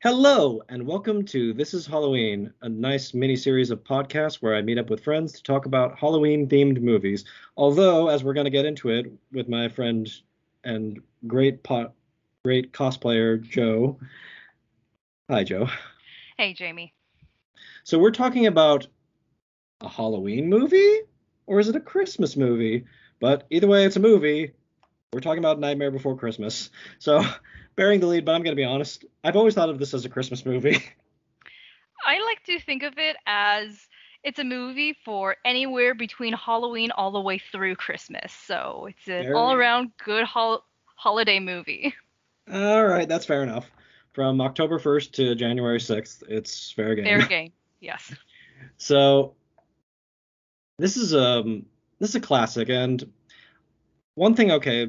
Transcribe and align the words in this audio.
Hello, 0.00 0.62
and 0.68 0.86
welcome 0.86 1.24
to 1.24 1.52
This 1.52 1.74
is 1.74 1.84
Halloween, 1.84 2.52
a 2.62 2.68
nice 2.68 3.14
mini 3.14 3.34
series 3.34 3.72
of 3.72 3.82
podcasts 3.82 4.36
where 4.36 4.54
I 4.54 4.62
meet 4.62 4.78
up 4.78 4.90
with 4.90 5.02
friends 5.02 5.32
to 5.32 5.42
talk 5.42 5.66
about 5.66 5.98
Halloween 5.98 6.48
themed 6.48 6.80
movies. 6.80 7.24
Although, 7.56 8.06
as 8.08 8.22
we're 8.22 8.32
going 8.32 8.44
to 8.44 8.50
get 8.50 8.64
into 8.64 8.90
it 8.90 9.12
with 9.32 9.48
my 9.48 9.68
friend 9.68 10.08
and 10.62 11.02
great 11.26 11.64
pot, 11.64 11.94
great 12.44 12.72
cosplayer 12.72 13.42
Joe. 13.42 13.98
Hi, 15.28 15.42
Joe. 15.42 15.68
Hey, 16.36 16.52
Jamie. 16.52 16.94
So 17.82 17.98
we're 17.98 18.12
talking 18.12 18.46
about 18.46 18.86
a 19.80 19.88
Halloween 19.88 20.48
movie, 20.48 21.00
or 21.48 21.58
is 21.58 21.68
it 21.68 21.74
a 21.74 21.80
Christmas 21.80 22.36
movie? 22.36 22.84
But 23.18 23.48
either 23.50 23.66
way, 23.66 23.84
it's 23.84 23.96
a 23.96 24.00
movie. 24.00 24.52
We're 25.12 25.18
talking 25.18 25.40
about 25.40 25.58
Nightmare 25.58 25.90
Before 25.90 26.16
Christmas. 26.16 26.70
So 27.00 27.24
bearing 27.78 28.00
the 28.00 28.06
lead, 28.08 28.24
but 28.24 28.34
I'm 28.34 28.42
going 28.42 28.56
to 28.56 28.60
be 28.60 28.64
honest. 28.64 29.04
I've 29.22 29.36
always 29.36 29.54
thought 29.54 29.70
of 29.70 29.78
this 29.78 29.94
as 29.94 30.04
a 30.04 30.08
Christmas 30.08 30.44
movie. 30.44 30.82
I 32.04 32.20
like 32.24 32.42
to 32.46 32.60
think 32.60 32.82
of 32.82 32.94
it 32.98 33.16
as 33.24 33.86
it's 34.24 34.40
a 34.40 34.44
movie 34.44 34.96
for 35.04 35.36
anywhere 35.44 35.94
between 35.94 36.32
Halloween 36.32 36.90
all 36.90 37.12
the 37.12 37.20
way 37.20 37.38
through 37.38 37.76
Christmas. 37.76 38.32
So 38.32 38.88
it's 38.90 39.06
an 39.06 39.32
all 39.32 39.54
around 39.54 39.92
good 40.04 40.24
hol- 40.24 40.64
holiday 40.96 41.38
movie. 41.38 41.94
All 42.52 42.84
right, 42.84 43.08
that's 43.08 43.24
fair 43.24 43.44
enough. 43.44 43.70
From 44.12 44.40
October 44.40 44.80
1st 44.80 45.12
to 45.12 45.34
January 45.36 45.78
6th, 45.78 46.24
it's 46.28 46.72
fair 46.72 46.96
game. 46.96 47.04
Fair 47.04 47.26
game, 47.28 47.52
yes. 47.78 48.12
So 48.78 49.34
this 50.78 50.96
is 50.96 51.14
um 51.14 51.66
this 52.00 52.10
is 52.10 52.16
a 52.16 52.20
classic, 52.20 52.70
and 52.70 53.08
one 54.16 54.34
thing, 54.34 54.50
okay, 54.50 54.88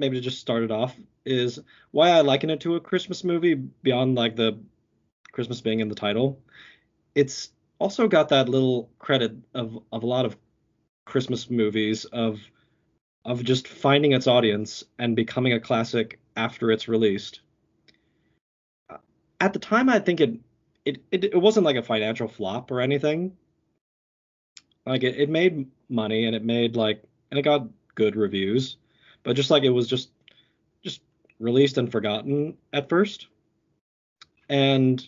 maybe 0.00 0.16
to 0.16 0.22
just 0.22 0.40
start 0.40 0.64
it 0.64 0.70
off, 0.70 0.96
is 1.24 1.60
why 1.92 2.10
I 2.10 2.22
liken 2.22 2.50
it 2.50 2.60
to 2.60 2.74
a 2.76 2.80
Christmas 2.80 3.22
movie 3.22 3.54
beyond 3.54 4.16
like 4.16 4.34
the 4.34 4.58
Christmas 5.30 5.60
being 5.60 5.80
in 5.80 5.88
the 5.88 5.94
title. 5.94 6.40
It's 7.14 7.50
also 7.78 8.08
got 8.08 8.28
that 8.30 8.48
little 8.48 8.90
credit 8.98 9.36
of 9.54 9.78
of 9.92 10.02
a 10.02 10.06
lot 10.06 10.24
of 10.24 10.36
Christmas 11.04 11.50
movies 11.50 12.04
of 12.06 12.40
of 13.24 13.44
just 13.44 13.68
finding 13.68 14.12
its 14.12 14.26
audience 14.26 14.84
and 14.98 15.14
becoming 15.14 15.52
a 15.52 15.60
classic 15.60 16.18
after 16.36 16.70
it's 16.70 16.88
released. 16.88 17.40
At 19.40 19.52
the 19.52 19.58
time, 19.58 19.88
I 19.88 19.98
think 19.98 20.20
it 20.20 20.38
it 20.84 21.02
it, 21.10 21.24
it 21.24 21.40
wasn't 21.40 21.66
like 21.66 21.76
a 21.76 21.82
financial 21.82 22.28
flop 22.28 22.70
or 22.70 22.80
anything. 22.80 23.36
Like 24.86 25.02
it, 25.02 25.16
it 25.16 25.28
made 25.28 25.68
money 25.88 26.24
and 26.24 26.34
it 26.34 26.44
made 26.44 26.76
like 26.76 27.02
and 27.30 27.38
it 27.38 27.42
got 27.42 27.68
good 27.94 28.16
reviews, 28.16 28.76
but 29.22 29.36
just 29.36 29.50
like 29.50 29.62
it 29.62 29.70
was 29.70 29.88
just 29.88 30.10
just 30.82 31.00
released 31.38 31.78
and 31.78 31.90
forgotten 31.90 32.56
at 32.72 32.88
first. 32.88 33.26
And 34.48 35.06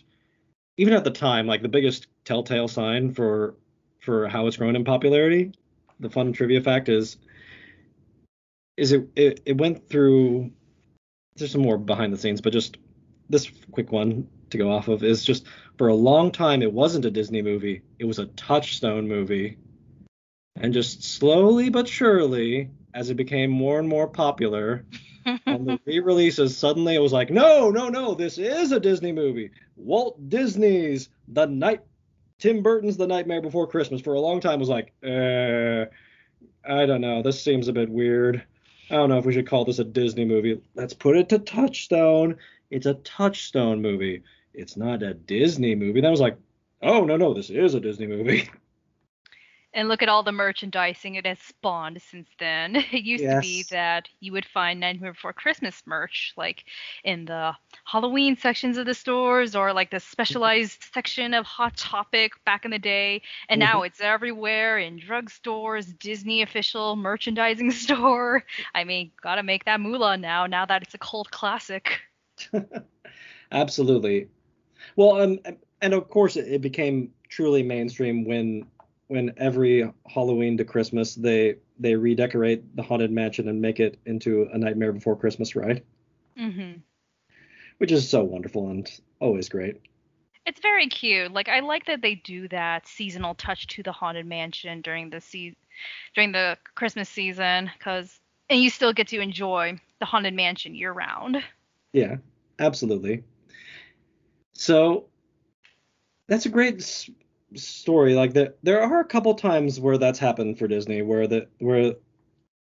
even 0.77 0.93
at 0.93 1.03
the 1.03 1.11
time, 1.11 1.47
like 1.47 1.61
the 1.61 1.69
biggest 1.69 2.07
telltale 2.25 2.67
sign 2.67 3.11
for 3.13 3.55
for 3.99 4.27
how 4.27 4.47
it's 4.47 4.57
grown 4.57 4.75
in 4.75 4.83
popularity, 4.83 5.53
the 5.99 6.09
fun 6.09 6.33
trivia 6.33 6.61
fact 6.61 6.89
is 6.89 7.17
is 8.77 8.91
it 8.91 9.07
it, 9.15 9.41
it 9.45 9.57
went 9.57 9.89
through 9.89 10.51
there's 11.35 11.51
some 11.51 11.61
more 11.61 11.77
behind 11.77 12.13
the 12.13 12.17
scenes, 12.17 12.41
but 12.41 12.53
just 12.53 12.77
this 13.29 13.49
quick 13.71 13.91
one 13.91 14.27
to 14.51 14.57
go 14.57 14.71
off 14.71 14.87
of 14.87 15.03
is 15.03 15.23
just 15.23 15.45
for 15.77 15.87
a 15.87 15.95
long 15.95 16.31
time 16.31 16.61
it 16.61 16.71
wasn't 16.71 17.05
a 17.05 17.11
Disney 17.11 17.41
movie. 17.41 17.81
It 17.99 18.05
was 18.05 18.19
a 18.19 18.27
Touchstone 18.27 19.07
movie. 19.07 19.57
And 20.55 20.73
just 20.73 21.03
slowly 21.03 21.69
but 21.69 21.87
surely, 21.87 22.69
as 22.93 23.09
it 23.09 23.15
became 23.15 23.49
more 23.51 23.79
and 23.79 23.87
more 23.87 24.07
popular, 24.07 24.85
on 25.47 25.65
the 25.65 25.79
re-releases, 25.85 26.57
suddenly 26.57 26.95
it 26.95 27.01
was 27.01 27.13
like, 27.13 27.29
no, 27.29 27.69
no, 27.69 27.89
no, 27.89 28.13
this 28.13 28.37
is 28.37 28.71
a 28.71 28.79
Disney 28.79 29.11
movie. 29.11 29.51
Walt 29.75 30.29
Disney's 30.29 31.09
The 31.27 31.45
Night, 31.45 31.81
Tim 32.39 32.61
Burton's 32.61 32.97
The 32.97 33.07
Nightmare 33.07 33.41
Before 33.41 33.67
Christmas 33.67 34.01
for 34.01 34.13
a 34.13 34.19
long 34.19 34.39
time 34.39 34.59
was 34.59 34.69
like, 34.69 34.93
uh, 35.03 35.85
I 36.65 36.85
don't 36.85 37.01
know, 37.01 37.21
this 37.21 37.41
seems 37.41 37.67
a 37.67 37.73
bit 37.73 37.89
weird. 37.89 38.43
I 38.89 38.95
don't 38.95 39.09
know 39.09 39.17
if 39.17 39.25
we 39.25 39.33
should 39.33 39.47
call 39.47 39.65
this 39.65 39.79
a 39.79 39.83
Disney 39.83 40.25
movie. 40.25 40.61
Let's 40.75 40.93
put 40.93 41.17
it 41.17 41.29
to 41.29 41.39
Touchstone. 41.39 42.37
It's 42.69 42.85
a 42.85 42.95
Touchstone 42.95 43.81
movie. 43.81 44.23
It's 44.53 44.77
not 44.77 45.03
a 45.03 45.13
Disney 45.13 45.75
movie. 45.75 46.01
That 46.01 46.11
was 46.11 46.19
like, 46.19 46.37
oh 46.81 47.05
no, 47.05 47.17
no, 47.17 47.33
this 47.33 47.49
is 47.49 47.73
a 47.73 47.79
Disney 47.79 48.07
movie. 48.07 48.49
and 49.73 49.87
look 49.87 50.01
at 50.01 50.09
all 50.09 50.23
the 50.23 50.31
merchandising 50.31 51.15
it 51.15 51.25
has 51.25 51.39
spawned 51.39 52.01
since 52.01 52.27
then. 52.39 52.75
It 52.93 53.03
used 53.03 53.23
yes. 53.23 53.35
to 53.35 53.41
be 53.41 53.65
that 53.71 54.07
you 54.19 54.31
would 54.33 54.45
find 54.45 54.79
Nightmare 54.79 55.13
Before 55.13 55.33
Christmas 55.33 55.81
merch, 55.85 56.33
like 56.37 56.65
in 57.03 57.25
the 57.25 57.53
Halloween 57.85 58.37
sections 58.37 58.77
of 58.77 58.85
the 58.85 58.93
stores 58.93 59.55
or 59.55 59.73
like 59.73 59.89
the 59.89 59.99
specialized 59.99 60.85
section 60.93 61.33
of 61.33 61.45
Hot 61.45 61.75
Topic 61.75 62.33
back 62.45 62.65
in 62.65 62.71
the 62.71 62.79
day. 62.79 63.21
And 63.49 63.61
mm-hmm. 63.61 63.71
now 63.71 63.81
it's 63.83 63.99
everywhere 63.99 64.77
in 64.77 64.99
drugstores, 64.99 65.97
Disney 65.97 66.43
official 66.43 66.95
merchandising 66.95 67.71
store. 67.83 68.43
I 68.75 68.83
mean, 68.83 69.11
gotta 69.21 69.43
make 69.43 69.65
that 69.65 69.79
moolah 69.79 70.17
now, 70.17 70.45
now 70.45 70.65
that 70.65 70.83
it's 70.83 70.93
a 70.93 70.99
cult 70.99 71.31
classic. 71.31 71.99
Absolutely. 73.51 74.27
Well, 74.95 75.21
um, 75.21 75.39
and 75.81 75.93
of 75.93 76.09
course, 76.09 76.35
it 76.35 76.61
became 76.61 77.11
truly 77.29 77.63
mainstream 77.63 78.25
when 78.25 78.65
when 79.13 79.31
every 79.37 79.87
Halloween 80.07 80.57
to 80.57 80.65
Christmas 80.65 81.13
they 81.13 81.57
they 81.77 81.95
redecorate 81.95 82.75
the 82.75 82.81
haunted 82.81 83.11
mansion 83.11 83.47
and 83.47 83.61
make 83.61 83.79
it 83.79 83.99
into 84.07 84.49
a 84.51 84.57
Nightmare 84.57 84.91
Before 84.91 85.15
Christmas 85.15 85.55
ride. 85.55 85.83
Mm-hmm. 86.35 86.79
Which 87.77 87.91
is 87.91 88.09
so 88.09 88.23
wonderful 88.23 88.71
and 88.71 88.89
always 89.19 89.49
great. 89.49 89.79
It's 90.47 90.59
very 90.61 90.87
cute. 90.87 91.31
Like 91.31 91.47
I 91.47 91.59
like 91.59 91.85
that 91.85 92.01
they 92.01 92.15
do 92.15 92.47
that 92.47 92.87
seasonal 92.87 93.35
touch 93.35 93.67
to 93.67 93.83
the 93.83 93.91
haunted 93.91 94.25
mansion 94.25 94.81
during 94.81 95.11
the 95.11 95.21
se- 95.21 95.57
during 96.15 96.31
the 96.31 96.57
Christmas 96.73 97.07
season 97.07 97.69
cuz 97.79 98.19
and 98.49 98.61
you 98.61 98.71
still 98.71 98.93
get 98.93 99.09
to 99.09 99.19
enjoy 99.19 99.79
the 99.99 100.05
haunted 100.05 100.33
mansion 100.33 100.73
year 100.73 100.91
round. 100.91 101.37
Yeah, 101.91 102.15
absolutely. 102.57 103.23
So 104.53 105.05
that's 106.25 106.47
a 106.47 106.49
great 106.49 106.81
story 107.55 108.15
like 108.15 108.33
that 108.33 108.57
there 108.63 108.81
are 108.81 108.99
a 108.99 109.05
couple 109.05 109.33
times 109.35 109.79
where 109.79 109.97
that's 109.97 110.19
happened 110.19 110.57
for 110.57 110.67
disney 110.67 111.01
where 111.01 111.27
the 111.27 111.47
where 111.59 111.93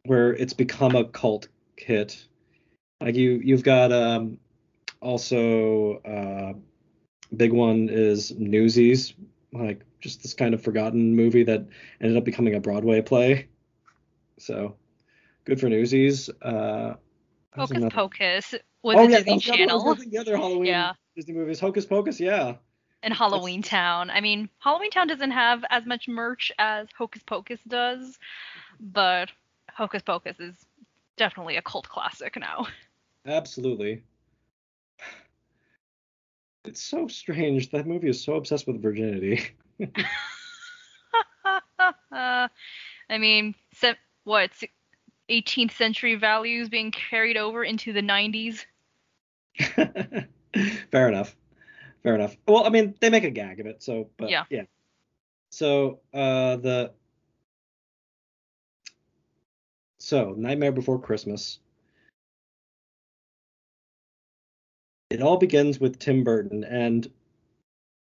where 0.05 0.35
it's 0.35 0.53
become 0.53 0.95
a 0.95 1.05
cult 1.05 1.49
hit 1.77 2.27
like 3.01 3.15
you 3.15 3.41
you've 3.43 3.63
got 3.63 3.93
um 3.93 4.39
also 5.01 5.97
uh 5.99 6.53
big 7.37 7.53
one 7.53 7.89
is 7.91 8.33
newsies 8.33 9.15
like 9.53 9.83
just 10.01 10.23
this 10.23 10.35
kind 10.35 10.55
of 10.55 10.63
forgotten 10.63 11.15
movie 11.15 11.45
that 11.45 11.67
ended 12.01 12.17
up 12.17 12.25
becoming 12.25 12.55
a 12.55 12.61
broadway 12.61 13.01
play 13.01 13.49
so 14.39 14.77
good 15.45 15.61
for 15.61 15.69
newsies 15.69 16.31
uh 16.43 16.95
Hocus 17.55 17.85
Pocus 17.91 18.55
was 18.83 18.97
oh, 18.97 19.07
a 19.07 19.11
yeah, 19.11 19.17
Disney 19.17 19.39
Channel. 19.39 19.95
The 19.95 20.19
other 20.19 20.37
Halloween 20.37 20.67
yeah. 20.67 20.93
Disney 21.17 21.33
movies, 21.33 21.59
Hocus 21.59 21.87
Pocus, 21.87 22.21
yeah 22.21 22.57
and 23.03 23.15
Halloween 23.15 23.63
Town. 23.63 24.11
I 24.11 24.21
mean, 24.21 24.49
Halloween 24.59 24.91
Town 24.91 25.07
doesn't 25.07 25.31
have 25.31 25.65
as 25.71 25.87
much 25.87 26.09
merch 26.09 26.51
as 26.59 26.89
Hocus 26.97 27.23
Pocus 27.23 27.61
does, 27.67 28.19
but 28.81 29.31
Hocus 29.71 30.03
Pocus 30.03 30.41
is 30.41 30.55
definitely 31.17 31.57
a 31.57 31.63
cult 31.63 31.89
classic 31.89 32.37
now. 32.39 32.67
Absolutely. 33.27 34.03
It's 36.65 36.83
so 36.83 37.07
strange. 37.07 37.71
That 37.71 37.87
movie 37.87 38.09
is 38.09 38.23
so 38.23 38.35
obsessed 38.35 38.67
with 38.67 38.83
virginity. 38.83 39.41
uh, 41.45 41.59
I 43.09 43.19
mean, 43.19 43.55
se- 43.75 43.99
what, 44.25 44.51
18th 45.31 45.73
century 45.77 46.17
values 46.17 46.69
being 46.69 46.91
carried 46.91 47.37
over 47.37 47.63
into 47.63 47.93
the 47.93 48.01
90s? 48.01 48.65
Fair 50.91 51.09
enough 51.09 51.37
fair 52.07 52.15
enough. 52.15 52.37
Well, 52.47 52.65
I 52.65 52.69
mean, 52.69 52.95
they 53.01 53.11
make 53.11 53.25
a 53.25 53.31
gag 53.31 53.59
of 53.59 53.67
it, 53.67 53.83
so 53.83 54.11
but 54.17 54.31
yeah. 54.31 54.45
yeah. 54.49 54.63
So 55.51 55.99
uh 56.15 56.57
the 56.57 56.93
so 59.99 60.35
Nightmare 60.37 60.71
Before 60.71 61.01
Christmas. 61.01 61.59
It 65.11 65.21
all 65.21 65.37
begins 65.37 65.81
with 65.81 65.99
Tim 65.99 66.23
Burton 66.23 66.63
and 66.63 67.11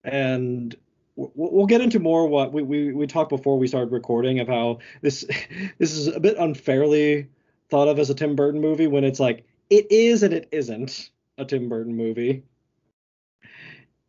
and 0.05 0.73
we'll 1.17 1.65
get 1.65 1.81
into 1.81 1.99
more 1.99 2.27
what 2.27 2.53
we, 2.53 2.63
we, 2.63 2.93
we 2.93 3.07
talked 3.07 3.29
before 3.29 3.57
we 3.59 3.67
started 3.67 3.91
recording 3.91 4.39
of 4.39 4.47
how 4.47 4.79
this 5.01 5.25
this 5.79 5.91
is 5.91 6.07
a 6.07 6.19
bit 6.19 6.37
unfairly 6.37 7.27
thought 7.69 7.89
of 7.89 7.99
as 7.99 8.09
a 8.09 8.15
Tim 8.15 8.37
Burton 8.37 8.61
movie 8.61 8.87
when 8.87 9.03
it's 9.03 9.19
like 9.19 9.45
it 9.69 9.91
is 9.91 10.23
and 10.23 10.33
it 10.33 10.47
isn't 10.53 11.09
a 11.37 11.43
Tim 11.43 11.67
Burton 11.67 11.97
movie 11.97 12.43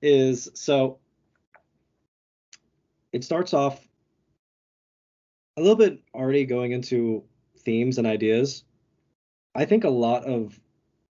is 0.03 0.51
so 0.55 0.99
it 3.13 3.25
starts 3.25 3.55
off 3.55 3.81
a 5.57 5.61
little 5.61 5.77
bit 5.77 6.01
already 6.15 6.45
going 6.45 6.73
into 6.73 7.23
themes 7.59 7.99
and 7.99 8.07
ideas. 8.07 8.65
I 9.55 9.65
think 9.65 9.85
a 9.85 9.91
lot 9.91 10.25
of 10.25 10.59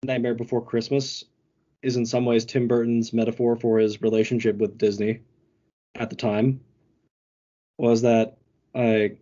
Nightmare 0.03 0.35
Before 0.35 0.65
Christmas 0.65 1.25
is 1.83 1.97
in 1.97 2.07
some 2.07 2.25
ways 2.25 2.45
Tim 2.45 2.67
Burton's 2.69 3.13
metaphor 3.13 3.57
for 3.57 3.79
his 3.79 4.03
relationship 4.03 4.57
with 4.57 4.79
Disney 4.79 5.21
at 5.95 6.11
the 6.11 6.17
time 6.17 6.61
was 7.79 8.03
that 8.03 8.39
like 8.75 9.21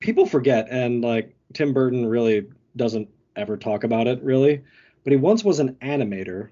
people 0.00 0.26
forget 0.26 0.68
and 0.70 1.02
like 1.02 1.36
Tim 1.54 1.72
Burton 1.72 2.06
really 2.06 2.48
doesn't 2.76 3.08
ever 3.36 3.56
talk 3.56 3.84
about 3.84 4.06
it 4.06 4.22
really, 4.22 4.62
but 5.04 5.12
he 5.12 5.16
once 5.16 5.44
was 5.44 5.60
an 5.60 5.76
animator, 5.82 6.50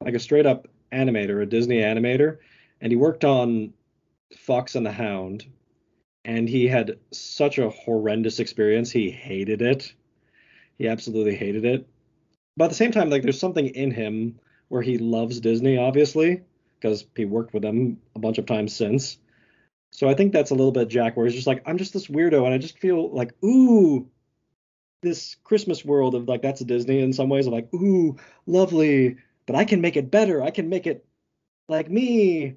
like 0.00 0.14
a 0.14 0.20
straight 0.20 0.46
up 0.46 0.68
animator, 0.92 1.42
a 1.42 1.46
Disney 1.46 1.78
animator, 1.78 2.38
and 2.80 2.92
he 2.92 2.96
worked 2.96 3.24
on 3.24 3.72
Fox 4.36 4.74
and 4.74 4.84
the 4.84 4.92
Hound 4.92 5.46
and 6.28 6.46
he 6.46 6.68
had 6.68 6.98
such 7.10 7.56
a 7.58 7.70
horrendous 7.70 8.38
experience. 8.38 8.90
He 8.90 9.10
hated 9.10 9.62
it. 9.62 9.94
He 10.76 10.86
absolutely 10.86 11.34
hated 11.34 11.64
it. 11.64 11.88
But 12.54 12.66
at 12.66 12.70
the 12.70 12.76
same 12.76 12.92
time, 12.92 13.08
like 13.08 13.22
there's 13.22 13.40
something 13.40 13.66
in 13.66 13.90
him 13.90 14.38
where 14.68 14.82
he 14.82 14.98
loves 14.98 15.40
Disney, 15.40 15.78
obviously, 15.78 16.42
because 16.78 17.06
he 17.16 17.24
worked 17.24 17.54
with 17.54 17.62
them 17.62 17.98
a 18.14 18.18
bunch 18.18 18.36
of 18.36 18.44
times 18.44 18.76
since. 18.76 19.16
So 19.90 20.06
I 20.06 20.12
think 20.12 20.34
that's 20.34 20.50
a 20.50 20.54
little 20.54 20.70
bit 20.70 20.88
Jack, 20.88 21.16
where 21.16 21.24
he's 21.24 21.34
just 21.34 21.46
like, 21.46 21.62
I'm 21.64 21.78
just 21.78 21.94
this 21.94 22.08
weirdo, 22.08 22.44
and 22.44 22.52
I 22.52 22.58
just 22.58 22.78
feel 22.78 23.10
like, 23.10 23.32
ooh, 23.42 24.06
this 25.00 25.36
Christmas 25.44 25.82
world 25.82 26.14
of 26.14 26.28
like 26.28 26.42
that's 26.42 26.60
Disney 26.60 27.00
in 27.00 27.14
some 27.14 27.30
ways 27.30 27.46
of 27.46 27.54
like, 27.54 27.72
ooh, 27.72 28.18
lovely, 28.46 29.16
but 29.48 29.56
I 29.56 29.64
can 29.64 29.80
make 29.80 29.96
it 29.96 30.10
better. 30.10 30.42
I 30.42 30.50
can 30.50 30.68
make 30.68 30.86
it 30.86 31.06
like 31.68 31.90
me. 31.90 32.56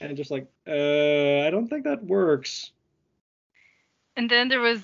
And 0.00 0.16
just 0.16 0.32
like, 0.32 0.48
uh, 0.66 1.46
I 1.46 1.50
don't 1.50 1.68
think 1.68 1.84
that 1.84 2.02
works. 2.02 2.72
And 4.16 4.28
then 4.28 4.48
there 4.48 4.60
was 4.60 4.82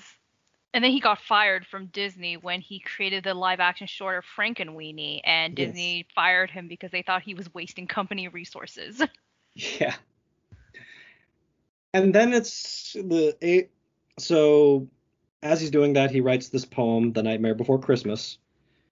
and 0.73 0.83
then 0.83 0.91
he 0.91 1.01
got 1.01 1.19
fired 1.19 1.67
from 1.67 1.87
Disney 1.87 2.37
when 2.37 2.61
he 2.61 2.79
created 2.79 3.25
the 3.25 3.33
live 3.33 3.59
action 3.59 3.85
short 3.85 4.17
of 4.17 4.23
Frankenweenie, 4.23 5.21
and 5.23 5.53
Disney 5.53 5.97
yes. 5.97 6.05
fired 6.15 6.49
him 6.49 6.67
because 6.67 6.89
they 6.89 7.03
thought 7.03 7.21
he 7.21 7.35
was 7.35 7.53
wasting 7.53 7.85
company 7.85 8.27
resources. 8.27 9.03
Yeah. 9.55 9.93
And 11.93 12.15
then 12.15 12.33
it's 12.33 12.93
the 12.93 13.37
eight. 13.39 13.69
So 14.17 14.87
as 15.43 15.61
he's 15.61 15.69
doing 15.69 15.93
that, 15.93 16.09
he 16.09 16.21
writes 16.21 16.49
this 16.49 16.65
poem, 16.65 17.13
"The 17.13 17.21
Nightmare 17.21 17.53
Before 17.53 17.77
Christmas." 17.77 18.39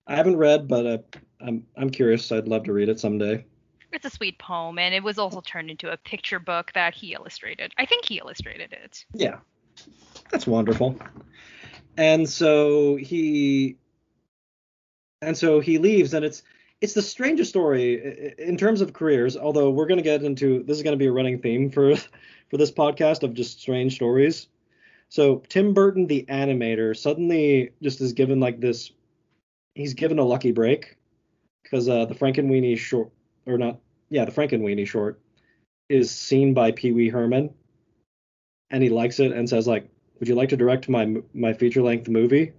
I 0.06 0.16
haven't 0.16 0.38
read, 0.38 0.68
but 0.68 0.86
uh, 0.86 0.98
I'm 1.46 1.66
I'm 1.78 1.90
curious. 1.90 2.32
I'd 2.32 2.48
love 2.48 2.64
to 2.66 2.74
read 2.74 2.90
it 2.90 3.00
someday. 3.00 3.46
It's 3.94 4.06
a 4.06 4.10
sweet 4.10 4.40
poem, 4.40 4.80
and 4.80 4.96
it 4.96 5.04
was 5.04 5.18
also 5.18 5.42
turned 5.42 5.70
into 5.70 5.92
a 5.92 5.98
picture 5.98 6.40
book 6.40 6.72
that 6.74 6.94
he 6.94 7.14
illustrated. 7.14 7.74
I 7.78 7.86
think 7.86 8.06
he 8.06 8.20
illustrated 8.20 8.72
it. 8.72 9.06
Yeah, 9.14 9.40
that's 10.30 10.48
wonderful 10.48 10.98
and 11.98 12.30
so 12.30 12.96
he 12.96 13.78
and 15.22 15.38
so 15.38 15.60
he 15.60 15.78
leaves 15.78 16.14
and 16.14 16.26
it's 16.26 16.44
it's 16.80 16.94
the 16.94 17.02
strangest 17.02 17.50
story 17.50 18.34
in 18.38 18.58
terms 18.58 18.82
of 18.82 18.94
careers 18.94 19.38
although 19.38 19.70
we're 19.70 19.88
going 19.88 19.98
to 19.98 20.04
get 20.04 20.24
into 20.24 20.64
this 20.64 20.78
is 20.78 20.84
going 20.84 20.98
to 20.98 21.04
be 21.04 21.08
a 21.08 21.12
running 21.12 21.40
theme 21.40 21.70
for 21.70 21.96
for 21.96 22.58
this 22.58 22.72
podcast 22.72 23.24
of 23.24 23.34
just 23.34 23.60
strange 23.60 23.96
stories 23.96 24.48
so 25.10 25.44
tim 25.50 25.74
burton 25.74 26.08
the 26.08 26.26
animator 26.30 26.96
suddenly 26.96 27.72
just 27.82 28.02
is 28.02 28.14
given 28.14 28.40
like 28.40 28.60
this 28.60 28.92
he's 29.76 29.94
given 29.94 30.20
a 30.20 30.24
lucky 30.24 30.52
break 30.52 30.98
because 31.64 31.88
uh, 31.90 32.06
the 32.06 32.16
frankenweenie 32.16 32.78
short 32.78 33.10
or 33.46 33.58
not 33.58 33.80
yeah 34.10 34.26
the 34.26 34.32
frankenweenie 34.32 34.88
short 34.88 35.20
is 35.90 36.12
seen 36.12 36.54
by 36.54 36.72
pee-wee 36.72 37.10
herman 37.10 37.54
and 38.70 38.82
he 38.82 38.90
likes 38.90 39.20
it 39.20 39.32
and 39.32 39.50
says 39.50 39.68
like 39.68 39.90
would 40.22 40.30
you 40.30 40.36
like 40.36 40.50
to 40.50 40.58
direct 40.58 40.88
my 40.88 41.18
my 41.34 41.52
feature 41.52 41.82
length 41.82 42.08
movie? 42.08 42.54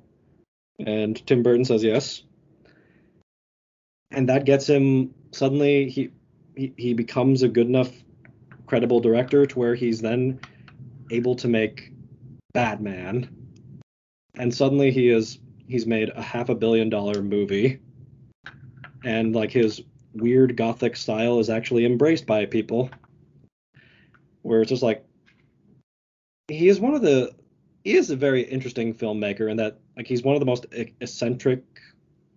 And 0.85 1.25
Tim 1.27 1.45
Burton 1.45 1.65
says 1.65 1.85
yes. 1.85 2.25
And 4.11 4.29
that 4.29 4.45
gets 4.45 4.69
him 4.69 5.15
suddenly 5.31 5.89
he 5.89 6.11
he, 6.57 6.75
he 6.77 6.93
becomes 6.93 7.43
a 7.43 7.49
good 7.49 7.69
enough 7.69 7.91
credible 8.67 9.01
director 9.01 9.47
to 9.47 9.59
where 9.59 9.75
he's 9.77 10.01
then 10.01 10.41
able 11.11 11.37
to 11.37 11.49
make 11.49 11.93
Batman. 12.53 13.29
And 14.35 14.53
suddenly 14.53 14.91
he 14.91 15.09
is 15.09 15.39
he's 15.69 15.87
made 15.87 16.11
a 16.11 16.21
half 16.21 16.49
a 16.49 16.57
billion 16.57 16.91
dollar 16.91 17.23
movie. 17.23 17.81
And 19.05 19.35
like 19.35 19.51
his 19.51 19.83
weird 20.15 20.57
gothic 20.57 20.97
style 20.97 21.39
is 21.39 21.51
actually 21.51 21.85
embraced 21.85 22.27
by 22.27 22.47
people. 22.47 22.91
Where 24.43 24.63
it's 24.63 24.71
just 24.71 24.83
like 24.83 25.05
he 26.49 26.69
is 26.69 26.81
one 26.81 26.95
of 26.95 27.03
the 27.03 27.33
he 27.85 27.95
is 27.97 28.11
a 28.11 28.17
very 28.17 28.43
interesting 28.43 28.95
filmmaker 28.95 29.51
in 29.51 29.57
that 29.57 29.79
like 29.97 30.07
he's 30.07 30.23
one 30.23 30.35
of 30.35 30.41
the 30.41 30.47
most 30.47 30.67
eccentric 30.73 31.65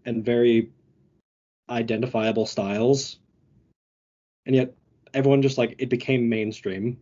and 0.06 0.23
very 0.23 0.69
identifiable 1.69 2.45
styles. 2.45 3.19
And 4.45 4.56
yet 4.56 4.73
everyone 5.13 5.41
just 5.41 5.57
like 5.57 5.75
it 5.77 5.89
became 5.89 6.29
mainstream. 6.29 6.97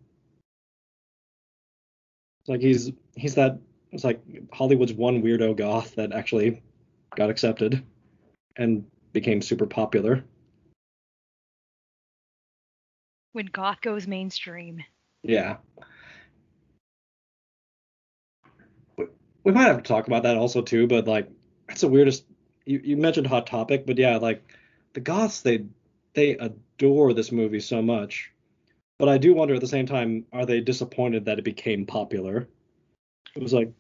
It's 2.42 2.50
like 2.50 2.62
he's 2.62 2.92
he's 3.16 3.36
that 3.36 3.60
it's 3.92 4.04
like 4.04 4.22
hollywood's 4.52 4.94
one 4.94 5.22
weirdo 5.22 5.56
goth 5.56 5.96
that 5.96 6.12
actually 6.12 6.62
got 7.16 7.30
accepted. 7.30 7.84
And 8.56 8.86
became 9.14 9.42
super 9.42 9.66
popular 9.66 10.24
when 13.32 13.46
goth 13.48 13.82
goes 13.82 14.08
mainstream 14.08 14.84
yeah 15.24 15.58
we 19.44 19.52
might 19.52 19.64
have 19.64 19.78
to 19.78 19.84
talk 19.84 20.08
about 20.08 20.24
that 20.24 20.38
also 20.38 20.62
too, 20.62 20.88
but 20.88 21.08
like 21.08 21.30
that's 21.68 21.82
the 21.82 21.88
weirdest. 21.88 22.26
You, 22.66 22.82
you 22.84 22.98
mentioned 22.98 23.28
Hot 23.28 23.46
Topic, 23.46 23.86
but 23.86 23.98
yeah, 23.98 24.18
like 24.18 24.42
the 24.94 25.02
Goths 25.02 25.42
they 25.42 25.66
they 26.14 26.32
adore 26.32 27.14
this 27.14 27.32
movie 27.32 27.60
so 27.60 27.82
much, 27.82 28.32
but 29.00 29.10
I 29.10 29.18
do 29.18 29.34
wonder 29.34 29.56
at 29.56 29.62
the 29.62 29.68
same 29.68 29.86
time, 29.86 30.26
are 30.32 30.46
they 30.46 30.62
disappointed 30.62 31.26
that 31.26 31.40
it 31.40 31.46
became 31.46 31.86
popular? 31.86 32.48
It 33.36 33.42
was 33.42 33.54
like, 33.54 33.72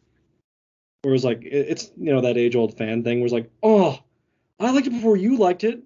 it 1.04 1.10
was 1.10 1.24
like 1.24 1.44
it, 1.44 1.68
it's 1.70 1.92
you 1.98 2.14
know 2.14 2.22
that 2.22 2.38
age 2.38 2.56
old 2.56 2.78
fan 2.78 3.04
thing 3.04 3.22
was 3.22 3.32
like, 3.34 3.50
oh, 3.62 4.00
I 4.64 4.72
liked 4.72 4.88
it 4.88 4.92
before 4.92 5.18
you 5.18 5.38
liked 5.38 5.64
it. 5.64 5.82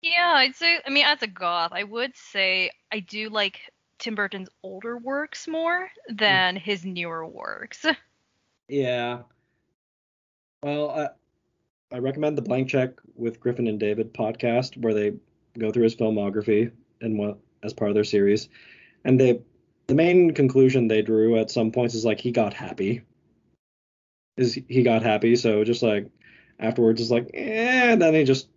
Yeah, 0.00 0.32
I'd 0.34 0.56
say. 0.56 0.80
I 0.84 0.90
mean, 0.90 1.04
as 1.04 1.22
a 1.22 1.26
goth, 1.26 1.72
I 1.72 1.84
would 1.84 2.16
say 2.16 2.70
I 2.90 3.00
do 3.00 3.28
like 3.28 3.60
Tim 3.98 4.14
Burton's 4.14 4.48
older 4.62 4.98
works 4.98 5.46
more 5.46 5.88
than 6.08 6.56
his 6.56 6.84
newer 6.84 7.26
works. 7.26 7.86
Yeah. 8.68 9.22
Well, 10.62 10.90
I, 10.90 11.08
I 11.94 11.98
recommend 11.98 12.38
the 12.38 12.42
Blank 12.42 12.70
Check 12.70 12.92
with 13.14 13.38
Griffin 13.38 13.66
and 13.66 13.78
David 13.78 14.14
podcast 14.14 14.78
where 14.78 14.94
they 14.94 15.12
go 15.58 15.70
through 15.70 15.82
his 15.82 15.96
filmography 15.96 16.70
and 17.02 17.18
what 17.18 17.38
as 17.62 17.74
part 17.74 17.90
of 17.90 17.94
their 17.94 18.04
series, 18.04 18.48
and 19.04 19.20
they 19.20 19.40
the 19.88 19.94
main 19.94 20.32
conclusion 20.32 20.88
they 20.88 21.02
drew 21.02 21.36
at 21.36 21.50
some 21.50 21.70
points 21.70 21.94
is 21.94 22.04
like 22.04 22.18
he 22.18 22.30
got 22.30 22.54
happy. 22.54 23.02
Is 24.38 24.54
he 24.54 24.82
got 24.82 25.02
happy? 25.02 25.36
So 25.36 25.64
just 25.64 25.82
like 25.82 26.06
afterwards 26.58 27.00
is 27.00 27.10
like, 27.10 27.30
eh, 27.34 27.92
and 27.92 28.00
then 28.00 28.14
he 28.14 28.24
just 28.24 28.48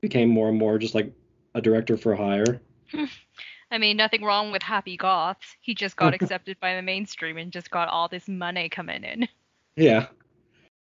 became 0.00 0.28
more 0.28 0.48
and 0.48 0.58
more 0.58 0.78
just 0.78 0.94
like 0.94 1.12
a 1.54 1.60
director 1.60 1.96
for 1.96 2.14
hire. 2.14 2.60
I 3.70 3.78
mean, 3.78 3.96
nothing 3.96 4.22
wrong 4.22 4.52
with 4.52 4.62
Happy 4.62 4.98
Goths. 4.98 5.56
He 5.60 5.74
just 5.74 5.96
got 5.96 6.14
accepted 6.20 6.60
by 6.60 6.76
the 6.76 6.82
mainstream 6.82 7.38
and 7.38 7.50
just 7.50 7.70
got 7.70 7.88
all 7.88 8.08
this 8.08 8.28
money 8.28 8.68
coming 8.68 9.04
in. 9.04 9.28
Yeah. 9.74 10.08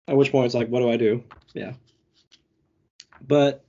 At 0.07 0.17
which 0.17 0.31
point 0.31 0.45
it's 0.45 0.53
like, 0.53 0.67
what 0.67 0.81
do 0.81 0.91
I 0.91 0.97
do? 0.97 1.23
Yeah. 1.55 1.73
But 3.27 3.65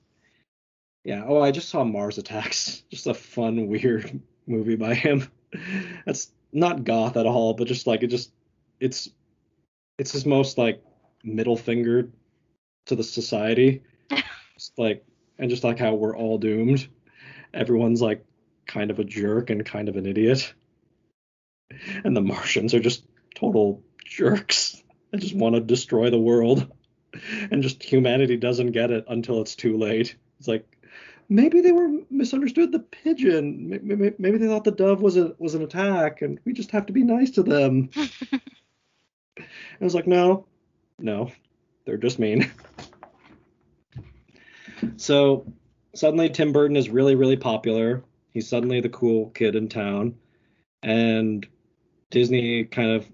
yeah. 1.03 1.25
Oh, 1.27 1.41
I 1.41 1.51
just 1.51 1.71
saw 1.71 1.83
Mars 1.83 2.19
Attacks. 2.19 2.83
Just 2.91 3.07
a 3.07 3.15
fun, 3.15 3.69
weird 3.69 4.21
movie 4.47 4.77
by 4.77 4.93
him. 4.93 5.27
That's 6.05 6.31
not 6.53 6.85
goth 6.85 7.17
at 7.17 7.25
all, 7.25 7.55
but 7.55 7.69
just 7.69 7.87
like 7.87 8.03
it 8.03 8.09
just 8.09 8.31
it's 8.81 9.09
it's 9.99 10.13
his 10.13 10.27
most 10.27 10.59
like 10.59 10.83
middle 11.25 11.57
finger 11.57 12.11
to 12.89 12.97
the 12.97 13.05
society. 13.05 13.83
just 14.55 14.79
like 14.79 15.05
and 15.39 15.51
just 15.51 15.65
like 15.65 15.79
how 15.79 15.95
we're 15.95 16.17
all 16.17 16.39
doomed. 16.39 16.89
Everyone's 17.55 18.03
like 18.03 18.25
kind 18.67 18.91
of 18.91 18.99
a 18.99 19.05
jerk 19.05 19.51
and 19.51 19.65
kind 19.65 19.89
of 19.89 19.97
an 19.97 20.07
idiot. 20.07 20.53
And 22.05 22.17
the 22.17 22.21
Martians 22.21 22.75
are 22.75 22.81
just 22.81 23.05
total 23.35 23.83
jerks. 24.05 24.83
I 25.13 25.17
just 25.17 25.35
want 25.35 25.55
to 25.55 25.61
destroy 25.61 26.11
the 26.11 26.19
world. 26.19 26.71
And 27.51 27.63
just 27.63 27.83
humanity 27.83 28.37
doesn't 28.37 28.73
get 28.73 28.91
it 28.91 29.05
until 29.09 29.41
it's 29.41 29.57
too 29.57 29.79
late. 29.79 30.17
It's 30.39 30.49
like 30.49 30.67
maybe 31.29 31.61
they 31.61 31.73
were 31.73 31.89
misunderstood 32.11 32.73
the 32.73 32.81
pigeon. 32.81 33.81
Maybe, 33.83 34.15
maybe 34.19 34.39
they 34.39 34.47
thought 34.47 34.65
the 34.65 34.71
dove 34.71 35.01
was 35.01 35.17
a 35.17 35.35
was 35.39 35.55
an 35.55 35.63
attack, 35.63 36.23
and 36.23 36.39
we 36.45 36.53
just 36.53 36.71
have 36.71 36.87
to 36.87 36.93
be 36.93 37.03
nice 37.03 37.31
to 37.33 37.43
them. 37.43 37.91
I 39.39 39.45
was 39.81 39.95
like, 39.95 40.07
no, 40.07 40.47
no, 40.99 41.31
they're 41.89 41.97
just 41.97 42.19
mean. 42.19 42.51
so 44.99 45.51
suddenly 45.95 46.29
Tim 46.29 46.53
Burton 46.53 46.77
is 46.77 46.91
really 46.91 47.15
really 47.15 47.39
popular. 47.39 48.05
He's 48.31 48.47
suddenly 48.47 48.83
the 48.83 48.91
cool 48.91 49.31
kid 49.31 49.57
in 49.57 49.71
town, 49.71 50.17
and 50.83 51.47
Disney 52.11 52.65
kind 52.65 52.91
of 52.91 53.07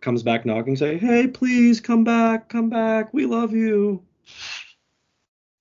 comes 0.00 0.22
back 0.22 0.46
knocking, 0.46 0.76
say, 0.76 0.98
"Hey, 0.98 1.26
please 1.26 1.80
come 1.80 2.04
back, 2.04 2.48
come 2.48 2.70
back. 2.70 3.12
We 3.12 3.26
love 3.26 3.52
you." 3.52 4.04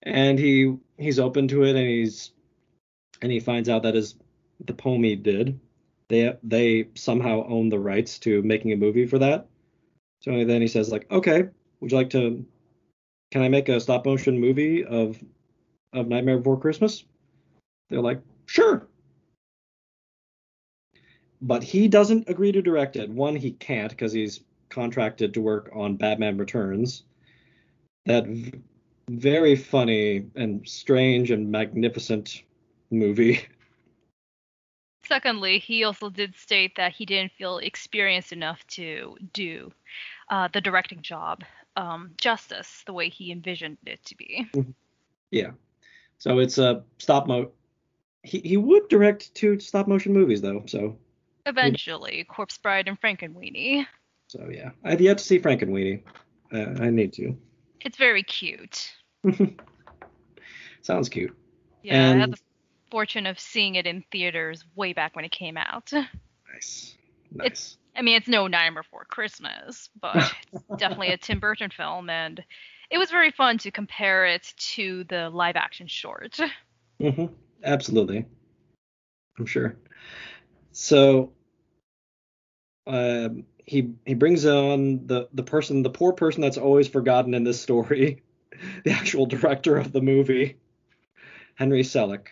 and 0.03 0.37
he 0.37 0.75
he's 0.99 1.17
open 1.17 1.47
to 1.47 1.63
it, 1.63 1.75
and 1.75 1.87
he's 1.87 2.31
and 3.23 3.31
he 3.31 3.39
finds 3.39 3.69
out 3.69 3.83
that 3.83 3.95
his 3.95 4.13
the 4.63 4.73
poem 4.73 5.03
he 5.03 5.15
did, 5.15 5.59
they 6.09 6.37
they 6.43 6.89
somehow 6.93 7.43
own 7.47 7.69
the 7.69 7.79
rights 7.79 8.19
to 8.19 8.43
making 8.43 8.71
a 8.71 8.77
movie 8.77 9.07
for 9.07 9.17
that. 9.17 9.47
So 10.19 10.45
then 10.45 10.61
he 10.61 10.67
says 10.67 10.91
like, 10.91 11.09
okay, 11.11 11.45
would 11.85 11.91
you 11.91 11.97
like 11.99 12.09
to? 12.09 12.43
Can 13.29 13.43
I 13.43 13.47
make 13.47 13.69
a 13.69 13.79
stop 13.79 14.07
motion 14.07 14.39
movie 14.39 14.83
of 14.83 15.23
of 15.93 16.07
Nightmare 16.07 16.37
Before 16.37 16.59
Christmas? 16.59 17.05
They're 17.91 18.01
like, 18.01 18.21
sure. 18.47 18.87
But 21.43 21.61
he 21.63 21.87
doesn't 21.87 22.27
agree 22.27 22.51
to 22.51 22.63
direct 22.63 22.95
it. 22.95 23.07
One, 23.07 23.35
he 23.35 23.51
can't 23.51 23.91
because 23.91 24.13
he's 24.13 24.41
contracted 24.69 25.35
to 25.35 25.41
work 25.41 25.69
on 25.75 25.95
Batman 25.95 26.37
Returns. 26.37 27.03
That 28.07 28.25
v- 28.25 28.53
very 29.07 29.55
funny 29.55 30.25
and 30.35 30.67
strange 30.67 31.29
and 31.29 31.51
magnificent 31.51 32.41
movie. 32.89 33.41
Secondly, 35.07 35.59
he 35.59 35.83
also 35.83 36.09
did 36.09 36.35
state 36.35 36.77
that 36.77 36.93
he 36.93 37.05
didn't 37.05 37.33
feel 37.33 37.59
experienced 37.59 38.33
enough 38.33 38.65
to 38.69 39.15
do 39.33 39.71
uh, 40.31 40.47
the 40.51 40.61
directing 40.61 41.03
job 41.03 41.43
um, 41.75 42.11
justice 42.17 42.83
the 42.85 42.93
way 42.93 43.09
he 43.09 43.31
envisioned 43.31 43.77
it 43.85 44.03
to 44.05 44.15
be. 44.15 44.47
Mm-hmm. 44.53 44.71
Yeah. 45.31 45.51
So 46.17 46.39
it's 46.39 46.57
a 46.57 46.83
stop 46.97 47.27
mo. 47.27 47.51
He 48.23 48.39
he 48.39 48.57
would 48.57 48.87
direct 48.89 49.33
two 49.35 49.59
stop 49.59 49.87
motion 49.87 50.13
movies 50.13 50.41
though. 50.41 50.63
So 50.65 50.97
eventually, 51.45 52.25
Corpse 52.27 52.57
Bride 52.57 52.87
and 52.87 52.99
Frankenweenie. 52.99 53.85
So 54.27 54.47
yeah, 54.51 54.71
I've 54.83 55.01
yet 55.01 55.17
to 55.17 55.23
see 55.23 55.39
Frankenweenie. 55.39 56.01
Uh, 56.51 56.83
I 56.83 56.89
need 56.89 57.13
to. 57.13 57.37
It's 57.81 57.97
very 57.97 58.23
cute. 58.23 58.93
Sounds 60.81 61.09
cute. 61.09 61.35
Yeah, 61.83 62.09
and... 62.09 62.17
I 62.17 62.21
had 62.21 62.33
the 62.33 62.39
fortune 62.89 63.27
of 63.27 63.39
seeing 63.39 63.75
it 63.75 63.85
in 63.85 64.03
theaters 64.11 64.63
way 64.75 64.93
back 64.93 65.15
when 65.15 65.25
it 65.25 65.31
came 65.31 65.57
out. 65.57 65.91
Nice. 65.91 66.95
Nice. 67.31 67.47
It's 67.47 67.77
I 67.95 68.01
mean, 68.01 68.17
it's 68.17 68.27
no 68.27 68.47
Nightmare 68.47 68.83
Before 68.83 69.05
Christmas, 69.05 69.89
but 69.99 70.15
it's 70.53 70.63
definitely 70.77 71.09
a 71.09 71.17
Tim 71.17 71.39
Burton 71.39 71.69
film, 71.69 72.09
and 72.09 72.43
it 72.89 72.97
was 72.97 73.09
very 73.09 73.31
fun 73.31 73.57
to 73.59 73.71
compare 73.71 74.25
it 74.25 74.53
to 74.57 75.03
the 75.05 75.29
live 75.29 75.55
action 75.55 75.87
short. 75.87 76.37
Mm-hmm. 77.01 77.25
Absolutely. 77.63 78.25
I'm 79.37 79.45
sure. 79.45 79.75
So, 80.71 81.33
um, 82.87 83.45
he 83.65 83.93
he 84.05 84.13
brings 84.13 84.45
on 84.45 85.07
the 85.07 85.27
the 85.33 85.43
person, 85.43 85.83
the 85.83 85.89
poor 85.89 86.13
person 86.13 86.41
that's 86.41 86.57
always 86.57 86.87
forgotten 86.87 87.33
in 87.33 87.43
this 87.43 87.61
story, 87.61 88.23
the 88.83 88.91
actual 88.91 89.25
director 89.25 89.77
of 89.77 89.91
the 89.91 90.01
movie, 90.01 90.57
Henry 91.55 91.81
Selick. 91.81 92.27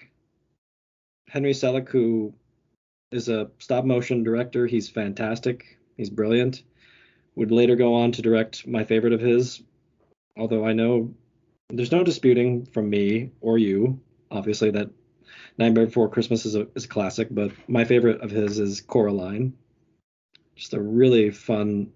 Henry 1.28 1.54
Selick, 1.54 1.90
who 1.90 2.34
is 3.14 3.30
a 3.30 3.50
stop 3.60 3.86
motion 3.86 4.24
director. 4.24 4.66
He's 4.66 4.90
fantastic. 4.90 5.78
He's 5.96 6.10
brilliant. 6.10 6.64
Would 7.36 7.52
later 7.52 7.76
go 7.76 7.96
on 7.96 8.12
to 8.14 8.22
direct 8.22 8.68
my 8.68 8.84
favorite 8.84 9.14
of 9.14 9.22
his, 9.22 9.62
although 10.38 10.66
I 10.66 10.74
know 10.74 11.14
there's 11.70 11.92
no 11.92 12.04
disputing 12.04 12.66
from 12.66 12.90
me 12.90 13.32
or 13.42 13.58
you, 13.58 14.00
obviously, 14.32 14.72
that 14.72 14.90
Nightmare 15.58 15.86
Before 15.86 16.10
Christmas 16.10 16.46
is 16.46 16.56
a, 16.56 16.68
is 16.76 16.86
a 16.86 16.90
classic, 16.90 17.28
but 17.32 17.52
my 17.68 17.86
favorite 17.86 18.22
of 18.22 18.32
his 18.32 18.60
is 18.60 18.82
Coraline. 18.82 19.54
Just 20.56 20.74
a 20.74 20.82
really 20.82 21.32
fun, 21.32 21.92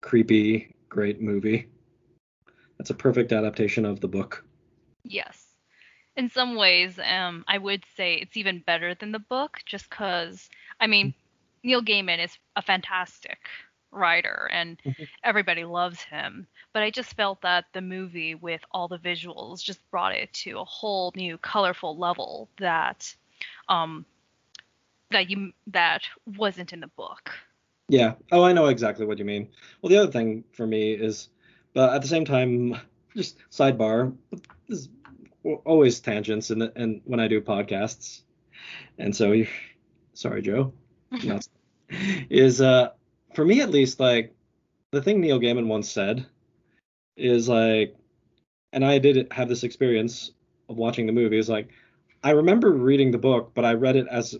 creepy, 0.00 0.74
great 0.88 1.20
movie. 1.20 1.68
That's 2.78 2.90
a 2.90 2.94
perfect 2.94 3.32
adaptation 3.32 3.84
of 3.84 4.00
the 4.00 4.08
book. 4.08 4.44
Yes 5.04 5.52
in 6.16 6.28
some 6.28 6.56
ways, 6.56 6.98
um, 6.98 7.44
I 7.48 7.58
would 7.58 7.84
say 7.96 8.14
it's 8.14 8.36
even 8.36 8.62
better 8.66 8.94
than 8.94 9.12
the 9.12 9.18
book, 9.18 9.58
just 9.64 9.88
because 9.88 10.48
I 10.82 10.88
mean, 10.88 11.14
Neil 11.62 11.80
Gaiman 11.80 12.22
is 12.22 12.36
a 12.56 12.60
fantastic 12.60 13.38
writer 13.92 14.48
and 14.52 14.78
mm-hmm. 14.84 15.04
everybody 15.22 15.64
loves 15.64 16.02
him. 16.02 16.48
But 16.72 16.82
I 16.82 16.90
just 16.90 17.14
felt 17.14 17.40
that 17.42 17.66
the 17.72 17.80
movie, 17.80 18.34
with 18.34 18.60
all 18.72 18.88
the 18.88 18.98
visuals, 18.98 19.62
just 19.62 19.78
brought 19.92 20.12
it 20.14 20.32
to 20.32 20.58
a 20.58 20.64
whole 20.64 21.12
new 21.14 21.38
colorful 21.38 21.96
level 21.96 22.48
that, 22.58 23.14
um, 23.68 24.04
that 25.12 25.30
you 25.30 25.52
that 25.68 26.02
wasn't 26.36 26.72
in 26.72 26.80
the 26.80 26.88
book. 26.88 27.30
Yeah. 27.88 28.14
Oh, 28.32 28.42
I 28.42 28.52
know 28.52 28.66
exactly 28.66 29.06
what 29.06 29.18
you 29.18 29.24
mean. 29.24 29.48
Well, 29.80 29.90
the 29.90 29.98
other 29.98 30.10
thing 30.10 30.42
for 30.52 30.66
me 30.66 30.94
is, 30.94 31.28
but 31.74 31.94
at 31.94 32.02
the 32.02 32.08
same 32.08 32.24
time, 32.24 32.76
just 33.16 33.36
sidebar. 33.50 34.16
This 34.68 34.88
always 35.64 36.00
tangents 36.00 36.50
and 36.50 36.72
and 36.74 37.02
when 37.04 37.20
I 37.20 37.28
do 37.28 37.40
podcasts. 37.40 38.22
And 38.98 39.14
so 39.14 39.32
sorry 40.14 40.42
Joe. 40.42 40.72
is 42.30 42.60
uh 42.60 42.90
for 43.34 43.44
me 43.44 43.60
at 43.60 43.70
least 43.70 44.00
like 44.00 44.34
the 44.92 45.02
thing 45.02 45.20
Neil 45.20 45.38
Gaiman 45.38 45.66
once 45.66 45.90
said 45.90 46.24
is 47.16 47.48
like 47.48 47.94
and 48.72 48.84
I 48.84 48.98
did 48.98 49.30
have 49.30 49.48
this 49.48 49.62
experience 49.62 50.32
of 50.68 50.76
watching 50.76 51.06
the 51.06 51.12
movie 51.12 51.38
is 51.38 51.48
like 51.48 51.68
I 52.22 52.30
remember 52.30 52.72
reading 52.72 53.10
the 53.10 53.18
book 53.18 53.52
but 53.54 53.64
I 53.64 53.74
read 53.74 53.96
it 53.96 54.06
as 54.10 54.36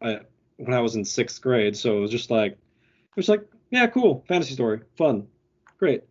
I 0.00 0.20
when 0.58 0.74
I 0.74 0.80
was 0.80 0.94
in 0.94 1.02
6th 1.02 1.40
grade 1.40 1.76
so 1.76 1.98
it 1.98 2.00
was 2.00 2.10
just 2.10 2.30
like 2.30 2.52
it 2.52 3.16
was 3.16 3.28
like 3.28 3.44
yeah 3.70 3.86
cool 3.88 4.24
fantasy 4.28 4.54
story 4.54 4.80
fun 4.96 5.26
great 5.78 6.04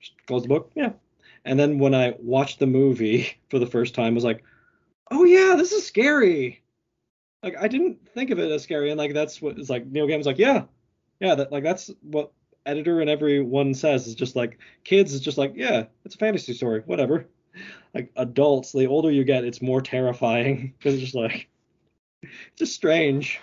just 0.00 0.12
close 0.26 0.42
the 0.42 0.48
book 0.48 0.70
yeah 0.74 0.92
and 1.46 1.58
then 1.58 1.78
when 1.78 1.94
I 1.94 2.14
watched 2.18 2.58
the 2.58 2.66
movie 2.66 3.38
for 3.48 3.58
the 3.58 3.66
first 3.66 3.94
time, 3.94 4.12
I 4.12 4.14
was 4.14 4.24
like, 4.24 4.44
oh 5.10 5.24
yeah, 5.24 5.54
this 5.56 5.72
is 5.72 5.86
scary. 5.86 6.62
Like 7.46 7.56
I 7.60 7.68
didn't 7.68 8.08
think 8.12 8.30
of 8.30 8.40
it 8.40 8.50
as 8.50 8.64
scary, 8.64 8.90
and 8.90 8.98
like 8.98 9.14
that's 9.14 9.40
what 9.40 9.56
it's 9.56 9.70
like. 9.70 9.86
Neil 9.86 10.08
Gaiman's 10.08 10.26
like, 10.26 10.36
yeah, 10.36 10.64
yeah, 11.20 11.36
that 11.36 11.52
like 11.52 11.62
that's 11.62 11.92
what 12.02 12.32
editor 12.66 13.00
and 13.00 13.08
everyone 13.08 13.72
says 13.72 14.08
is 14.08 14.16
just 14.16 14.34
like 14.34 14.58
kids 14.82 15.14
is 15.14 15.20
just 15.20 15.38
like, 15.38 15.52
yeah, 15.54 15.84
it's 16.04 16.16
a 16.16 16.18
fantasy 16.18 16.54
story, 16.54 16.82
whatever. 16.86 17.28
Like 17.94 18.10
adults, 18.16 18.72
the 18.72 18.88
older 18.88 19.12
you 19.12 19.22
get, 19.22 19.44
it's 19.44 19.62
more 19.62 19.80
terrifying 19.80 20.74
because 20.78 20.94
it's 20.94 21.04
just 21.04 21.14
like 21.14 21.48
it's 22.22 22.58
just 22.58 22.74
strange. 22.74 23.40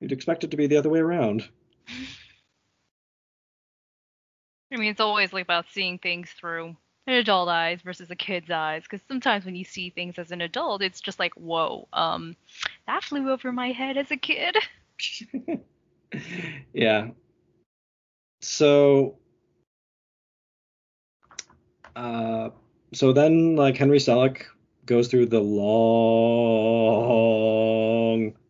You'd 0.00 0.10
expect 0.10 0.42
it 0.42 0.50
to 0.50 0.56
be 0.56 0.66
the 0.66 0.78
other 0.78 0.90
way 0.90 0.98
around. 0.98 1.48
I 4.72 4.76
mean, 4.76 4.90
it's 4.90 5.00
always 5.00 5.32
like 5.32 5.44
about 5.44 5.66
seeing 5.70 6.00
things 6.00 6.32
through 6.32 6.76
an 7.06 7.14
adult 7.14 7.48
eyes 7.48 7.80
versus 7.82 8.10
a 8.10 8.16
kid's 8.16 8.50
eyes. 8.50 8.82
Because 8.82 9.00
sometimes 9.08 9.44
when 9.44 9.54
you 9.54 9.64
see 9.64 9.90
things 9.90 10.18
as 10.18 10.30
an 10.30 10.40
adult, 10.40 10.82
it's 10.82 11.00
just 11.00 11.18
like, 11.18 11.34
whoa, 11.34 11.86
um, 11.92 12.36
that 12.86 13.04
flew 13.04 13.30
over 13.30 13.52
my 13.52 13.72
head 13.72 13.96
as 13.96 14.10
a 14.10 14.16
kid. 14.16 14.56
yeah. 16.72 17.08
So, 18.40 19.18
uh, 21.96 22.50
so 22.92 23.12
then 23.12 23.56
like 23.56 23.76
Henry 23.76 23.98
Selick 23.98 24.44
goes 24.86 25.08
through 25.08 25.26
the 25.26 25.40
long 25.40 25.74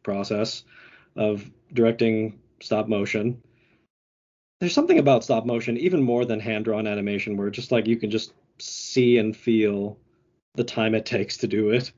process 0.03 0.65
of 1.17 1.49
directing 1.73 2.39
stop 2.61 2.89
motion 2.89 3.41
there's 4.61 4.73
something 4.73 4.99
about 4.99 5.25
stop 5.25 5.45
motion, 5.45 5.77
even 5.77 6.03
more 6.03 6.25
than 6.25 6.41
hand 6.41 6.65
drawn 6.65 6.87
animation, 6.87 7.37
where 7.37 7.51
just 7.51 7.71
like 7.71 7.87
you 7.87 7.97
can 7.97 8.11
just 8.11 8.33
see 8.59 9.19
and 9.19 9.37
feel 9.37 9.99
the 10.55 10.65
time 10.65 10.95
it 10.95 11.07
takes 11.07 11.37
to 11.39 11.47
do 11.47 11.71
it. 11.71 11.93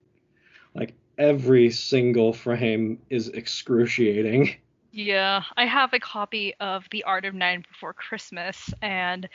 Like 0.75 0.95
every 1.19 1.71
single 1.71 2.33
frame 2.33 2.99
is 3.11 3.29
excruciating. 3.29 4.57
Yeah, 4.93 5.43
I 5.57 5.67
have 5.67 5.93
a 5.93 6.01
copy 6.01 6.55
of 6.59 6.87
The 6.91 7.05
Art 7.05 7.27
of 7.27 7.35
Nine 7.35 7.63
Before 7.69 7.93
Christmas, 7.93 8.73
and 8.81 9.29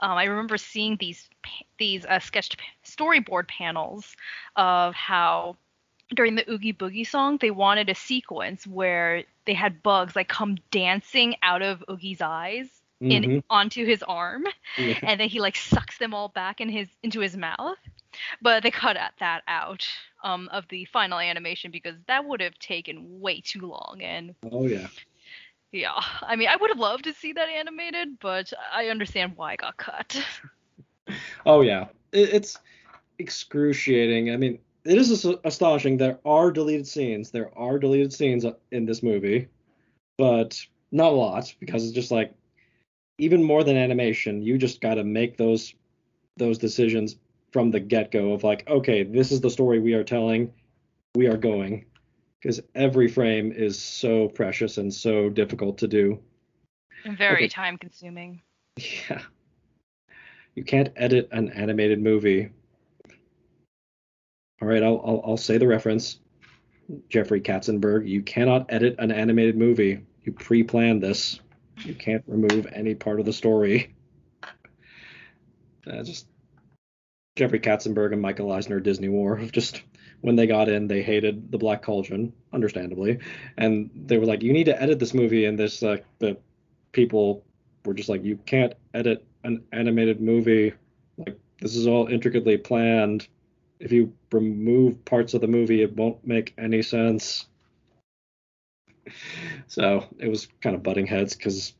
um, 0.00 0.12
I 0.12 0.24
remember 0.24 0.56
seeing 0.56 0.96
these 0.98 1.28
these 1.78 2.04
uh, 2.04 2.20
sketched 2.20 2.58
storyboard 2.84 3.48
panels 3.48 4.14
of 4.54 4.94
how 4.94 5.56
during 6.14 6.36
the 6.36 6.48
Oogie 6.48 6.72
Boogie 6.72 7.06
song, 7.06 7.38
they 7.40 7.50
wanted 7.50 7.88
a 7.88 7.94
sequence 7.94 8.66
where 8.66 9.24
they 9.46 9.54
had 9.54 9.82
bugs 9.82 10.14
like 10.14 10.28
come 10.28 10.58
dancing 10.70 11.34
out 11.42 11.62
of 11.62 11.82
Oogie's 11.88 12.20
eyes 12.20 12.79
in 13.00 13.22
mm-hmm. 13.22 13.38
onto 13.48 13.86
his 13.86 14.02
arm, 14.02 14.44
yeah. 14.76 14.98
and 15.02 15.18
then 15.18 15.28
he 15.28 15.40
like 15.40 15.56
sucks 15.56 15.98
them 15.98 16.12
all 16.12 16.28
back 16.28 16.60
in 16.60 16.68
his 16.68 16.88
into 17.02 17.20
his 17.20 17.36
mouth. 17.36 17.78
But 18.42 18.62
they 18.62 18.70
cut 18.70 18.96
that 19.20 19.42
out 19.48 19.88
um, 20.22 20.48
of 20.52 20.66
the 20.68 20.84
final 20.86 21.18
animation 21.18 21.70
because 21.70 21.94
that 22.08 22.24
would 22.24 22.40
have 22.40 22.58
taken 22.58 23.20
way 23.20 23.40
too 23.40 23.60
long. 23.60 24.00
And 24.02 24.34
oh 24.50 24.66
yeah, 24.66 24.88
yeah. 25.72 25.98
I 26.22 26.36
mean, 26.36 26.48
I 26.48 26.56
would 26.56 26.70
have 26.70 26.78
loved 26.78 27.04
to 27.04 27.14
see 27.14 27.32
that 27.32 27.48
animated, 27.48 28.18
but 28.20 28.52
I 28.72 28.86
understand 28.86 29.32
why 29.36 29.54
it 29.54 29.60
got 29.60 29.76
cut. 29.76 30.22
oh 31.46 31.62
yeah, 31.62 31.86
it, 32.12 32.34
it's 32.34 32.58
excruciating. 33.18 34.30
I 34.30 34.36
mean, 34.36 34.58
it 34.84 34.98
is 34.98 35.24
astonishing. 35.44 35.96
There 35.96 36.18
are 36.24 36.50
deleted 36.50 36.86
scenes. 36.86 37.30
There 37.30 37.56
are 37.58 37.78
deleted 37.78 38.12
scenes 38.12 38.44
in 38.70 38.84
this 38.84 39.02
movie, 39.02 39.48
but 40.18 40.60
not 40.92 41.12
a 41.12 41.16
lot 41.16 41.54
because 41.60 41.84
it's 41.84 41.94
just 41.94 42.10
like 42.10 42.34
even 43.20 43.42
more 43.42 43.62
than 43.62 43.76
animation, 43.76 44.42
you 44.42 44.56
just 44.58 44.80
got 44.80 44.94
to 44.94 45.04
make 45.04 45.36
those 45.36 45.74
those 46.36 46.58
decisions 46.58 47.16
from 47.52 47.70
the 47.70 47.80
get 47.80 48.10
go 48.10 48.32
of 48.32 48.44
like, 48.44 48.68
okay, 48.68 49.02
this 49.02 49.30
is 49.30 49.40
the 49.40 49.50
story 49.50 49.78
we 49.78 49.92
are 49.92 50.04
telling, 50.04 50.52
we 51.14 51.26
are 51.26 51.36
going, 51.36 51.84
because 52.40 52.60
every 52.74 53.08
frame 53.08 53.52
is 53.52 53.78
so 53.78 54.28
precious 54.28 54.78
and 54.78 54.92
so 54.92 55.28
difficult 55.28 55.76
to 55.78 55.88
do. 55.88 56.18
And 57.04 57.18
very 57.18 57.44
okay. 57.44 57.48
time 57.48 57.76
consuming. 57.76 58.40
Yeah. 58.76 59.20
You 60.54 60.64
can't 60.64 60.90
edit 60.96 61.28
an 61.32 61.50
animated 61.50 62.00
movie. 62.00 62.50
All 64.62 64.68
right, 64.68 64.82
I'll, 64.82 65.00
I'll, 65.04 65.22
I'll 65.24 65.36
say 65.36 65.58
the 65.58 65.66
reference. 65.66 66.20
Jeffrey 67.08 67.40
Katzenberg, 67.40 68.08
you 68.08 68.22
cannot 68.22 68.66
edit 68.68 68.96
an 68.98 69.12
animated 69.12 69.56
movie. 69.56 70.00
You 70.22 70.32
pre-planned 70.32 71.02
this. 71.02 71.40
You 71.84 71.94
can't 71.94 72.24
remove 72.26 72.66
any 72.72 72.94
part 72.94 73.20
of 73.20 73.26
the 73.26 73.32
story. 73.32 73.94
Uh, 75.86 76.02
just 76.02 76.26
Jeffrey 77.36 77.60
Katzenberg 77.60 78.12
and 78.12 78.20
Michael 78.20 78.52
Eisner 78.52 78.80
Disney 78.80 79.08
War. 79.08 79.38
of 79.38 79.52
Just 79.52 79.82
when 80.20 80.36
they 80.36 80.46
got 80.46 80.68
in, 80.68 80.88
they 80.88 81.02
hated 81.02 81.50
the 81.50 81.58
Black 81.58 81.82
Cauldron, 81.82 82.32
understandably, 82.52 83.18
and 83.56 83.90
they 83.94 84.18
were 84.18 84.26
like, 84.26 84.42
"You 84.42 84.52
need 84.52 84.64
to 84.64 84.80
edit 84.80 84.98
this 84.98 85.14
movie." 85.14 85.46
And 85.46 85.58
this, 85.58 85.82
uh, 85.82 85.98
the 86.18 86.36
people 86.92 87.44
were 87.84 87.94
just 87.94 88.08
like, 88.08 88.24
"You 88.24 88.36
can't 88.44 88.74
edit 88.92 89.24
an 89.44 89.64
animated 89.72 90.20
movie. 90.20 90.74
Like 91.16 91.38
this 91.60 91.76
is 91.76 91.86
all 91.86 92.08
intricately 92.08 92.58
planned. 92.58 93.26
If 93.78 93.92
you 93.92 94.12
remove 94.30 95.02
parts 95.06 95.32
of 95.32 95.40
the 95.40 95.46
movie, 95.46 95.82
it 95.82 95.96
won't 95.96 96.26
make 96.26 96.52
any 96.58 96.82
sense." 96.82 97.46
So 99.66 100.04
it 100.18 100.28
was 100.28 100.48
kind 100.60 100.74
of 100.76 100.82
butting 100.82 101.06
heads 101.06 101.36
because 101.36 101.74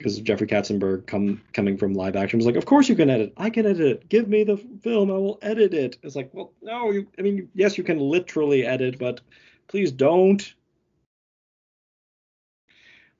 because 0.00 0.18
Jeffrey 0.20 0.46
Katzenberg 0.46 1.06
come 1.06 1.42
coming 1.52 1.76
from 1.76 1.92
live 1.92 2.16
action 2.16 2.38
was 2.38 2.46
like, 2.46 2.56
of 2.56 2.64
course 2.64 2.88
you 2.88 2.96
can 2.96 3.10
edit. 3.10 3.34
I 3.36 3.50
can 3.50 3.66
edit 3.66 3.86
it. 3.86 4.08
Give 4.08 4.26
me 4.28 4.44
the 4.44 4.56
film. 4.56 5.10
I 5.10 5.14
will 5.14 5.38
edit 5.42 5.74
it. 5.74 5.98
It's 6.02 6.16
like, 6.16 6.30
well, 6.32 6.52
no. 6.62 6.90
You, 6.90 7.06
I 7.18 7.22
mean, 7.22 7.50
yes, 7.54 7.76
you 7.76 7.84
can 7.84 7.98
literally 7.98 8.64
edit, 8.64 8.98
but 8.98 9.20
please 9.68 9.92
don't. 9.92 10.54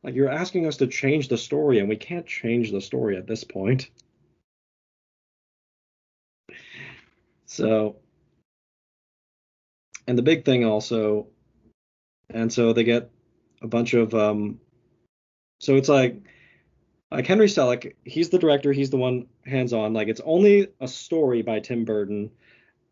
Like 0.02 0.14
you're 0.14 0.30
asking 0.30 0.66
us 0.66 0.78
to 0.78 0.86
change 0.86 1.28
the 1.28 1.36
story, 1.36 1.80
and 1.80 1.88
we 1.88 1.96
can't 1.96 2.26
change 2.26 2.72
the 2.72 2.80
story 2.80 3.18
at 3.18 3.26
this 3.26 3.44
point. 3.44 3.90
So, 7.44 7.96
and 10.06 10.16
the 10.16 10.22
big 10.22 10.46
thing 10.46 10.64
also, 10.64 11.26
and 12.32 12.52
so 12.52 12.72
they 12.72 12.84
get 12.84 13.10
a 13.62 13.66
bunch 13.66 13.94
of 13.94 14.14
um, 14.14 14.60
so 15.60 15.76
it's 15.76 15.88
like 15.88 16.22
like 17.10 17.26
Henry 17.26 17.46
Selick, 17.46 17.94
he's 18.04 18.28
the 18.30 18.38
director, 18.38 18.72
he's 18.72 18.90
the 18.90 18.96
one 18.96 19.26
hands 19.44 19.72
on. 19.72 19.92
Like 19.92 20.08
it's 20.08 20.20
only 20.24 20.68
a 20.80 20.88
story 20.88 21.42
by 21.42 21.60
Tim 21.60 21.84
Burton. 21.84 22.30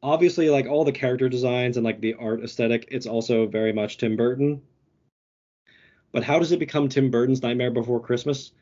Obviously, 0.03 0.49
like 0.49 0.67
all 0.67 0.85
the 0.85 0.93
character 0.93 1.29
designs 1.29 1.77
and 1.77 1.85
like 1.85 2.01
the 2.01 2.15
art 2.15 2.43
aesthetic, 2.43 2.89
it's 2.91 3.07
also 3.07 3.47
very 3.47 3.73
much 3.73 3.99
Tim 3.99 4.17
Burton. 4.17 4.61
But 6.13 6.25
how 6.25 6.39
does 6.39 6.53
it 6.53 6.59
become 6.59 6.89
Tim 6.89 7.11
Burton's 7.11 7.43
Nightmare 7.43 7.71
Before 7.71 8.01
Christmas? 8.01 8.53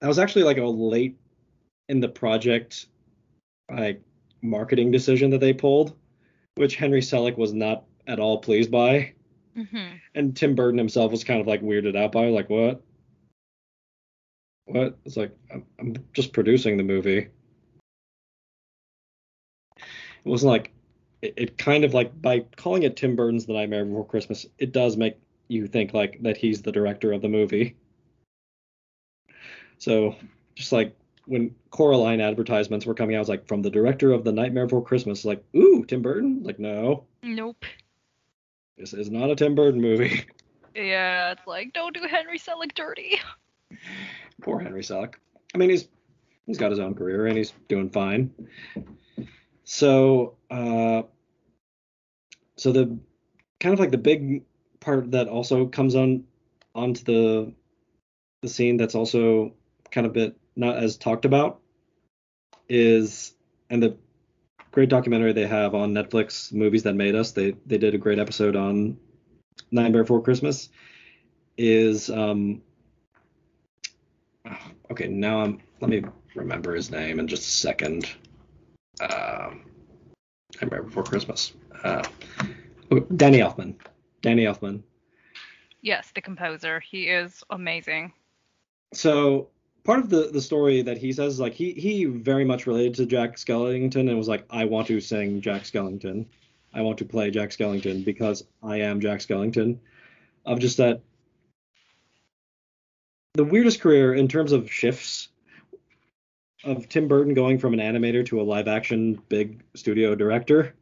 That 0.00 0.08
was 0.08 0.18
actually 0.18 0.44
like 0.44 0.58
a 0.58 0.64
late 0.64 1.16
in 1.88 2.00
the 2.00 2.08
project 2.08 2.86
like 3.70 4.02
marketing 4.42 4.90
decision 4.90 5.30
that 5.30 5.40
they 5.40 5.52
pulled, 5.52 5.96
which 6.56 6.76
Henry 6.76 7.00
Selick 7.00 7.36
was 7.36 7.52
not 7.52 7.84
at 8.06 8.20
all 8.20 8.38
pleased 8.38 8.70
by. 8.70 9.12
Mm-hmm. 9.56 9.96
And 10.14 10.36
Tim 10.36 10.54
Burton 10.54 10.78
himself 10.78 11.10
was 11.10 11.24
kind 11.24 11.40
of 11.40 11.46
like 11.46 11.62
weirded 11.62 11.96
out 11.96 12.12
by, 12.12 12.26
like, 12.28 12.50
what? 12.50 12.82
what? 14.66 14.98
It's 15.04 15.16
like 15.16 15.34
I'm, 15.52 15.64
I'm 15.78 15.96
just 16.12 16.32
producing 16.32 16.76
the 16.76 16.82
movie. 16.82 17.28
It 19.78 20.28
wasn't 20.28 20.50
like 20.50 20.72
it, 21.22 21.34
it, 21.36 21.58
kind 21.58 21.84
of 21.84 21.94
like 21.94 22.20
by 22.20 22.40
calling 22.56 22.82
it 22.82 22.96
Tim 22.96 23.16
Burton's 23.16 23.46
The 23.46 23.54
Nightmare 23.54 23.84
Before 23.84 24.06
Christmas, 24.06 24.44
it 24.58 24.72
does 24.72 24.96
make 24.96 25.16
you 25.48 25.66
think 25.66 25.94
like 25.94 26.22
that 26.22 26.36
he's 26.36 26.62
the 26.62 26.72
director 26.72 27.12
of 27.12 27.22
the 27.22 27.28
movie. 27.28 27.76
So 29.78 30.16
just 30.54 30.72
like 30.72 30.96
when 31.26 31.54
Coraline 31.70 32.20
advertisements 32.20 32.86
were 32.86 32.94
coming 32.94 33.16
out, 33.16 33.18
I 33.18 33.22
was 33.22 33.28
like, 33.28 33.46
from 33.46 33.62
the 33.62 33.70
director 33.70 34.12
of 34.12 34.24
The 34.24 34.32
Nightmare 34.32 34.66
Before 34.66 34.84
Christmas, 34.84 35.24
like, 35.24 35.44
ooh, 35.56 35.84
Tim 35.84 36.00
Burton? 36.00 36.42
Like, 36.42 36.58
no. 36.58 37.04
Nope. 37.22 37.64
This 38.76 38.92
is 38.92 39.10
not 39.10 39.30
a 39.30 39.36
Tim 39.36 39.54
Burton 39.54 39.80
movie. 39.80 40.24
Yeah, 40.78 41.32
it's 41.32 41.46
like, 41.46 41.72
don't 41.72 41.94
do 41.94 42.06
Henry 42.06 42.38
Selick 42.38 42.74
dirty. 42.74 43.18
Poor 44.42 44.60
Henry 44.60 44.82
Selick. 44.82 45.14
I 45.54 45.56
mean, 45.56 45.70
he's 45.70 45.88
he's 46.46 46.58
got 46.58 46.70
his 46.70 46.80
own 46.80 46.94
career 46.94 47.26
and 47.26 47.34
he's 47.34 47.54
doing 47.66 47.88
fine. 47.88 48.30
So, 49.64 50.34
uh, 50.50 51.04
so 52.58 52.72
the 52.72 52.98
kind 53.58 53.72
of 53.72 53.80
like 53.80 53.90
the 53.90 53.96
big 53.96 54.42
part 54.80 55.10
that 55.12 55.28
also 55.28 55.64
comes 55.64 55.94
on 55.94 56.24
onto 56.74 57.04
the 57.04 57.52
the 58.42 58.48
scene 58.48 58.76
that's 58.76 58.94
also 58.94 59.54
kind 59.90 60.06
of 60.06 60.12
bit 60.12 60.36
not 60.56 60.76
as 60.76 60.98
talked 60.98 61.24
about 61.24 61.60
is 62.68 63.34
and 63.70 63.82
the 63.82 63.96
great 64.76 64.90
documentary 64.90 65.32
they 65.32 65.46
have 65.46 65.74
on 65.74 65.94
Netflix 65.94 66.52
movies 66.52 66.82
that 66.82 66.94
made 66.94 67.14
us 67.14 67.32
they 67.32 67.52
they 67.64 67.78
did 67.78 67.94
a 67.94 67.98
great 67.98 68.18
episode 68.18 68.54
on 68.54 68.98
Nightmare 69.70 70.02
Before 70.02 70.22
Christmas 70.22 70.68
is 71.56 72.10
um 72.10 72.60
okay, 74.90 75.08
now 75.08 75.40
I'm. 75.40 75.60
Let 75.80 75.90
me 75.90 76.02
remember 76.34 76.74
his 76.74 76.90
name 76.90 77.18
in 77.18 77.28
just 77.28 77.46
a 77.46 77.50
second. 77.50 78.10
Um, 79.00 79.66
remember 80.60 80.84
before 80.84 81.04
Christmas. 81.04 81.52
Uh, 81.84 82.02
Danny 83.16 83.38
Elfman. 83.38 83.74
Danny 84.22 84.44
Elfman. 84.44 84.82
Yes, 85.82 86.10
the 86.14 86.20
composer. 86.20 86.80
He 86.80 87.08
is 87.08 87.44
amazing. 87.50 88.12
So 88.94 89.48
part 89.86 90.00
of 90.00 90.10
the 90.10 90.30
the 90.32 90.40
story 90.40 90.82
that 90.82 90.98
he 90.98 91.12
says 91.12 91.34
is 91.34 91.40
like 91.40 91.54
he 91.54 91.72
he 91.72 92.04
very 92.04 92.44
much 92.44 92.66
related 92.66 92.94
to 92.94 93.06
Jack 93.06 93.36
Skellington 93.36 94.08
and 94.08 94.18
was 94.18 94.28
like 94.28 94.44
I 94.50 94.64
want 94.64 94.88
to 94.88 95.00
sing 95.00 95.40
Jack 95.40 95.62
Skellington. 95.62 96.26
I 96.74 96.82
want 96.82 96.98
to 96.98 97.04
play 97.04 97.30
Jack 97.30 97.50
Skellington 97.50 98.04
because 98.04 98.44
I 98.62 98.80
am 98.80 99.00
Jack 99.00 99.20
Skellington. 99.20 99.78
Of 100.44 100.58
just 100.58 100.76
that 100.76 101.00
the 103.34 103.44
weirdest 103.44 103.80
career 103.80 104.14
in 104.14 104.28
terms 104.28 104.52
of 104.52 104.70
shifts 104.70 105.28
of 106.64 106.88
Tim 106.88 107.06
Burton 107.06 107.34
going 107.34 107.58
from 107.58 107.72
an 107.72 107.80
animator 107.80 108.26
to 108.26 108.40
a 108.40 108.42
live 108.42 108.66
action 108.66 109.22
big 109.28 109.62
studio 109.74 110.14
director. 110.14 110.74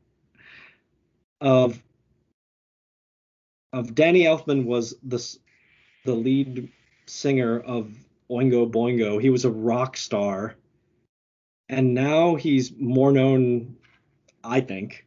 Of 1.40 1.82
of 3.72 3.94
Danny 3.94 4.22
Elfman 4.22 4.64
was 4.64 4.94
the 5.02 5.36
the 6.04 6.14
lead 6.14 6.70
singer 7.06 7.60
of 7.60 7.92
Oingo 8.30 8.70
Boingo. 8.70 9.20
He 9.20 9.30
was 9.30 9.44
a 9.44 9.50
rock 9.50 9.96
star, 9.96 10.56
and 11.68 11.94
now 11.94 12.34
he's 12.34 12.72
more 12.76 13.12
known, 13.12 13.76
I 14.42 14.60
think, 14.60 15.06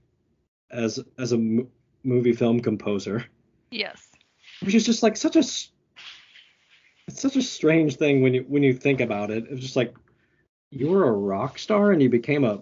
as 0.71 0.99
as 1.17 1.31
a 1.31 1.35
m- 1.35 1.67
movie 2.03 2.33
film 2.33 2.59
composer. 2.59 3.25
Yes. 3.71 4.09
Which 4.61 4.75
is 4.75 4.85
just 4.85 5.03
like 5.03 5.17
such 5.17 5.35
a 5.35 5.39
it's 5.39 7.21
such 7.21 7.35
a 7.35 7.41
strange 7.41 7.95
thing 7.95 8.21
when 8.21 8.33
you 8.33 8.45
when 8.47 8.63
you 8.63 8.73
think 8.73 9.01
about 9.01 9.31
it. 9.31 9.45
It's 9.49 9.61
just 9.61 9.75
like 9.75 9.95
you 10.71 10.89
were 10.89 11.07
a 11.07 11.11
rock 11.11 11.57
star 11.57 11.91
and 11.91 12.01
you 12.01 12.09
became 12.09 12.43
a 12.43 12.61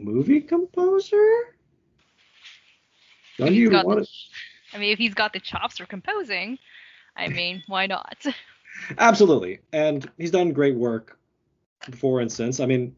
movie 0.00 0.40
composer. 0.40 1.56
Don't 3.38 3.54
you 3.54 3.70
want 3.70 4.00
the, 4.00 4.08
I 4.74 4.78
mean, 4.78 4.92
if 4.92 4.98
he's 4.98 5.14
got 5.14 5.32
the 5.32 5.40
chops 5.40 5.78
for 5.78 5.86
composing, 5.86 6.58
I 7.16 7.28
mean, 7.28 7.62
why 7.66 7.86
not? 7.86 8.24
Absolutely, 8.98 9.60
and 9.72 10.08
he's 10.18 10.30
done 10.30 10.52
great 10.52 10.76
work 10.76 11.18
before 11.90 12.20
and 12.20 12.30
since. 12.30 12.60
I 12.60 12.66
mean, 12.66 12.94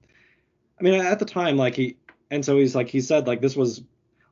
I 0.79 0.83
mean, 0.83 0.95
at 0.95 1.19
the 1.19 1.25
time, 1.25 1.57
like 1.57 1.75
he, 1.75 1.97
and 2.31 2.45
so 2.45 2.59
he's 2.59 2.75
like 2.75 2.89
he 2.89 3.01
said 3.01 3.27
like 3.27 3.41
this 3.41 3.57
was 3.57 3.83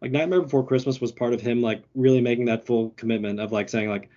like 0.01 0.11
Nightmare 0.11 0.43
Before 0.43 0.67
Christmas 0.67 1.01
was 1.01 1.13
part 1.13 1.33
of 1.33 1.41
him 1.41 1.63
like 1.63 1.85
really 1.95 2.21
making 2.21 2.47
that 2.47 2.67
full 2.67 2.91
commitment 2.91 3.41
of 3.41 3.53
like 3.53 3.69
saying 3.69 3.89
like 3.89 4.11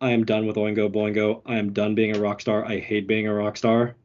I 0.00 0.10
am 0.10 0.24
done 0.24 0.46
with 0.46 0.56
Oingo 0.56 0.92
Boingo. 0.92 1.42
I 1.44 1.56
am 1.56 1.72
done 1.72 1.94
being 1.94 2.16
a 2.16 2.20
rock 2.20 2.40
star. 2.40 2.64
I 2.64 2.78
hate 2.78 3.06
being 3.08 3.26
a 3.26 3.34
rock 3.34 3.56
star. 3.56 3.96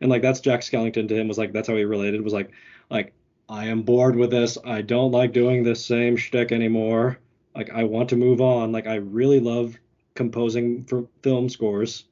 And 0.00 0.10
like 0.10 0.22
that's 0.22 0.40
Jack 0.40 0.60
Skellington 0.60 1.08
to 1.08 1.16
him 1.16 1.28
was 1.28 1.38
like 1.38 1.52
that's 1.52 1.68
how 1.68 1.76
he 1.76 1.84
related 1.84 2.22
was 2.22 2.32
like 2.34 2.50
like 2.90 3.12
I 3.48 3.66
am 3.66 3.82
bored 3.82 4.16
with 4.16 4.30
this. 4.30 4.58
I 4.64 4.82
don't 4.82 5.12
like 5.12 5.32
doing 5.32 5.62
this 5.62 5.84
same 5.84 6.16
shtick 6.16 6.52
anymore. 6.52 7.18
Like 7.54 7.70
I 7.70 7.84
want 7.84 8.10
to 8.10 8.16
move 8.16 8.40
on. 8.40 8.72
Like 8.72 8.86
I 8.86 8.96
really 8.96 9.40
love 9.40 9.78
composing 10.16 10.84
for 10.84 11.06
film 11.22 11.48
scores. 11.48 12.04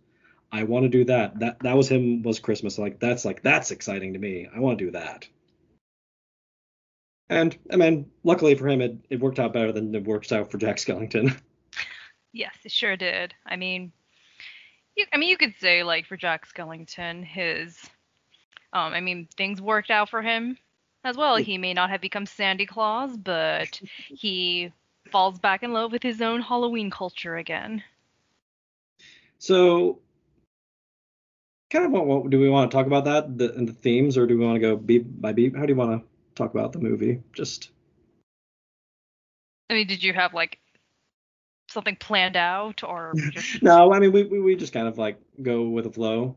I 0.53 0.63
want 0.63 0.85
to 0.85 0.89
do 0.89 1.05
that. 1.07 1.39
That 1.41 1.59
that 1.61 1.77
was 1.77 1.89
him 1.89 2.23
was 2.23 2.39
Christmas. 2.39 2.79
Like 2.79 3.01
that's 3.01 3.25
like 3.25 3.43
that's 3.43 3.71
exciting 3.71 4.13
to 4.13 4.19
me. 4.19 4.49
I 4.55 4.61
want 4.61 4.79
to 4.79 4.85
do 4.85 4.91
that. 4.93 5.27
And 7.29 7.57
I 7.73 7.77
mean, 7.77 8.11
luckily 8.23 8.55
for 8.55 8.69
him, 8.69 8.81
it, 8.81 8.97
it 9.11 9.21
worked 9.21 9.41
out 9.41 9.53
better 9.53 9.73
than 9.73 9.95
it 9.95 10.05
works 10.05 10.31
out 10.31 10.51
for 10.51 10.59
Jack 10.59 10.77
Skellington. 10.77 11.37
Yes, 12.37 12.57
it 12.65 12.73
sure 12.73 12.97
did. 12.97 13.33
I 13.47 13.55
mean, 13.55 13.93
you, 14.97 15.07
I 15.13 15.19
mean, 15.19 15.29
you 15.29 15.37
could 15.37 15.55
say 15.61 15.85
like 15.85 16.05
for 16.05 16.17
Jack 16.17 16.53
Skellington, 16.53 17.25
his 17.25 17.79
Um, 18.73 18.93
I 18.93 19.01
mean, 19.01 19.29
things 19.37 19.63
worked 19.63 19.93
out 19.93 20.11
for 20.11 20.21
him 20.21 20.59
as 21.05 21.17
well. 21.17 21.37
He 21.37 21.59
may 21.59 21.75
not 21.75 21.91
have 21.91 22.01
become 22.01 22.27
Sandy 22.27 22.67
Claws, 22.67 23.17
but 23.17 23.81
he 24.09 24.73
falls 25.13 25.39
back 25.39 25.63
in 25.63 25.73
love 25.73 25.93
with 25.93 26.03
his 26.03 26.21
own 26.21 26.41
Halloween 26.41 26.91
culture 26.91 27.37
again. 27.37 27.85
So, 29.45 30.01
kind 31.69 31.85
of 31.85 31.91
what, 31.91 32.07
what 32.07 32.31
do 32.31 32.41
we 32.41 32.49
want 32.49 32.71
to 32.71 32.75
talk 32.75 32.87
about 32.87 33.05
that 33.05 33.37
the, 33.37 33.49
the 33.49 33.75
themes, 33.75 34.17
or 34.17 34.27
do 34.27 34.39
we 34.39 34.45
want 34.47 34.57
to 34.57 34.61
go 34.61 34.75
beat 34.75 35.21
by 35.21 35.33
beat? 35.33 35.55
How 35.55 35.67
do 35.67 35.73
you 35.75 35.77
want 35.77 36.01
to 36.01 36.09
talk 36.35 36.55
about 36.55 36.73
the 36.73 36.79
movie? 36.79 37.21
Just. 37.35 37.69
I 39.69 39.75
mean, 39.75 39.87
did 39.87 40.03
you 40.03 40.15
have 40.15 40.33
like 40.33 40.61
something 41.69 41.95
planned 41.97 42.37
out, 42.37 42.83
or? 42.85 43.13
Just... 43.33 43.63
no, 43.63 43.93
I 43.93 43.99
mean 43.99 44.13
we, 44.13 44.23
we 44.23 44.41
we 44.41 44.57
just 44.57 44.73
kind 44.73 44.89
of 44.89 44.97
like 44.97 45.21
go 45.43 45.69
with 45.69 45.85
the 45.85 45.93
flow. 45.93 46.37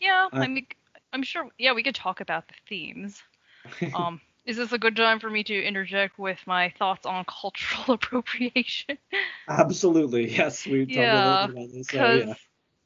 Yeah, 0.00 0.26
I, 0.32 0.40
I 0.40 0.48
mean, 0.48 0.66
I'm 1.12 1.22
sure. 1.22 1.48
Yeah, 1.56 1.74
we 1.74 1.84
could 1.84 1.94
talk 1.94 2.20
about 2.20 2.48
the 2.48 2.54
themes. 2.68 3.22
Um, 3.94 4.20
is 4.44 4.56
this 4.56 4.72
a 4.72 4.78
good 4.78 4.96
time 4.96 5.20
for 5.20 5.30
me 5.30 5.44
to 5.44 5.62
interject 5.62 6.18
with 6.18 6.38
my 6.46 6.72
thoughts 6.78 7.06
on 7.06 7.24
cultural 7.40 7.94
appropriation? 7.94 8.98
Absolutely, 9.48 10.30
yes. 10.30 10.66
We 10.66 10.84
yeah, 10.84 11.48
because 11.86 12.26
yeah. 12.26 12.34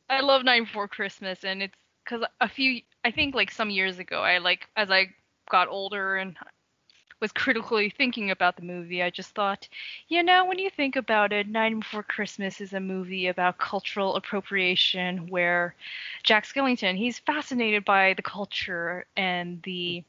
I 0.09 0.21
love 0.21 0.45
Night 0.45 0.64
Before 0.64 0.88
Christmas, 0.88 1.45
and 1.45 1.62
it's 1.62 1.75
because 2.05 2.25
a 2.40 2.49
few, 2.49 2.83
I 3.05 3.11
think 3.11 3.35
like 3.35 3.51
some 3.51 3.71
years 3.71 3.99
ago, 3.99 4.21
I 4.23 4.38
like 4.38 4.69
as 4.77 4.90
I 4.90 5.09
got 5.51 5.69
older 5.69 6.17
and 6.17 6.37
was 7.21 7.33
critically 7.33 7.90
thinking 7.90 8.31
about 8.31 8.57
the 8.57 8.62
movie, 8.62 9.03
I 9.03 9.11
just 9.11 9.35
thought, 9.35 9.69
you 10.09 10.23
know, 10.23 10.45
when 10.45 10.59
you 10.59 10.71
think 10.71 10.97
about 10.97 11.33
it, 11.33 11.49
Night 11.49 11.79
Before 11.79 12.03
Christmas 12.03 12.61
is 12.61 12.73
a 12.73 12.81
movie 12.81 13.29
about 13.29 13.59
cultural 13.59 14.17
appropriation 14.17 15.29
where 15.29 15.75
Jack 16.23 16.47
Skellington, 16.47 16.97
he's 16.97 17.19
fascinated 17.21 17.85
by 17.85 18.14
the 18.14 18.23
culture 18.23 19.07
and 19.17 19.62
the 19.62 20.05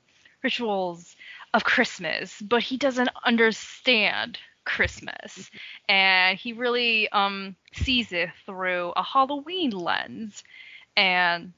rituals 0.45 1.15
of 1.55 1.63
Christmas, 1.63 2.39
but 2.39 2.61
he 2.61 2.77
doesn't 2.77 3.09
understand 3.25 4.37
Christmas. 4.63 5.49
And 5.89 6.37
he 6.37 6.53
really 6.53 7.09
um, 7.09 7.55
sees 7.73 8.11
it 8.11 8.29
through 8.45 8.93
a 8.95 9.03
Halloween 9.03 9.71
lens. 9.71 10.43
And 10.95 11.53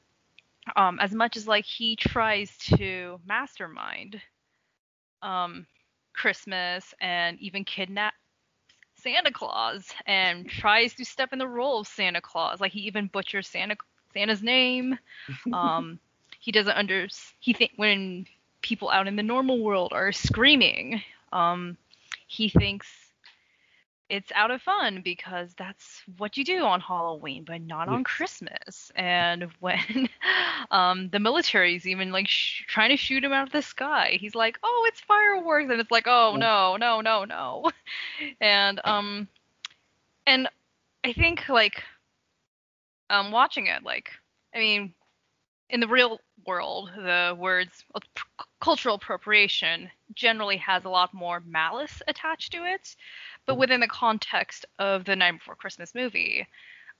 um, 0.76 1.00
as 1.00 1.14
much 1.14 1.36
as 1.36 1.48
like 1.48 1.66
he 1.66 1.96
tries 1.98 2.58
to 2.78 3.20
mastermind 3.26 4.22
um, 5.22 5.68
Christmas 6.14 6.94
and 7.02 7.38
even 7.40 7.66
kidnap 7.66 8.14
Santa 8.96 9.32
Claus 9.32 9.94
and 10.06 10.50
tries 10.50 10.94
to 10.96 11.06
step 11.06 11.34
in 11.34 11.40
the 11.40 11.48
role 11.48 11.82
of 11.82 11.88
Santa 11.88 12.22
Claus. 12.22 12.62
Like 12.62 12.72
he 12.72 12.82
even 12.82 13.08
butchers 13.08 13.48
Santa 13.48 13.76
Santa's 14.14 14.42
name. 14.42 14.98
Um, 15.54 16.00
he 16.40 16.52
doesn't 16.52 16.78
under 16.78 17.08
he 17.40 17.54
think 17.54 17.74
when 17.76 18.26
people 18.62 18.90
out 18.90 19.08
in 19.08 19.16
the 19.16 19.24
normal 19.24 19.62
world 19.64 19.94
are 19.94 20.12
screaming, 20.12 21.02
um, 21.32 21.78
he 22.28 22.50
thinks 22.50 22.88
it's 24.10 24.32
out 24.36 24.52
of 24.52 24.62
fun 24.62 25.02
because 25.04 25.54
that's 25.56 26.02
what 26.18 26.38
you 26.38 26.44
do 26.44 26.64
on 26.64 26.80
Halloween, 26.80 27.44
but 27.46 27.62
not 27.62 27.88
on 27.90 28.04
Christmas. 28.04 28.92
And 28.96 29.44
when 29.60 30.10
um, 30.72 31.10
the 31.10 31.20
military 31.20 31.76
is 31.76 31.88
even 31.88 32.12
like 32.12 32.28
sh- 32.28 32.64
trying 32.68 32.90
to 32.90 32.98
shoot 32.98 33.24
him 33.24 33.34
out 33.34 33.48
of 33.48 33.52
the 33.54 33.62
sky, 33.62 34.18
he's 34.20 34.36
like, 34.36 34.58
"Oh, 34.64 34.86
it's 34.88 35.02
fireworks," 35.02 35.70
and 35.70 35.80
it's 35.80 35.92
like, 35.92 36.08
"Oh 36.08 36.36
no, 36.38 36.78
no, 36.78 37.02
no, 37.02 37.26
no," 37.26 37.72
and 38.42 38.80
um, 38.84 39.28
and 40.26 40.48
I 41.04 41.14
think 41.14 41.50
like 41.50 41.84
um, 43.10 43.32
watching 43.32 43.68
it, 43.68 43.84
like, 43.84 44.12
I 44.54 44.60
mean, 44.60 44.94
in 45.70 45.80
the 45.80 45.88
real 45.88 46.20
world, 46.46 46.90
the 46.96 47.36
words 47.38 47.84
cultural 48.62 48.96
appropriation 48.96 49.90
generally 50.14 50.58
has 50.58 50.86
a 50.86 50.90
lot 50.90 51.14
more 51.14 51.42
malice 51.46 52.02
attached 52.08 52.54
to 52.54 52.66
it. 52.66 52.96
But 53.46 53.54
mm-hmm. 53.54 53.60
within 53.62 53.80
the 53.82 53.88
context 53.88 54.66
of 54.80 55.06
the 55.06 55.16
Night 55.16 55.34
Before 55.34 55.56
Christmas 55.56 55.94
movie, 55.94 56.48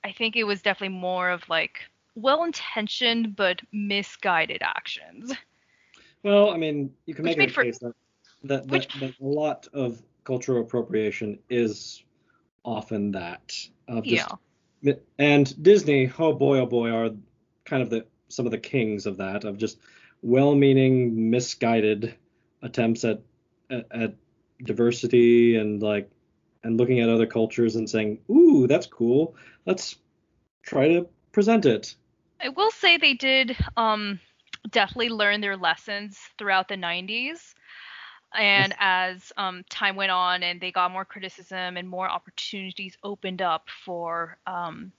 I 0.04 0.12
think 0.12 0.36
it 0.36 0.44
was 0.44 0.62
definitely 0.62 0.98
more 0.98 1.30
of 1.30 1.48
like 1.50 1.80
well 2.16 2.44
intentioned 2.44 3.36
but 3.36 3.62
misguided 3.72 4.62
actions. 4.62 5.34
Well, 6.24 6.50
I 6.50 6.58
mean, 6.58 6.92
you 7.06 7.16
can 7.16 7.24
make 7.24 7.40
a 7.40 7.48
for, 7.48 7.64
case 7.64 7.80
that, 7.80 7.94
that, 8.44 8.68
which, 8.68 8.88
that, 9.00 9.00
that, 9.00 9.20
a 9.22 9.26
lot 9.26 9.68
of 9.74 10.02
cultural 10.24 10.62
appropriation 10.62 11.40
is 11.50 12.04
often 12.66 13.12
that. 13.12 13.56
Of 13.88 14.04
just, 14.04 14.30
yeah. 14.82 14.94
And 15.18 15.64
Disney, 15.64 16.12
oh 16.20 16.34
boy, 16.34 16.60
oh 16.60 16.66
boy, 16.66 16.90
are 16.90 17.12
kind 17.66 17.82
of 17.82 17.90
the 17.90 18.06
some 18.30 18.46
of 18.46 18.52
the 18.52 18.58
kings 18.58 19.06
of 19.06 19.18
that 19.18 19.44
of 19.44 19.58
just 19.58 19.80
well-meaning 20.22 21.30
misguided 21.30 22.16
attempts 22.62 23.04
at, 23.04 23.22
at, 23.70 23.86
at 23.92 24.16
diversity 24.64 25.58
and 25.58 25.82
like 25.82 26.10
and 26.64 26.78
looking 26.78 27.00
at 27.00 27.10
other 27.10 27.28
cultures 27.28 27.76
and 27.76 27.90
saying 27.90 28.20
ooh 28.30 28.68
that's 28.68 28.88
cool. 28.88 29.36
Let's 29.66 29.98
try 30.64 30.88
to 30.90 31.08
present 31.32 31.66
it. 31.66 31.96
I 32.42 32.50
will 32.50 32.72
say 32.72 32.98
they 32.98 33.14
did 33.14 33.56
um 33.76 34.20
definitely 34.70 35.10
learn 35.10 35.42
their 35.42 35.58
lessons 35.58 36.20
throughout 36.38 36.68
the 36.68 36.76
90s 36.76 37.54
and 38.36 38.74
as 38.80 39.32
um, 39.38 39.64
time 39.70 39.96
went 39.96 40.12
on 40.12 40.44
and 40.44 40.60
they 40.60 40.72
got 40.72 40.92
more 40.92 41.06
criticism 41.06 41.78
and 41.78 41.88
more 41.88 42.10
opportunities 42.10 42.98
opened 43.04 43.42
up 43.42 43.68
for 43.86 44.38
um, 44.46 44.92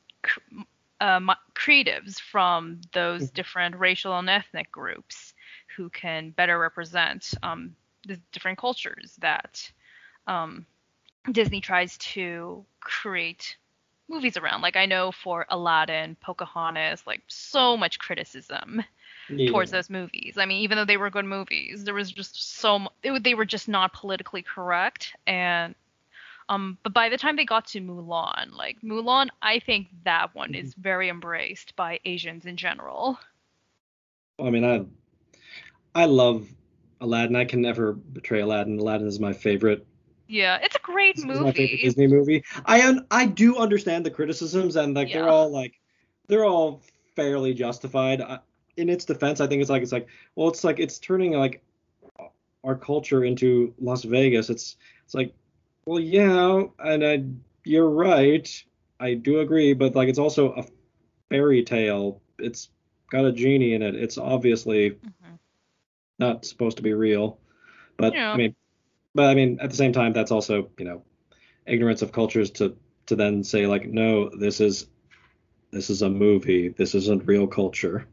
uh, 1.00 1.20
creatives 1.54 2.20
from 2.20 2.80
those 2.92 3.24
mm-hmm. 3.24 3.34
different 3.34 3.76
racial 3.76 4.18
and 4.18 4.28
ethnic 4.28 4.70
groups 4.72 5.34
who 5.76 5.88
can 5.90 6.30
better 6.30 6.58
represent 6.58 7.34
um, 7.42 7.76
the 8.06 8.18
different 8.32 8.58
cultures 8.58 9.16
that 9.20 9.70
um, 10.26 10.66
Disney 11.30 11.60
tries 11.60 11.96
to 11.98 12.64
create 12.80 13.56
movies 14.08 14.36
around. 14.36 14.62
Like 14.62 14.76
I 14.76 14.86
know 14.86 15.12
for 15.12 15.46
Aladdin, 15.50 16.16
Pocahontas, 16.20 17.06
like 17.06 17.22
so 17.28 17.76
much 17.76 17.98
criticism 17.98 18.82
yeah. 19.28 19.50
towards 19.50 19.70
those 19.70 19.90
movies. 19.90 20.34
I 20.38 20.46
mean, 20.46 20.62
even 20.62 20.76
though 20.76 20.84
they 20.84 20.96
were 20.96 21.10
good 21.10 21.24
movies, 21.24 21.84
there 21.84 21.94
was 21.94 22.10
just 22.10 22.58
so 22.58 22.88
it, 23.02 23.22
they 23.22 23.34
were 23.34 23.44
just 23.44 23.68
not 23.68 23.92
politically 23.92 24.42
correct 24.42 25.14
and 25.26 25.74
um, 26.48 26.78
but 26.82 26.94
by 26.94 27.08
the 27.08 27.18
time 27.18 27.36
they 27.36 27.44
got 27.44 27.66
to 27.68 27.80
Mulan, 27.80 28.52
like 28.56 28.80
Mulan, 28.82 29.28
I 29.42 29.58
think 29.58 29.88
that 30.04 30.34
one 30.34 30.54
is 30.54 30.72
mm-hmm. 30.72 30.82
very 30.82 31.08
embraced 31.08 31.76
by 31.76 32.00
Asians 32.04 32.46
in 32.46 32.56
general. 32.56 33.18
I 34.38 34.50
mean, 34.50 34.64
I 34.64 34.84
I 35.94 36.06
love 36.06 36.48
Aladdin. 37.00 37.36
I 37.36 37.44
can 37.44 37.60
never 37.60 37.92
betray 37.92 38.40
Aladdin. 38.40 38.78
Aladdin 38.78 39.06
is 39.06 39.20
my 39.20 39.32
favorite. 39.32 39.86
Yeah, 40.28 40.58
it's 40.62 40.76
a 40.76 40.80
great 40.80 41.16
it's 41.16 41.24
movie. 41.24 41.40
my 41.40 41.52
favorite 41.52 41.82
Disney 41.82 42.06
movie. 42.06 42.44
I 42.64 42.86
un- 42.86 43.06
I 43.10 43.26
do 43.26 43.56
understand 43.56 44.06
the 44.06 44.10
criticisms 44.10 44.76
and 44.76 44.94
like 44.94 45.08
yeah. 45.08 45.20
they're 45.20 45.28
all 45.28 45.50
like 45.50 45.80
they're 46.28 46.44
all 46.44 46.82
fairly 47.16 47.54
justified. 47.54 48.20
I, 48.20 48.38
in 48.76 48.88
its 48.88 49.04
defense, 49.04 49.40
I 49.40 49.46
think 49.46 49.60
it's 49.60 49.70
like 49.70 49.82
it's 49.82 49.92
like 49.92 50.06
well, 50.36 50.48
it's 50.48 50.64
like 50.64 50.78
it's 50.78 50.98
turning 50.98 51.32
like 51.32 51.62
our 52.64 52.76
culture 52.76 53.24
into 53.24 53.74
Las 53.80 54.04
Vegas. 54.04 54.50
It's 54.50 54.76
it's 55.04 55.14
like 55.14 55.34
well, 55.88 56.00
yeah, 56.00 56.64
and 56.80 57.02
I, 57.02 57.24
you're 57.64 57.88
right. 57.88 58.46
I 59.00 59.14
do 59.14 59.40
agree, 59.40 59.72
but 59.72 59.94
like 59.94 60.10
it's 60.10 60.18
also 60.18 60.52
a 60.52 60.64
fairy 61.30 61.62
tale. 61.62 62.20
It's 62.38 62.68
got 63.10 63.24
a 63.24 63.32
genie 63.32 63.72
in 63.72 63.80
it. 63.80 63.94
It's 63.94 64.18
obviously 64.18 64.90
mm-hmm. 64.90 65.34
not 66.18 66.44
supposed 66.44 66.76
to 66.76 66.82
be 66.82 66.92
real. 66.92 67.38
But 67.96 68.12
yeah. 68.12 68.32
I 68.32 68.36
mean, 68.36 68.54
but 69.14 69.30
I 69.30 69.34
mean, 69.34 69.60
at 69.62 69.70
the 69.70 69.76
same 69.76 69.94
time, 69.94 70.12
that's 70.12 70.30
also 70.30 70.68
you 70.78 70.84
know 70.84 71.04
ignorance 71.64 72.02
of 72.02 72.12
cultures 72.12 72.50
to 72.50 72.76
to 73.06 73.16
then 73.16 73.42
say 73.42 73.66
like, 73.66 73.88
no, 73.88 74.28
this 74.28 74.60
is 74.60 74.88
this 75.70 75.88
is 75.88 76.02
a 76.02 76.10
movie. 76.10 76.68
This 76.68 76.94
isn't 76.94 77.26
real 77.26 77.46
culture. 77.46 78.06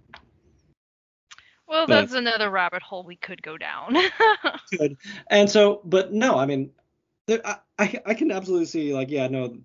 Well, 1.67 1.87
but, 1.87 1.99
that's 1.99 2.13
another 2.13 2.49
rabbit 2.49 2.83
hole 2.83 3.03
we 3.03 3.17
could 3.17 3.43
go 3.43 3.57
down. 3.57 3.97
And 5.27 5.49
so, 5.49 5.81
but 5.83 6.13
no, 6.13 6.37
I 6.37 6.45
mean, 6.45 6.71
I, 7.29 7.57
I, 7.79 8.01
I 8.05 8.13
can 8.13 8.31
absolutely 8.31 8.65
see 8.65 8.93
like 8.93 9.09
yeah 9.09 9.27
no 9.27 9.57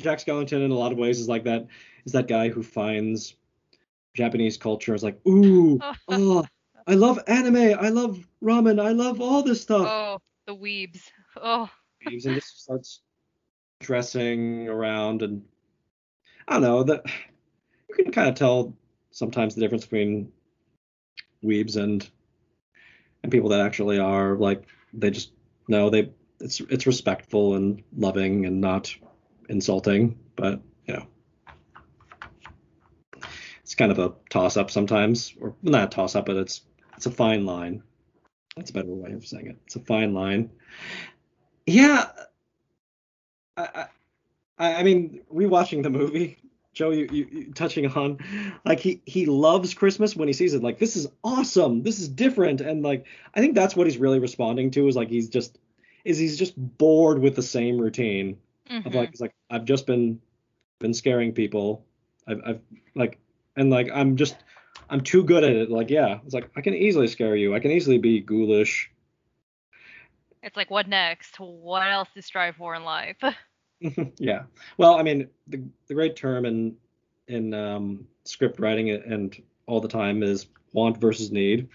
Jack 0.00 0.18
Skellington 0.18 0.64
in 0.64 0.70
a 0.70 0.74
lot 0.74 0.92
of 0.92 0.98
ways 0.98 1.20
is 1.20 1.28
like 1.28 1.44
that 1.44 1.66
is 2.04 2.12
that 2.12 2.28
guy 2.28 2.48
who 2.48 2.62
finds 2.62 3.34
Japanese 4.14 4.56
culture 4.56 4.94
is 4.94 5.02
like 5.02 5.18
ooh 5.26 5.78
oh 6.08 6.44
I 6.86 6.94
love 6.94 7.20
anime 7.26 7.78
I 7.78 7.90
love 7.90 8.26
ramen 8.42 8.82
I 8.82 8.92
love 8.92 9.20
all 9.20 9.42
this 9.42 9.60
stuff. 9.60 9.86
Oh 9.88 10.18
the 10.46 10.56
weebs. 10.56 11.02
Oh. 11.36 11.70
Weebs 12.08 12.26
and 12.26 12.36
just 12.36 12.62
starts 12.62 13.00
dressing 13.80 14.68
around 14.68 15.22
and 15.22 15.44
I 16.46 16.54
don't 16.54 16.62
know 16.62 16.82
that 16.84 17.04
you 17.88 17.94
can 17.94 18.12
kind 18.12 18.28
of 18.28 18.34
tell 18.34 18.74
sometimes 19.10 19.54
the 19.54 19.60
difference 19.60 19.84
between 19.84 20.32
weebs 21.44 21.76
and 21.76 22.08
and 23.22 23.32
people 23.32 23.50
that 23.50 23.60
actually 23.60 23.98
are 23.98 24.36
like 24.36 24.64
they 24.92 25.10
just 25.10 25.32
no 25.68 25.90
they 25.90 26.10
it's 26.40 26.60
it's 26.60 26.86
respectful 26.86 27.54
and 27.54 27.82
loving 27.96 28.46
and 28.46 28.60
not 28.60 28.94
insulting, 29.48 30.18
but 30.36 30.60
you 30.86 30.94
know, 30.94 31.06
it's 33.62 33.74
kind 33.74 33.92
of 33.92 33.98
a 33.98 34.12
toss 34.30 34.56
up 34.56 34.70
sometimes, 34.70 35.34
or 35.40 35.54
not 35.62 35.84
a 35.84 35.86
toss 35.88 36.14
up, 36.14 36.26
but 36.26 36.36
it's 36.36 36.62
it's 36.96 37.06
a 37.06 37.10
fine 37.10 37.44
line. 37.46 37.82
That's 38.56 38.70
a 38.70 38.72
better 38.72 38.88
way 38.88 39.12
of 39.12 39.26
saying 39.26 39.46
it. 39.46 39.56
It's 39.66 39.76
a 39.76 39.80
fine 39.80 40.14
line. 40.14 40.50
Yeah. 41.66 42.06
I, 43.56 43.86
I, 44.58 44.74
I 44.74 44.82
mean, 44.82 45.22
rewatching 45.32 45.84
the 45.84 45.90
movie, 45.90 46.38
Joe, 46.72 46.90
you, 46.90 47.08
you, 47.10 47.28
you, 47.30 47.52
touching 47.52 47.86
on, 47.86 48.18
like 48.64 48.80
he 48.80 49.02
he 49.04 49.26
loves 49.26 49.74
Christmas 49.74 50.16
when 50.16 50.28
he 50.28 50.34
sees 50.34 50.54
it. 50.54 50.62
Like 50.62 50.78
this 50.78 50.96
is 50.96 51.08
awesome. 51.22 51.82
This 51.82 52.00
is 52.00 52.08
different, 52.08 52.60
and 52.60 52.82
like 52.82 53.06
I 53.34 53.40
think 53.40 53.54
that's 53.54 53.76
what 53.76 53.86
he's 53.86 53.98
really 53.98 54.18
responding 54.18 54.70
to 54.72 54.86
is 54.88 54.96
like 54.96 55.08
he's 55.08 55.28
just 55.28 55.58
is 56.04 56.18
he's 56.18 56.38
just 56.38 56.54
bored 56.56 57.18
with 57.18 57.36
the 57.36 57.42
same 57.42 57.78
routine 57.78 58.38
mm-hmm. 58.70 58.86
of 58.86 58.94
like 58.94 59.10
it's 59.10 59.20
like 59.20 59.34
I've 59.50 59.64
just 59.64 59.86
been 59.86 60.20
been 60.78 60.94
scaring 60.94 61.32
people. 61.32 61.84
I've, 62.26 62.40
I've 62.46 62.60
like 62.94 63.18
and 63.56 63.70
like 63.70 63.90
I'm 63.92 64.16
just 64.16 64.36
I'm 64.90 65.00
too 65.00 65.24
good 65.24 65.44
at 65.44 65.52
it. 65.52 65.70
Like 65.70 65.90
yeah, 65.90 66.18
it's 66.24 66.34
like 66.34 66.50
I 66.56 66.60
can 66.60 66.74
easily 66.74 67.08
scare 67.08 67.36
you. 67.36 67.54
I 67.54 67.60
can 67.60 67.70
easily 67.70 67.98
be 67.98 68.20
ghoulish. 68.20 68.90
It's 70.42 70.56
like 70.56 70.70
what 70.70 70.88
next? 70.88 71.38
What 71.40 71.82
else 71.86 72.08
to 72.14 72.22
strive 72.22 72.56
for 72.56 72.74
in 72.74 72.84
life? 72.84 73.16
yeah. 74.18 74.42
Well, 74.76 74.96
I 74.96 75.02
mean, 75.02 75.28
the 75.46 75.62
the 75.86 75.94
great 75.94 76.16
term 76.16 76.44
in 76.44 76.76
in 77.28 77.54
um, 77.54 78.06
script 78.24 78.58
writing 78.58 78.90
and 78.90 79.40
all 79.66 79.80
the 79.80 79.88
time 79.88 80.22
is 80.22 80.46
want 80.72 80.98
versus 80.98 81.30
need. 81.30 81.68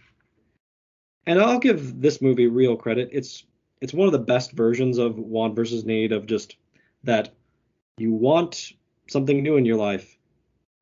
And 1.26 1.40
I'll 1.40 1.60
give 1.60 2.02
this 2.02 2.22
movie 2.22 2.48
real 2.48 2.76
credit. 2.76 3.10
It's 3.12 3.46
it's 3.84 3.94
one 3.94 4.08
of 4.08 4.14
the 4.14 4.20
best 4.20 4.54
versions 4.54 4.98
of 4.98 5.18
want 5.18 5.58
versus 5.58 5.84
need 5.84 6.14
of 6.14 6.26
just 6.26 6.56
that 7.04 7.34
you 7.98 8.14
want 8.14 8.72
something 9.10 9.44
new 9.44 9.58
in 9.58 9.66
your 9.66 9.76
life 9.76 10.18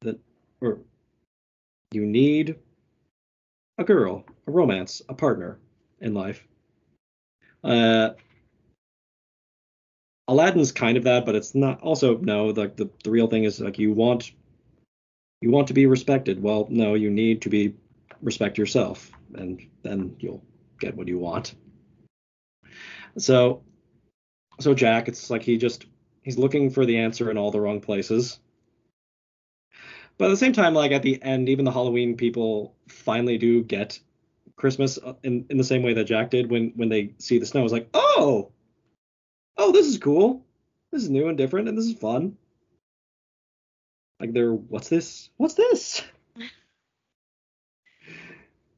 that 0.01 0.19
or 0.61 0.77
you 1.91 2.05
need 2.05 2.57
a 3.79 3.83
girl, 3.83 4.23
a 4.45 4.51
romance, 4.51 5.01
a 5.09 5.15
partner 5.15 5.57
in 5.99 6.13
life. 6.13 6.47
Uh, 7.63 8.11
Aladdin's 10.27 10.71
kind 10.71 10.95
of 10.95 11.05
that, 11.05 11.25
but 11.25 11.33
it's 11.33 11.55
not. 11.55 11.81
Also, 11.81 12.17
no. 12.17 12.49
Like 12.49 12.75
the, 12.75 12.87
the 13.03 13.09
real 13.09 13.27
thing 13.27 13.45
is 13.45 13.59
like 13.59 13.79
you 13.79 13.93
want 13.93 14.31
you 15.41 15.49
want 15.49 15.67
to 15.69 15.73
be 15.73 15.87
respected. 15.87 16.41
Well, 16.41 16.67
no, 16.69 16.93
you 16.93 17.09
need 17.09 17.41
to 17.41 17.49
be 17.49 17.73
respect 18.21 18.59
yourself, 18.59 19.11
and 19.33 19.59
then 19.81 20.15
you'll 20.19 20.43
get 20.79 20.95
what 20.95 21.07
you 21.07 21.17
want. 21.17 21.55
So, 23.17 23.63
so 24.59 24.73
Jack, 24.73 25.07
it's 25.07 25.29
like 25.29 25.43
he 25.43 25.57
just 25.57 25.85
he's 26.23 26.37
looking 26.37 26.69
for 26.69 26.85
the 26.85 26.97
answer 26.97 27.31
in 27.31 27.37
all 27.37 27.51
the 27.51 27.61
wrong 27.61 27.81
places. 27.81 28.39
But 30.17 30.25
at 30.25 30.29
the 30.29 30.37
same 30.37 30.53
time, 30.53 30.73
like 30.73 30.91
at 30.91 31.01
the 31.01 31.21
end, 31.23 31.49
even 31.49 31.65
the 31.65 31.71
Halloween 31.71 32.15
people 32.15 32.75
finally 32.87 33.37
do 33.37 33.63
get 33.63 33.99
Christmas 34.55 34.99
uh, 35.03 35.13
in 35.23 35.45
in 35.49 35.57
the 35.57 35.63
same 35.63 35.83
way 35.83 35.93
that 35.93 36.05
Jack 36.05 36.29
did 36.29 36.49
when 36.49 36.73
when 36.75 36.89
they 36.89 37.13
see 37.17 37.39
the 37.39 37.45
snow. 37.45 37.63
It's 37.63 37.73
like, 37.73 37.89
oh, 37.93 38.51
oh, 39.57 39.71
this 39.71 39.87
is 39.87 39.97
cool. 39.97 40.45
This 40.91 41.03
is 41.03 41.09
new 41.09 41.27
and 41.27 41.37
different, 41.37 41.69
and 41.69 41.77
this 41.77 41.85
is 41.85 41.95
fun. 41.95 42.37
Like 44.19 44.33
they're, 44.33 44.53
what's 44.53 44.89
this? 44.89 45.29
What's 45.37 45.55
this? 45.55 46.03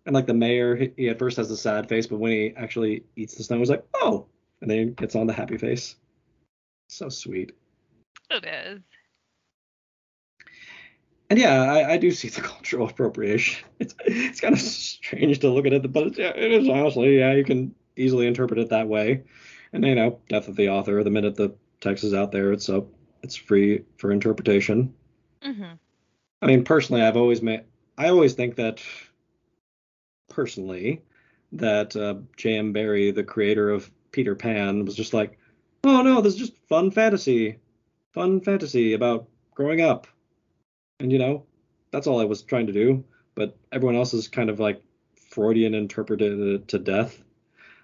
And 0.06 0.14
like 0.14 0.28
the 0.28 0.34
mayor, 0.34 0.76
he, 0.76 0.92
he, 0.98 1.10
at 1.10 1.20
first 1.20 1.38
has 1.38 1.50
a 1.52 1.58
sad 1.58 1.88
face, 1.88 2.08
but 2.08 2.20
when 2.20 2.32
he 2.32 2.54
actually 2.58 3.04
eats 3.16 3.36
the 3.36 3.44
snow, 3.44 3.60
he's 3.60 3.70
like, 3.70 3.86
oh, 3.96 4.26
and 4.62 4.70
then 4.70 4.94
gets 4.94 5.16
on 5.16 5.28
the 5.28 5.34
happy 5.34 5.58
face. 5.58 5.96
So 6.90 7.10
sweet. 7.10 7.54
It 8.30 8.46
is. 8.46 8.82
And 11.30 11.40
yeah, 11.40 11.64
I, 11.64 11.94
I 11.94 11.98
do 11.98 12.12
see 12.12 12.30
the 12.30 12.42
cultural 12.54 12.88
appropriation. 12.88 13.66
It's 13.80 13.96
it's 14.06 14.42
kind 14.42 14.54
of 14.54 14.60
strange 14.60 15.40
to 15.40 15.50
look 15.50 15.66
at 15.66 15.74
it, 15.74 15.92
but 15.92 16.08
it's, 16.08 16.18
yeah, 16.18 16.34
it 16.36 16.52
is 16.52 16.68
honestly, 16.68 17.20
yeah, 17.20 17.34
you 17.34 17.44
can 17.44 17.74
easily 17.96 18.28
interpret 18.28 18.60
it 18.60 18.70
that 18.70 18.88
way 18.88 19.24
and 19.74 19.86
you 19.86 19.96
know, 19.96 20.20
death 20.30 20.48
of 20.48 20.56
the 20.56 20.70
author. 20.70 21.04
The 21.04 21.10
minute 21.10 21.36
the 21.36 21.54
text 21.82 22.04
is 22.04 22.14
out 22.14 22.32
there, 22.32 22.54
it's 22.54 22.70
up, 22.70 22.86
it's 23.24 23.36
free 23.36 23.84
for 23.98 24.12
interpretation. 24.12 24.94
Mm-hmm. 25.44 25.74
I 26.42 26.46
mean, 26.46 26.64
personally, 26.64 27.02
I've 27.02 27.18
always 27.18 27.42
made, 27.42 27.64
I 27.98 28.10
always 28.10 28.34
think 28.34 28.56
that, 28.56 28.82
personally, 30.34 31.02
that 31.54 31.96
uh, 31.96 32.16
J.M. 32.38 32.74
Barrie, 32.74 33.12
the 33.12 33.24
creator 33.24 33.70
of 33.70 33.90
Peter 34.12 34.36
Pan, 34.36 34.86
was 34.86 34.96
just 34.96 35.14
like, 35.14 35.38
oh 35.84 36.02
no, 36.02 36.22
this 36.22 36.34
is 36.34 36.40
just 36.40 36.58
fun 36.68 36.92
fantasy, 36.92 37.58
fun 38.14 38.42
fantasy 38.42 38.94
about 38.94 39.28
growing 39.54 39.82
up, 39.82 40.08
and 41.00 41.12
you 41.12 41.20
know, 41.20 41.46
that's 41.92 42.08
all 42.08 42.22
I 42.22 42.26
was 42.26 42.42
trying 42.42 42.68
to 42.68 42.74
do. 42.74 43.04
But 43.36 43.58
everyone 43.72 43.96
else 43.96 44.14
is 44.14 44.28
kind 44.28 44.50
of 44.50 44.60
like 44.60 44.84
Freudian 45.32 45.74
interpreted 45.74 46.40
it 46.40 46.68
to 46.70 46.80
death 46.80 47.24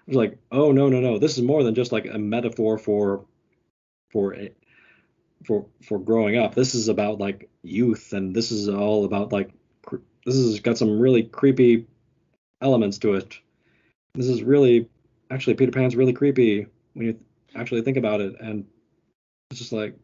I 0.06 0.10
was 0.10 0.16
like, 0.16 0.38
oh 0.50 0.72
no 0.72 0.88
no 0.88 1.00
no, 1.00 1.18
this 1.18 1.36
is 1.36 1.44
more 1.44 1.62
than 1.62 1.74
just 1.74 1.92
like 1.92 2.06
a 2.06 2.18
metaphor 2.18 2.78
for 2.78 3.26
for 4.10 4.34
a, 4.34 4.50
for 5.44 5.66
for 5.86 5.98
growing 5.98 6.36
up. 6.36 6.54
This 6.54 6.74
is 6.74 6.88
about 6.88 7.18
like 7.18 7.48
youth, 7.62 8.12
and 8.12 8.34
this 8.34 8.50
is 8.50 8.68
all 8.68 9.04
about 9.04 9.32
like 9.32 9.50
this 10.24 10.34
has 10.34 10.58
got 10.60 10.78
some 10.78 10.98
really 10.98 11.22
creepy 11.22 11.86
elements 12.60 12.98
to 12.98 13.14
it. 13.14 13.38
This 14.14 14.26
is 14.26 14.42
really 14.42 14.88
actually 15.30 15.54
Peter 15.54 15.72
Pan's 15.72 15.96
really 15.96 16.12
creepy 16.12 16.66
when 16.94 17.06
you 17.06 17.18
actually 17.54 17.82
think 17.82 17.96
about 17.96 18.20
it, 18.20 18.34
and 18.40 18.66
it's 19.50 19.60
just 19.60 19.72
like 19.72 19.94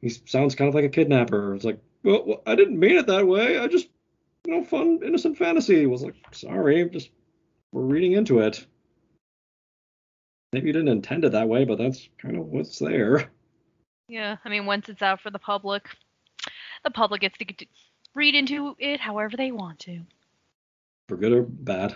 he 0.00 0.08
sounds 0.08 0.54
kind 0.54 0.68
of 0.68 0.74
like 0.74 0.84
a 0.84 0.88
kidnapper. 0.88 1.54
It's 1.54 1.64
like, 1.64 1.78
well, 2.02 2.24
well 2.26 2.42
I 2.46 2.54
didn't 2.54 2.78
mean 2.78 2.96
it 2.96 3.06
that 3.06 3.26
way. 3.26 3.58
I 3.58 3.66
just 3.66 3.88
you 4.46 4.54
know, 4.54 4.64
fun 4.64 5.00
innocent 5.04 5.38
fantasy. 5.38 5.86
was 5.86 6.02
like, 6.02 6.14
sorry, 6.32 6.88
just 6.88 7.10
we're 7.72 7.82
reading 7.82 8.12
into 8.12 8.40
it 8.40 8.66
maybe 10.52 10.66
you 10.66 10.72
didn't 10.72 10.88
intend 10.88 11.24
it 11.24 11.32
that 11.32 11.48
way, 11.48 11.64
but 11.64 11.78
that's 11.78 12.08
kind 12.18 12.36
of 12.36 12.46
what's 12.46 12.78
there. 12.78 13.30
Yeah, 14.08 14.36
I 14.44 14.48
mean, 14.48 14.66
once 14.66 14.88
it's 14.88 15.02
out 15.02 15.20
for 15.20 15.30
the 15.30 15.38
public, 15.38 15.88
the 16.84 16.90
public 16.90 17.22
gets 17.22 17.38
to 17.38 17.46
read 18.14 18.34
into 18.34 18.76
it 18.78 19.00
however 19.00 19.36
they 19.36 19.52
want 19.52 19.78
to. 19.80 20.00
For 21.08 21.16
good 21.16 21.32
or 21.32 21.42
bad. 21.42 21.94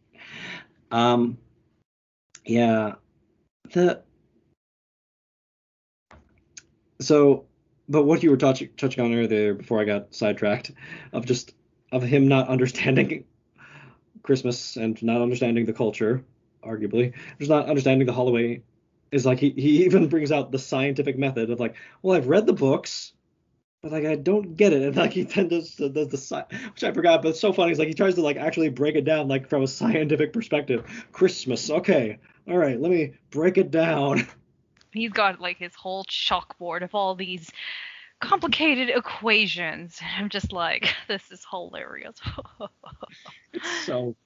um, 0.90 1.38
yeah, 2.44 2.94
the 3.72 4.02
so, 7.00 7.44
but 7.88 8.04
what 8.04 8.22
you 8.22 8.30
were 8.30 8.36
touching 8.36 8.70
touching 8.76 9.04
on 9.04 9.14
earlier 9.14 9.54
before 9.54 9.80
I 9.80 9.84
got 9.84 10.14
sidetracked, 10.14 10.72
of 11.12 11.26
just 11.26 11.54
of 11.92 12.02
him 12.02 12.28
not 12.28 12.48
understanding 12.48 13.24
Christmas 14.22 14.76
and 14.76 15.00
not 15.02 15.22
understanding 15.22 15.66
the 15.66 15.72
culture 15.72 16.24
arguably, 16.64 17.14
just 17.38 17.50
not 17.50 17.68
understanding 17.68 18.06
the 18.06 18.12
Holloway 18.12 18.62
is 19.10 19.24
like 19.24 19.38
he, 19.38 19.50
he 19.50 19.84
even 19.84 20.08
brings 20.08 20.32
out 20.32 20.52
the 20.52 20.58
scientific 20.58 21.16
method 21.18 21.50
of 21.50 21.60
like, 21.60 21.76
well, 22.02 22.16
I've 22.16 22.26
read 22.26 22.46
the 22.46 22.52
books, 22.52 23.12
but 23.82 23.92
like 23.92 24.04
I 24.04 24.16
don't 24.16 24.56
get 24.56 24.72
it, 24.72 24.82
and 24.86 24.96
like 24.96 25.12
he 25.12 25.22
then 25.22 25.48
does 25.48 25.74
the, 25.76 25.88
the, 25.88 26.04
the 26.04 26.46
which 26.72 26.84
I 26.84 26.92
forgot, 26.92 27.22
but 27.22 27.30
it's 27.30 27.40
so 27.40 27.52
funny. 27.52 27.70
He's 27.70 27.78
like 27.78 27.88
he 27.88 27.94
tries 27.94 28.14
to 28.16 28.22
like 28.22 28.36
actually 28.36 28.68
break 28.70 28.96
it 28.96 29.04
down 29.04 29.28
like 29.28 29.48
from 29.48 29.62
a 29.62 29.66
scientific 29.68 30.32
perspective. 30.32 30.84
Christmas, 31.12 31.70
okay, 31.70 32.18
all 32.48 32.58
right, 32.58 32.80
let 32.80 32.90
me 32.90 33.12
break 33.30 33.58
it 33.58 33.70
down. 33.70 34.26
He's 34.92 35.12
got 35.12 35.40
like 35.40 35.58
his 35.58 35.74
whole 35.74 36.04
chalkboard 36.04 36.82
of 36.82 36.94
all 36.94 37.14
these 37.14 37.50
complicated 38.20 38.88
equations. 38.88 40.00
I'm 40.16 40.30
just 40.30 40.50
like, 40.50 40.88
this 41.08 41.30
is 41.30 41.46
hilarious. 41.50 42.16
it's 43.52 43.84
so 43.84 44.16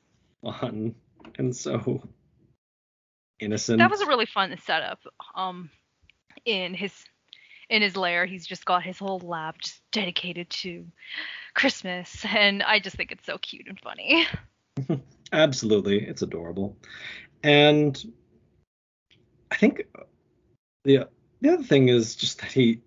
fun 0.42 0.94
and 1.36 1.54
so 1.54 2.08
innocent. 3.40 3.78
That 3.78 3.90
was 3.90 4.00
a 4.00 4.06
really 4.06 4.24
fun 4.24 4.56
setup. 4.64 5.00
Um, 5.34 5.68
in 6.44 6.74
his 6.74 6.92
in 7.72 7.80
his 7.80 7.96
lair, 7.96 8.26
he's 8.26 8.46
just 8.46 8.66
got 8.66 8.82
his 8.82 8.98
whole 8.98 9.18
lab 9.20 9.54
just 9.58 9.80
dedicated 9.92 10.50
to 10.50 10.86
Christmas, 11.54 12.22
and 12.28 12.62
I 12.62 12.78
just 12.78 12.96
think 12.96 13.10
it's 13.10 13.24
so 13.24 13.38
cute 13.38 13.66
and 13.66 13.80
funny. 13.80 14.26
Absolutely, 15.32 16.06
it's 16.06 16.20
adorable, 16.20 16.76
and 17.42 18.12
I 19.50 19.56
think 19.56 19.86
the 20.84 21.08
the 21.40 21.48
other 21.48 21.62
thing 21.62 21.88
is 21.88 22.14
just 22.14 22.42
that 22.42 22.52
he. 22.52 22.82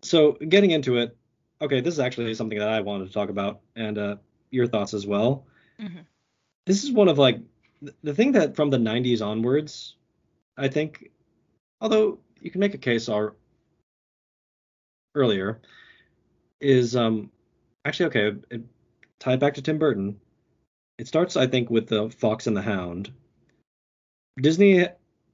So 0.00 0.32
getting 0.32 0.70
into 0.70 0.96
it, 0.96 1.14
okay, 1.60 1.82
this 1.82 1.92
is 1.92 2.00
actually 2.00 2.32
something 2.32 2.58
that 2.58 2.70
I 2.70 2.80
wanted 2.80 3.08
to 3.08 3.12
talk 3.12 3.28
about, 3.28 3.60
and 3.76 3.98
uh, 3.98 4.16
your 4.50 4.66
thoughts 4.66 4.94
as 4.94 5.06
well. 5.06 5.44
Mm-hmm. 5.78 6.00
This 6.64 6.84
is 6.84 6.90
one 6.90 7.08
of 7.08 7.18
like 7.18 7.40
the 8.02 8.14
thing 8.14 8.32
that 8.32 8.56
from 8.56 8.70
the 8.70 8.78
90s 8.78 9.20
onwards, 9.20 9.96
I 10.56 10.68
think, 10.68 11.10
although 11.82 12.20
you 12.40 12.50
can 12.50 12.60
make 12.60 12.74
a 12.74 12.78
case 12.78 13.08
or 13.08 13.36
earlier, 15.14 15.60
is 16.60 16.96
um 16.96 17.30
actually 17.84 18.06
okay. 18.06 18.38
It, 18.50 18.62
tied 19.18 19.40
back 19.40 19.54
to 19.54 19.62
Tim 19.62 19.78
Burton. 19.78 20.20
It 20.98 21.08
starts, 21.08 21.36
I 21.36 21.46
think, 21.46 21.70
with 21.70 21.88
the 21.88 22.10
Fox 22.10 22.46
and 22.46 22.56
the 22.56 22.62
Hound. 22.62 23.12
Disney, 24.40 24.86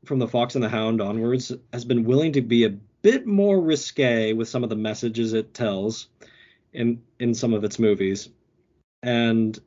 from 0.05 0.19
the 0.19 0.29
Fox 0.29 0.55
and 0.55 0.65
the 0.65 0.69
Hound 0.69 1.01
onwards, 1.01 1.53
has 1.73 1.85
been 1.85 2.05
willing 2.05 2.33
to 2.33 2.43
be 2.43 2.65
a 2.65 2.77
bit 3.03 3.27
more 3.27 3.61
risque 3.61 4.33
with 4.33 4.49
some 4.49 4.65
of 4.65 4.71
the 4.71 4.77
messages 4.77 5.33
it 5.33 5.55
tells 5.55 6.09
in 6.73 7.03
in 7.19 7.35
some 7.35 7.53
of 7.53 7.65
its 7.65 7.79
movies. 7.79 8.31
And 9.03 9.59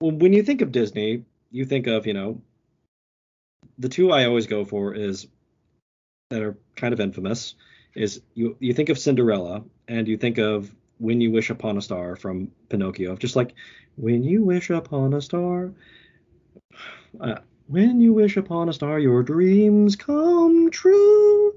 when 0.00 0.32
you 0.32 0.42
think 0.42 0.60
of 0.60 0.72
Disney, 0.72 1.24
you 1.50 1.64
think 1.64 1.86
of, 1.86 2.06
you 2.06 2.14
know, 2.14 2.40
the 3.78 3.88
two 3.88 4.12
I 4.12 4.24
always 4.24 4.46
go 4.46 4.64
for 4.64 4.94
is 4.94 5.26
that 6.30 6.42
are 6.42 6.56
kind 6.76 6.92
of 6.92 7.00
infamous 7.00 7.54
is 7.94 8.20
you 8.34 8.56
you 8.60 8.72
think 8.74 8.88
of 8.88 8.98
Cinderella 8.98 9.64
and 9.88 10.06
you 10.06 10.16
think 10.16 10.38
of 10.38 10.74
When 10.98 11.20
You 11.20 11.30
Wish 11.30 11.50
Upon 11.50 11.78
a 11.78 11.82
Star 11.82 12.16
from 12.16 12.50
Pinocchio, 12.68 13.16
just 13.16 13.36
like 13.36 13.54
When 13.96 14.22
you 14.22 14.42
wish 14.42 14.70
upon 14.70 15.14
a 15.14 15.22
star, 15.22 15.72
uh, 17.20 17.36
when 17.66 18.00
you 18.00 18.12
wish 18.12 18.36
upon 18.36 18.68
a 18.68 18.72
star, 18.72 18.98
your 18.98 19.22
dreams 19.22 19.96
come 19.96 20.70
true. 20.70 21.54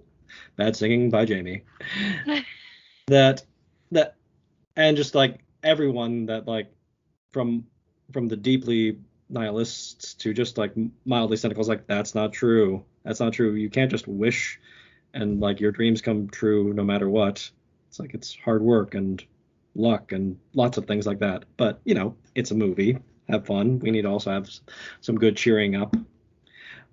Bad 0.56 0.76
singing 0.76 1.10
by 1.10 1.26
Jamie. 1.26 1.64
that 3.08 3.44
that 3.92 4.16
and 4.76 4.98
just 4.98 5.16
like 5.16 5.40
everyone 5.64 6.26
that 6.26 6.48
like 6.48 6.72
from 7.32 7.66
from 8.12 8.28
the 8.28 8.38
deeply 8.38 8.98
nihilists 9.32 10.14
to 10.16 10.34
just 10.34 10.58
like 10.58 10.74
mildly 11.06 11.38
cynical 11.38 11.62
is 11.62 11.68
like 11.68 11.88
that's 11.88 12.14
not 12.14 12.34
true. 12.34 12.84
That's 13.04 13.20
not 13.20 13.34
true. 13.34 13.54
You 13.56 13.70
can't 13.70 13.92
just 13.92 14.08
wish 14.08 14.60
and 15.14 15.40
like 15.40 15.60
your 15.60 15.72
dreams 15.72 16.02
come 16.02 16.30
true 16.30 16.74
no 16.74 16.84
matter 16.84 17.10
what. 17.10 17.50
It's 17.88 18.00
like 18.00 18.14
it's 18.14 18.36
hard 18.36 18.62
work 18.62 18.96
and 18.96 19.24
luck 19.76 20.12
and 20.12 20.38
lots 20.54 20.78
of 20.78 20.86
things 20.86 21.06
like 21.08 21.20
that. 21.20 21.46
But 21.58 21.82
you 21.84 21.96
know, 21.96 22.16
it's 22.36 22.52
a 22.52 22.56
movie. 22.56 22.98
Have 23.30 23.46
fun. 23.46 23.80
We 23.80 23.92
need 23.92 24.04
to 24.04 24.10
also 24.10 24.32
have 24.32 24.50
some 25.00 25.16
good 25.16 25.38
cheering 25.38 25.76
up. 25.76 25.96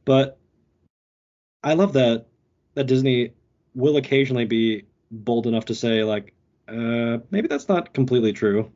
But 0.05 0.38
I 1.62 1.74
love 1.74 1.92
that 1.94 2.27
that 2.74 2.85
Disney 2.85 3.33
will 3.74 3.96
occasionally 3.96 4.44
be 4.44 4.85
bold 5.11 5.46
enough 5.46 5.66
to 5.66 5.74
say 5.74 6.05
like, 6.05 6.35
uh, 6.68 7.18
maybe 7.31 7.48
that's 7.48 7.68
not 7.68 7.92
completely 7.92 8.33
true. 8.33 8.70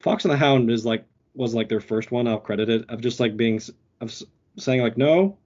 Fox 0.00 0.24
and 0.24 0.32
the 0.32 0.36
Hound 0.36 0.70
is 0.70 0.84
like 0.84 1.06
was 1.34 1.54
like 1.54 1.68
their 1.68 1.80
first 1.80 2.10
one. 2.10 2.26
I'll 2.26 2.38
credit 2.38 2.68
it 2.68 2.88
of 2.88 3.00
just 3.00 3.20
like 3.20 3.36
being 3.36 3.60
of 4.00 4.14
saying 4.56 4.80
like, 4.80 4.96
no, 4.96 5.36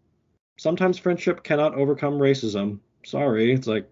sometimes 0.59 0.99
friendship 0.99 1.43
cannot 1.43 1.75
overcome 1.75 2.19
racism. 2.19 2.79
Sorry, 3.05 3.53
it's 3.53 3.67
like 3.67 3.89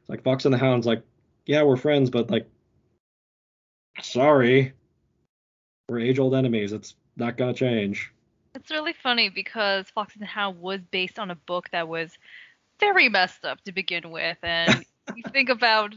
it's 0.00 0.08
like 0.08 0.22
Fox 0.22 0.44
and 0.44 0.54
the 0.54 0.58
Hound's 0.58 0.86
like, 0.86 1.02
yeah, 1.46 1.62
we're 1.62 1.76
friends, 1.76 2.10
but 2.10 2.30
like, 2.30 2.48
sorry, 4.00 4.72
we're 5.88 6.00
age 6.00 6.18
old 6.18 6.34
enemies. 6.34 6.72
It's 6.72 6.94
not 7.16 7.36
gonna 7.36 7.54
change. 7.54 8.12
It's 8.54 8.70
really 8.70 8.92
funny 8.92 9.30
because 9.30 9.88
Fox 9.90 10.14
and 10.14 10.22
the 10.22 10.26
Hound 10.26 10.60
was 10.60 10.80
based 10.90 11.18
on 11.18 11.30
a 11.30 11.34
book 11.34 11.68
that 11.72 11.88
was 11.88 12.16
very 12.78 13.08
messed 13.08 13.44
up 13.44 13.60
to 13.64 13.72
begin 13.72 14.10
with, 14.10 14.38
and 14.42 14.84
you 15.16 15.22
think 15.32 15.48
about 15.48 15.94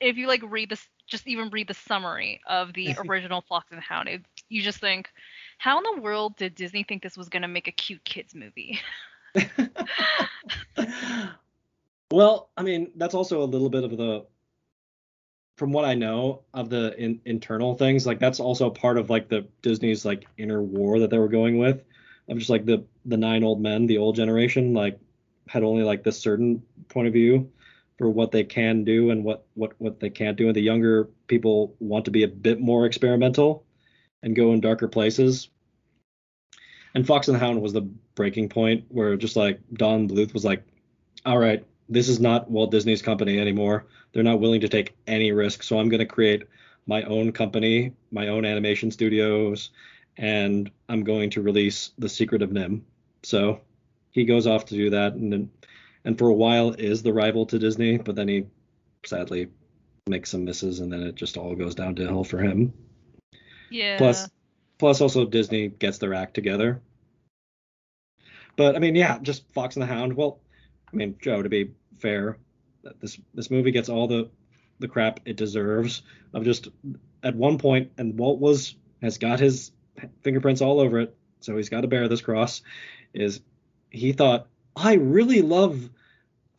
if 0.00 0.16
you 0.16 0.26
like 0.26 0.42
read 0.44 0.70
this, 0.70 0.86
just 1.06 1.26
even 1.26 1.50
read 1.50 1.68
the 1.68 1.74
summary 1.74 2.40
of 2.46 2.72
the 2.72 2.96
original 3.08 3.44
Fox 3.48 3.66
and 3.70 3.78
the 3.78 3.82
Hound, 3.82 4.08
it, 4.08 4.22
you 4.50 4.60
just 4.60 4.80
think, 4.80 5.08
how 5.56 5.78
in 5.78 5.84
the 5.84 6.02
world 6.02 6.36
did 6.36 6.54
Disney 6.54 6.82
think 6.82 7.02
this 7.02 7.16
was 7.16 7.30
gonna 7.30 7.48
make 7.48 7.68
a 7.68 7.72
cute 7.72 8.04
kids 8.04 8.34
movie? 8.34 8.78
well, 12.10 12.50
I 12.56 12.62
mean, 12.62 12.90
that's 12.96 13.14
also 13.14 13.42
a 13.42 13.44
little 13.44 13.70
bit 13.70 13.84
of 13.84 13.96
the 13.96 14.26
from 15.56 15.72
what 15.72 15.84
I 15.84 15.94
know 15.94 16.42
of 16.54 16.70
the 16.70 16.98
in, 16.98 17.20
internal 17.26 17.74
things, 17.74 18.06
like 18.06 18.18
that's 18.18 18.40
also 18.40 18.70
part 18.70 18.98
of 18.98 19.10
like 19.10 19.28
the 19.28 19.46
Disney's 19.62 20.04
like 20.04 20.26
inner 20.36 20.62
war 20.62 20.98
that 21.00 21.10
they 21.10 21.18
were 21.18 21.28
going 21.28 21.58
with, 21.58 21.82
of 22.28 22.38
just 22.38 22.50
like 22.50 22.66
the 22.66 22.84
the 23.04 23.16
nine 23.16 23.44
old 23.44 23.60
men, 23.60 23.86
the 23.86 23.98
old 23.98 24.16
generation, 24.16 24.74
like 24.74 24.98
had 25.48 25.62
only 25.62 25.82
like 25.82 26.02
this 26.02 26.18
certain 26.18 26.62
point 26.88 27.06
of 27.06 27.12
view 27.12 27.50
for 27.98 28.08
what 28.08 28.32
they 28.32 28.42
can 28.42 28.84
do 28.84 29.10
and 29.10 29.22
what 29.22 29.44
what 29.54 29.72
what 29.78 30.00
they 30.00 30.10
can't 30.10 30.36
do, 30.36 30.46
and 30.48 30.56
the 30.56 30.62
younger 30.62 31.08
people 31.28 31.76
want 31.78 32.06
to 32.06 32.10
be 32.10 32.24
a 32.24 32.28
bit 32.28 32.60
more 32.60 32.86
experimental 32.86 33.64
and 34.22 34.36
go 34.36 34.52
in 34.52 34.60
darker 34.60 34.88
places. 34.88 35.48
And 36.94 37.06
Fox 37.06 37.28
and 37.28 37.34
the 37.36 37.38
Hound 37.38 37.62
was 37.62 37.72
the 37.72 37.88
breaking 38.14 38.48
point 38.48 38.84
where 38.88 39.16
just 39.16 39.36
like 39.36 39.60
Don 39.74 40.08
Bluth 40.08 40.34
was 40.34 40.44
like, 40.44 40.62
all 41.24 41.38
right, 41.38 41.64
this 41.88 42.08
is 42.08 42.20
not 42.20 42.50
Walt 42.50 42.70
Disney's 42.70 43.02
company 43.02 43.38
anymore. 43.38 43.86
They're 44.12 44.22
not 44.22 44.40
willing 44.40 44.60
to 44.62 44.68
take 44.68 44.96
any 45.06 45.32
risk. 45.32 45.62
So 45.62 45.78
I'm 45.78 45.88
going 45.88 46.00
to 46.00 46.06
create 46.06 46.44
my 46.86 47.02
own 47.02 47.32
company, 47.32 47.92
my 48.10 48.28
own 48.28 48.44
animation 48.44 48.90
studios, 48.90 49.70
and 50.16 50.70
I'm 50.88 51.04
going 51.04 51.30
to 51.30 51.42
release 51.42 51.92
The 51.98 52.08
Secret 52.08 52.42
of 52.42 52.50
NIMH. 52.50 52.82
So 53.22 53.60
he 54.10 54.24
goes 54.24 54.46
off 54.46 54.64
to 54.66 54.74
do 54.74 54.90
that, 54.90 55.14
and 55.14 55.50
and 56.04 56.18
for 56.18 56.28
a 56.28 56.34
while 56.34 56.70
is 56.70 57.02
the 57.02 57.12
rival 57.12 57.46
to 57.46 57.58
Disney, 57.58 57.98
but 57.98 58.16
then 58.16 58.28
he 58.28 58.46
sadly 59.04 59.48
makes 60.08 60.30
some 60.30 60.44
misses, 60.44 60.80
and 60.80 60.92
then 60.92 61.02
it 61.02 61.14
just 61.14 61.36
all 61.36 61.54
goes 61.54 61.74
down 61.74 61.94
to 61.96 62.06
hell 62.06 62.24
for 62.24 62.38
him. 62.38 62.72
Yeah. 63.70 63.98
Plus, 63.98 64.28
plus 64.78 65.00
also 65.00 65.24
Disney 65.24 65.68
gets 65.68 65.98
their 65.98 66.14
act 66.14 66.34
together. 66.34 66.82
But 68.56 68.76
I 68.76 68.78
mean, 68.78 68.94
yeah, 68.94 69.18
just 69.22 69.50
Fox 69.52 69.76
and 69.76 69.82
the 69.82 69.86
Hound. 69.86 70.14
Well, 70.14 70.40
I 70.92 70.96
mean, 70.96 71.16
Joe, 71.20 71.42
to 71.42 71.48
be 71.48 71.70
fair, 71.98 72.36
this 73.00 73.18
this 73.34 73.50
movie 73.50 73.70
gets 73.70 73.88
all 73.88 74.06
the 74.06 74.28
the 74.80 74.88
crap 74.88 75.20
it 75.24 75.36
deserves. 75.36 76.02
Of 76.34 76.44
just 76.44 76.68
at 77.22 77.34
one 77.34 77.58
point, 77.58 77.92
and 77.98 78.18
Walt 78.18 78.40
was 78.40 78.74
has 79.02 79.18
got 79.18 79.40
his 79.40 79.72
fingerprints 80.22 80.60
all 80.60 80.80
over 80.80 81.00
it, 81.00 81.16
so 81.40 81.56
he's 81.56 81.68
got 81.68 81.82
to 81.82 81.88
bear 81.88 82.08
this 82.08 82.20
cross. 82.20 82.62
Is 83.14 83.40
he 83.90 84.12
thought 84.12 84.46
I 84.76 84.94
really 84.94 85.42
love, 85.42 85.90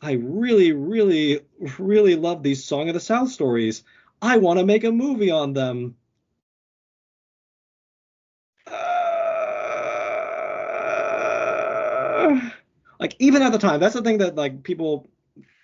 I 0.02 0.14
really, 0.14 0.74
really, 0.74 1.42
really 1.80 2.16
love 2.16 2.44
these 2.44 2.64
Song 2.64 2.88
of 2.88 2.94
the 2.94 3.00
South 3.00 3.30
stories. 3.30 3.84
I 4.22 4.38
want 4.38 4.60
to 4.60 4.66
make 4.66 4.84
a 4.84 4.92
movie 4.92 5.32
on 5.32 5.54
them. 5.54 5.96
Like 13.02 13.16
even 13.18 13.42
at 13.42 13.52
the 13.52 13.58
time, 13.58 13.80
that's 13.80 13.96
the 13.96 14.04
thing 14.04 14.20
that 14.20 14.36
like 14.36 14.62
people 14.64 15.10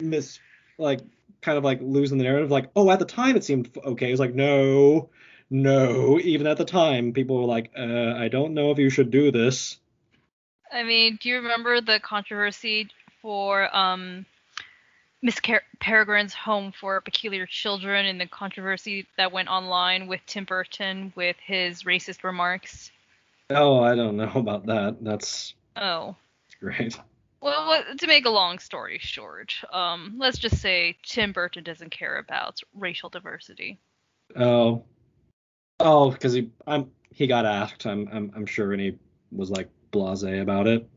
miss, 0.02 0.40
like 0.80 1.02
kind 1.42 1.58
of 1.58 1.64
like 1.64 1.80
losing 1.82 2.18
the 2.18 2.24
narrative. 2.24 2.50
Like, 2.50 2.72
oh, 2.76 2.90
at 2.90 2.98
the 3.00 3.06
time 3.06 3.38
it 3.38 3.44
seemed 3.44 3.70
okay. 3.86 4.12
It's 4.12 4.20
like 4.20 4.34
no, 4.34 5.10
no. 5.52 6.20
Even 6.20 6.48
at 6.48 6.58
the 6.58 6.66
time, 6.66 7.14
people 7.14 7.38
were 7.38 7.46
like, 7.46 7.72
uh, 7.78 8.16
I 8.18 8.28
don't 8.28 8.56
know 8.56 8.72
if 8.72 8.80
you 8.80 8.90
should 8.90 9.12
do 9.12 9.32
this. 9.32 9.78
I 10.74 10.84
mean, 10.84 11.20
do 11.22 11.30
you 11.30 11.36
remember 11.36 11.80
the 11.80 12.00
controversy 12.00 12.90
for 13.22 13.74
um, 13.74 14.26
Miss 15.22 15.40
Car- 15.40 15.62
Peregrine's 15.80 16.34
Home 16.34 16.74
for 16.78 17.00
Peculiar 17.02 17.46
Children 17.46 18.08
and 18.08 18.20
the 18.20 18.26
controversy 18.26 19.08
that 19.16 19.32
went 19.32 19.48
online 19.48 20.08
with 20.08 20.22
Tim 20.26 20.44
Burton 20.44 21.14
with 21.16 21.38
his 21.46 21.84
racist 21.84 22.24
remarks? 22.24 22.92
Oh, 23.52 23.80
I 23.80 23.96
don't 23.96 24.18
know 24.18 24.32
about 24.36 24.66
that. 24.66 24.98
That's 25.02 25.54
oh, 25.76 26.16
great. 26.60 27.00
Well, 27.40 27.84
to 27.98 28.08
make 28.08 28.26
a 28.26 28.32
long 28.32 28.58
story 28.60 28.98
short, 29.00 29.54
um, 29.72 30.16
let's 30.18 30.40
just 30.40 30.58
say 30.58 30.98
Tim 31.04 31.32
Burton 31.32 31.64
doesn't 31.64 31.92
care 31.92 32.18
about 32.18 32.60
racial 32.74 33.10
diversity. 33.10 33.80
Oh, 34.36 34.84
oh, 35.80 36.12
because 36.12 36.34
he, 36.34 36.50
I'm, 36.66 36.90
he 37.12 37.28
got 37.28 37.46
asked. 37.46 37.86
I'm, 37.86 38.10
I'm, 38.12 38.32
I'm 38.36 38.46
sure, 38.46 38.74
and 38.74 38.82
he 38.82 38.98
was 39.32 39.52
like 39.52 39.70
blasé 39.92 40.42
about 40.42 40.68
it. 40.68 40.90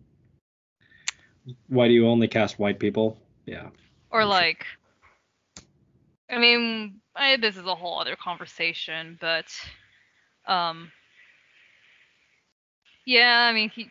Why 1.69 1.89
do 1.89 1.95
you 1.95 2.09
only 2.09 2.27
cast 2.27 2.59
white 2.59 2.79
people? 2.79 3.21
Yeah. 3.45 3.69
Or 4.11 4.23
I'm 4.23 4.29
like, 4.29 4.65
sure. 5.59 5.69
I 6.31 6.39
mean, 6.39 7.01
I, 7.15 7.37
this 7.37 7.57
is 7.57 7.67
a 7.67 7.75
whole 7.75 8.01
other 8.01 8.17
conversation, 8.17 9.19
but, 9.21 9.47
um, 10.47 10.91
yeah, 13.05 13.47
I 13.49 13.53
mean, 13.53 13.69
he 13.69 13.91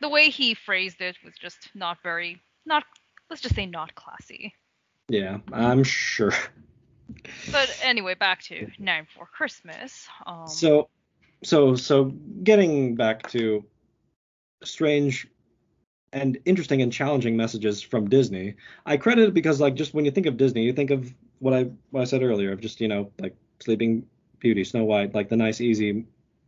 the 0.00 0.08
way 0.08 0.30
he 0.30 0.54
phrased 0.54 1.00
it 1.00 1.16
was 1.24 1.34
just 1.34 1.70
not 1.74 1.98
very 2.02 2.40
not 2.66 2.84
let's 3.30 3.42
just 3.42 3.54
say 3.54 3.66
not 3.66 3.94
classy. 3.94 4.54
Yeah, 5.08 5.38
I'm 5.52 5.84
sure. 5.84 6.32
But 7.50 7.74
anyway, 7.82 8.14
back 8.14 8.42
to 8.44 8.70
Nine 8.78 9.04
Before 9.04 9.26
Christmas. 9.26 10.06
Um, 10.26 10.46
so, 10.46 10.88
so, 11.42 11.74
so 11.74 12.04
getting 12.42 12.94
back 12.96 13.30
to 13.30 13.64
strange 14.64 15.26
and 16.12 16.38
interesting 16.44 16.82
and 16.82 16.92
challenging 16.92 17.36
messages 17.36 17.82
from 17.82 18.08
Disney, 18.08 18.56
I 18.84 18.96
credit 18.98 19.28
it 19.28 19.34
because 19.34 19.60
like 19.60 19.74
just 19.74 19.94
when 19.94 20.04
you 20.04 20.10
think 20.10 20.26
of 20.26 20.36
Disney, 20.36 20.64
you 20.64 20.72
think 20.72 20.90
of 20.90 21.12
what 21.38 21.54
I 21.54 21.70
what 21.90 22.02
I 22.02 22.04
said 22.04 22.22
earlier 22.22 22.52
of 22.52 22.60
just 22.60 22.80
you 22.80 22.88
know 22.88 23.10
like 23.18 23.36
Sleeping 23.60 24.06
Beauty, 24.38 24.64
Snow 24.64 24.84
White, 24.84 25.14
like 25.14 25.28
the 25.28 25.36
nice 25.36 25.60
easy 25.60 26.04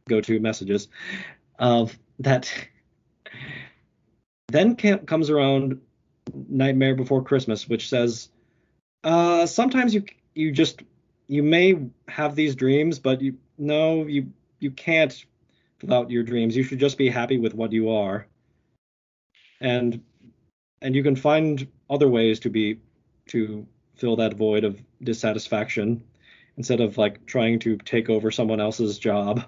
go-to 0.09 0.41
messages 0.41 0.89
of 1.59 1.99
that 2.19 2.53
then 4.49 4.77
comes 4.77 5.31
around 5.31 5.81
Nightmare 6.49 6.95
Before 6.95 7.23
Christmas, 7.23 7.69
which 7.69 7.89
says, 7.89 8.29
uh, 9.05 9.47
sometimes 9.47 9.95
you 9.95 10.05
you 10.35 10.53
just 10.53 10.83
you 11.29 11.43
may 11.43 11.79
have 12.09 12.35
these 12.35 12.55
dreams, 12.55 12.99
but 12.99 13.21
you 13.21 13.37
no 13.59 14.07
you 14.07 14.33
you 14.59 14.71
can't 14.71 15.25
without 15.81 16.11
your 16.11 16.23
dreams. 16.23 16.57
You 16.57 16.63
should 16.63 16.81
just 16.81 16.99
be 16.99 17.09
happy 17.09 17.39
with 17.39 17.55
what 17.55 17.73
you 17.73 17.91
are. 17.91 18.27
And 19.61 20.03
and 20.83 20.95
you 20.95 21.03
can 21.03 21.17
find 21.17 21.67
other 21.89 22.09
ways 22.09 22.41
to 22.41 22.51
be 22.51 22.81
to 23.29 23.67
fill 23.95 24.17
that 24.17 24.35
void 24.35 24.65
of 24.65 24.81
dissatisfaction. 25.03 26.03
instead 26.57 26.81
of 26.81 26.99
like 26.99 27.25
trying 27.25 27.59
to 27.59 27.79
take 27.79 28.11
over 28.11 28.31
someone 28.31 28.61
else's 28.61 28.99
job. 28.99 29.45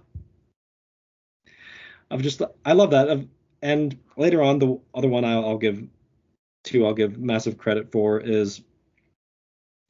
I've 2.10 2.22
just 2.22 2.40
I 2.64 2.72
love 2.72 2.92
that. 2.92 3.26
And 3.62 3.96
later 4.16 4.42
on, 4.42 4.58
the 4.58 4.78
other 4.94 5.08
one 5.08 5.24
I'll, 5.24 5.46
I'll 5.46 5.58
give 5.58 5.86
to 6.64 6.86
I'll 6.86 6.94
give 6.94 7.18
massive 7.18 7.58
credit 7.58 7.90
for 7.90 8.20
is 8.20 8.60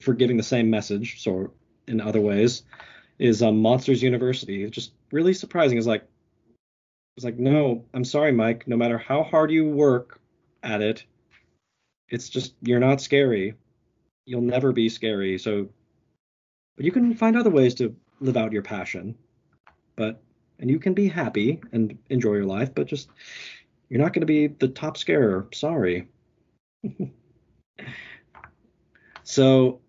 for 0.00 0.14
giving 0.14 0.36
the 0.36 0.42
same 0.42 0.70
message. 0.70 1.22
So 1.22 1.52
in 1.86 2.00
other 2.00 2.20
ways, 2.20 2.62
is 3.18 3.42
um, 3.42 3.58
Monsters 3.58 4.02
University. 4.02 4.64
It's 4.64 4.74
just 4.74 4.92
really 5.10 5.34
surprising. 5.34 5.78
It's 5.78 5.86
like 5.86 6.04
it's 7.16 7.24
like 7.24 7.38
no, 7.38 7.84
I'm 7.94 8.04
sorry, 8.04 8.32
Mike. 8.32 8.66
No 8.66 8.76
matter 8.76 8.98
how 8.98 9.22
hard 9.22 9.50
you 9.50 9.68
work 9.68 10.20
at 10.62 10.82
it, 10.82 11.04
it's 12.08 12.28
just 12.28 12.54
you're 12.62 12.80
not 12.80 13.00
scary. 13.00 13.54
You'll 14.26 14.42
never 14.42 14.72
be 14.72 14.88
scary. 14.88 15.38
So, 15.38 15.68
but 16.76 16.84
you 16.84 16.92
can 16.92 17.14
find 17.14 17.36
other 17.36 17.50
ways 17.50 17.74
to 17.76 17.94
live 18.20 18.36
out 18.36 18.52
your 18.52 18.62
passion. 18.62 19.16
But 19.96 20.22
and 20.58 20.70
you 20.70 20.78
can 20.78 20.94
be 20.94 21.08
happy 21.08 21.60
and 21.72 21.98
enjoy 22.08 22.34
your 22.34 22.46
life, 22.46 22.74
but 22.74 22.86
just 22.86 23.08
you're 23.92 24.00
not 24.00 24.14
going 24.14 24.22
to 24.22 24.26
be 24.26 24.46
the 24.46 24.68
top 24.68 24.96
scarer. 24.96 25.46
Sorry. 25.52 26.08
so 29.22 29.80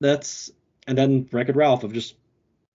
that's 0.00 0.52
and 0.86 0.96
then 0.96 1.28
Wreck-It 1.32 1.56
Ralph 1.56 1.82
of 1.82 1.92
just 1.92 2.14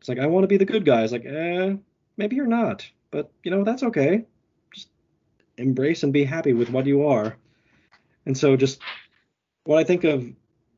it's 0.02 0.10
like 0.10 0.20
I 0.20 0.26
want 0.26 0.44
to 0.44 0.50
be 0.50 0.58
the 0.58 0.66
good 0.66 0.84
guy. 0.84 1.04
It's 1.04 1.14
like, 1.14 1.26
eh, 1.26 1.76
maybe 2.18 2.36
you're 2.36 2.46
not, 2.46 2.86
but 3.10 3.32
you 3.42 3.52
know 3.52 3.64
that's 3.64 3.84
okay. 3.84 4.26
Just 4.74 4.90
embrace 5.58 6.04
and 6.04 6.12
be 6.12 6.26
happy 6.26 6.52
with 6.52 6.70
what 6.70 6.86
you 6.86 7.08
are. 7.08 7.38
And 8.26 8.38
so 8.38 8.58
just 8.58 8.82
what 9.64 9.80
I 9.80 9.86
think 9.86 10.04
of 10.04 10.30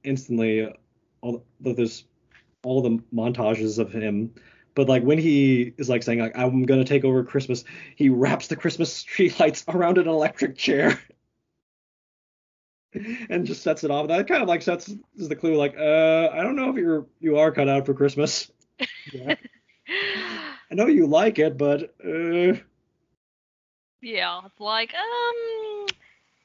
instantly, 0.03 0.71
all 1.21 1.43
the, 1.59 1.73
there's 1.73 2.03
all 2.63 2.83
the 2.83 3.01
montages 3.11 3.79
of 3.79 3.91
him 3.91 4.35
but 4.77 4.87
like 4.87 5.01
when 5.01 5.17
he 5.17 5.73
is 5.79 5.89
like 5.89 6.03
saying 6.03 6.19
like 6.19 6.37
I'm 6.37 6.61
gonna 6.61 6.85
take 6.85 7.03
over 7.03 7.23
Christmas, 7.23 7.63
he 7.95 8.09
wraps 8.09 8.45
the 8.45 8.55
Christmas 8.55 9.01
tree 9.01 9.33
lights 9.39 9.65
around 9.67 9.97
an 9.97 10.07
electric 10.07 10.55
chair 10.55 11.01
and 12.93 13.47
just 13.47 13.63
sets 13.63 13.83
it 13.83 13.89
off. 13.89 14.07
That 14.07 14.27
kind 14.27 14.43
of 14.43 14.47
like 14.47 14.61
sets 14.61 14.93
is 15.15 15.29
the 15.29 15.35
clue 15.35 15.55
like 15.55 15.75
uh 15.75 16.29
I 16.31 16.43
don't 16.43 16.55
know 16.55 16.69
if 16.69 16.75
you're 16.75 17.07
you 17.19 17.39
are 17.39 17.51
cut 17.51 17.67
out 17.67 17.85
for 17.85 17.93
Christmas. 17.93 18.49
Yeah. 19.13 19.35
I 20.69 20.75
know 20.75 20.87
you 20.87 21.07
like 21.07 21.39
it, 21.39 21.57
but 21.57 21.95
uh 22.05 22.59
yeah, 24.01 24.41
it's 24.45 24.59
like 24.59 24.93
um 24.93 25.87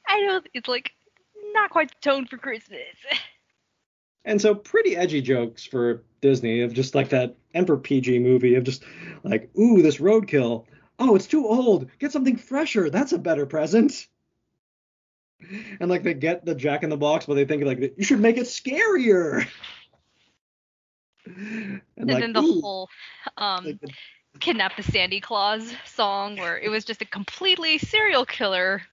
I 0.07 0.21
know 0.21 0.41
it's 0.53 0.69
like 0.69 0.91
not 1.53 1.69
quite 1.69 1.89
the 1.89 2.09
tone 2.09 2.25
for 2.25 2.37
Christmas. 2.37 2.79
And 4.25 4.41
so 4.41 4.55
pretty 4.55 4.95
edgy 4.95 5.21
jokes 5.21 5.65
for 5.65 6.03
Disney 6.21 6.61
of 6.61 6.73
just 6.73 6.95
like 6.95 7.09
that 7.09 7.35
Emperor 7.53 7.77
PG 7.77 8.19
movie 8.19 8.55
of 8.55 8.63
just 8.63 8.83
like, 9.23 9.49
ooh, 9.59 9.81
this 9.81 9.97
roadkill. 9.97 10.65
Oh, 10.99 11.15
it's 11.15 11.27
too 11.27 11.45
old. 11.45 11.89
Get 11.99 12.11
something 12.11 12.37
fresher. 12.37 12.89
That's 12.89 13.11
a 13.11 13.17
better 13.17 13.45
present. 13.45 14.07
And 15.79 15.89
like 15.89 16.03
they 16.03 16.13
get 16.13 16.45
the 16.45 16.55
Jack 16.55 16.83
in 16.83 16.89
the 16.89 16.97
Box, 16.97 17.25
but 17.25 17.33
they 17.33 17.45
think 17.45 17.63
like 17.63 17.93
you 17.97 18.03
should 18.03 18.21
make 18.21 18.37
it 18.37 18.45
scarier. 18.45 19.45
And, 21.25 21.81
and 21.97 22.09
like, 22.09 22.19
then 22.19 22.33
the 22.33 22.41
ooh. 22.41 22.61
whole 22.61 22.89
um, 23.37 23.65
like 23.65 23.81
the, 23.81 23.89
kidnap 24.39 24.75
the 24.77 24.83
Sandy 24.83 25.19
Claws 25.19 25.73
song, 25.85 26.37
where 26.37 26.57
it 26.57 26.69
was 26.69 26.85
just 26.85 27.01
a 27.01 27.05
completely 27.05 27.77
serial 27.77 28.25
killer 28.25 28.83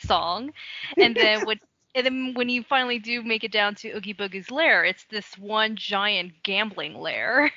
song, 0.00 0.52
and 0.96 1.14
then 1.14 1.44
would 1.46 1.60
and 1.98 2.06
then 2.06 2.34
when 2.34 2.48
you 2.48 2.62
finally 2.62 2.98
do 2.98 3.22
make 3.22 3.44
it 3.44 3.52
down 3.52 3.74
to 3.76 3.88
Oogie 3.90 4.14
Boogie's 4.14 4.50
lair, 4.50 4.84
it's 4.84 5.04
this 5.10 5.36
one 5.36 5.76
giant 5.76 6.32
gambling 6.42 6.94
lair. 6.94 7.50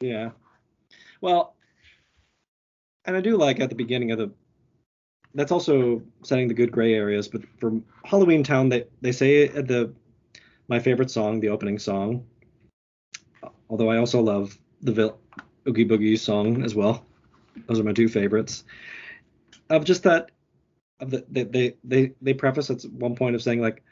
Yeah. 0.00 0.30
Well, 1.20 1.54
and 3.04 3.16
I 3.16 3.20
do 3.20 3.36
like 3.36 3.60
at 3.60 3.68
the 3.68 3.76
beginning 3.76 4.10
of 4.10 4.18
the. 4.18 4.32
That's 5.34 5.52
also 5.52 6.02
setting 6.24 6.48
the 6.48 6.54
good 6.54 6.72
gray 6.72 6.94
areas, 6.94 7.28
but 7.28 7.42
for 7.58 7.80
Halloween 8.04 8.42
Town, 8.42 8.68
they 8.68 8.84
they 9.00 9.12
say 9.12 9.46
the 9.46 9.92
my 10.66 10.80
favorite 10.80 11.10
song, 11.10 11.38
the 11.38 11.50
opening 11.50 11.78
song. 11.78 12.26
Although 13.70 13.90
I 13.90 13.98
also 13.98 14.20
love 14.20 14.58
the 14.82 14.92
vil- 14.92 15.20
Oogie 15.68 15.86
Boogie 15.86 16.18
song 16.18 16.64
as 16.64 16.74
well. 16.74 17.06
Those 17.68 17.78
are 17.78 17.84
my 17.84 17.92
two 17.92 18.08
favorites. 18.08 18.64
Of 19.70 19.84
just 19.84 20.02
that 20.02 20.30
they, 21.10 21.44
they 21.44 21.76
they 21.84 22.12
they 22.20 22.34
preface 22.34 22.70
at 22.70 22.84
one 22.92 23.16
point 23.16 23.34
of 23.34 23.42
saying 23.42 23.60
like 23.60 23.82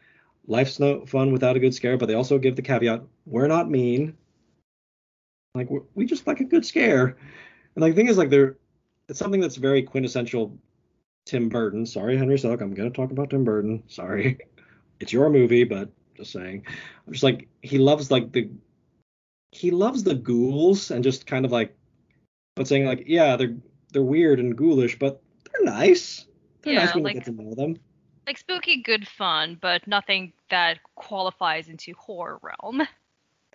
life's 0.47 0.79
no 0.79 1.05
fun 1.07 1.33
without 1.33 1.57
a 1.57 1.61
good 1.61 1.75
scare, 1.75 1.97
but 1.97 2.07
they 2.07 2.15
also 2.15 2.39
give 2.39 2.57
the 2.57 2.63
caveat 2.63 3.03
we're 3.27 3.47
not 3.47 3.71
mean. 3.71 4.17
Like 5.55 5.69
we 5.95 6.05
just 6.05 6.27
like 6.27 6.41
a 6.41 6.45
good 6.45 6.65
scare, 6.65 7.17
and 7.75 7.83
like 7.83 7.93
the 7.93 7.97
thing 7.97 8.09
is 8.09 8.19
like 8.19 8.31
they're 8.31 8.57
it's 9.09 9.19
something 9.19 9.41
that's 9.41 9.57
very 9.57 9.83
quintessential 9.83 10.57
Tim 11.27 11.49
Burton. 11.49 11.85
Sorry, 11.85 12.17
Henry 12.17 12.37
Selick, 12.37 12.61
I'm 12.61 12.75
gonna 12.75 12.91
talk 12.91 13.11
about 13.11 13.31
Tim 13.31 13.45
Burton. 13.45 13.83
Sorry, 13.89 14.39
it's 15.01 15.13
your 15.13 15.29
movie, 15.29 15.65
but 15.65 15.91
just 16.17 16.33
saying. 16.33 16.65
I'm 17.07 17.13
just 17.13 17.25
like 17.25 17.49
he 17.63 17.79
loves 17.79 18.11
like 18.11 18.31
the 18.33 18.51
he 19.53 19.73
loves 19.73 20.05
the 20.05 20.15
ghouls 20.15 20.93
and 20.93 21.03
just 21.03 21.27
kind 21.27 21.45
of 21.45 21.51
like 21.51 21.77
but 22.55 22.69
saying 22.69 22.85
like 22.87 23.05
yeah 23.07 23.35
they're 23.37 23.57
they're 23.93 24.03
weird 24.03 24.39
and 24.39 24.57
ghoulish, 24.57 24.99
but 24.99 25.21
they're 25.45 25.65
nice. 25.65 26.27
They're 26.63 26.75
yeah, 26.75 26.85
nice 26.85 26.95
when 26.95 27.05
like, 27.05 27.15
you 27.15 27.21
get 27.21 27.37
to 27.37 27.43
know 27.43 27.55
them. 27.55 27.79
Like 28.27 28.39
spooky, 28.39 28.83
good 28.83 29.09
fun, 29.09 29.59
but 29.61 29.87
nothing 29.87 30.33
that 30.51 30.79
qualifies 30.95 31.69
into 31.69 31.95
horror 31.95 32.39
realm. 32.43 32.87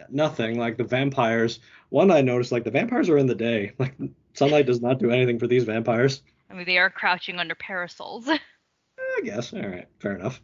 Nothing 0.09 0.59
like 0.59 0.77
the 0.77 0.83
vampires. 0.83 1.59
One 1.89 2.11
I 2.11 2.21
noticed, 2.21 2.51
like 2.51 2.63
the 2.63 2.71
vampires 2.71 3.09
are 3.09 3.17
in 3.17 3.27
the 3.27 3.35
day. 3.35 3.71
Like 3.79 3.95
sunlight 4.33 4.65
does 4.65 4.81
not 4.81 4.99
do 4.99 5.11
anything 5.11 5.39
for 5.39 5.47
these 5.47 5.63
vampires. 5.63 6.21
I 6.49 6.53
mean, 6.53 6.65
they 6.65 6.77
are 6.77 6.89
crouching 6.89 7.39
under 7.39 7.55
parasols. 7.55 8.27
I 9.17 9.21
guess. 9.23 9.53
All 9.53 9.61
right, 9.61 9.87
fair 9.99 10.15
enough. 10.15 10.41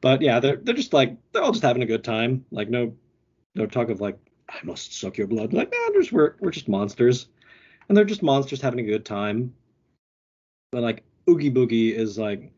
But 0.00 0.20
yeah, 0.20 0.40
they're 0.40 0.56
they're 0.56 0.74
just 0.74 0.92
like 0.92 1.16
they're 1.32 1.42
all 1.42 1.52
just 1.52 1.62
having 1.62 1.82
a 1.82 1.86
good 1.86 2.04
time. 2.04 2.44
Like 2.50 2.68
no 2.68 2.94
no 3.54 3.66
talk 3.66 3.88
of 3.88 4.00
like 4.00 4.18
I 4.48 4.58
must 4.62 4.98
suck 4.98 5.16
your 5.16 5.26
blood. 5.26 5.52
Like 5.52 5.72
nah, 5.72 5.94
just 5.94 6.12
we're 6.12 6.34
we're 6.40 6.50
just 6.50 6.68
monsters, 6.68 7.28
and 7.88 7.96
they're 7.96 8.04
just 8.04 8.22
monsters 8.22 8.60
having 8.60 8.80
a 8.80 8.90
good 8.90 9.04
time. 9.04 9.54
But 10.72 10.82
like 10.82 11.02
Oogie 11.30 11.50
Boogie 11.50 11.94
is 11.94 12.18
like 12.18 12.52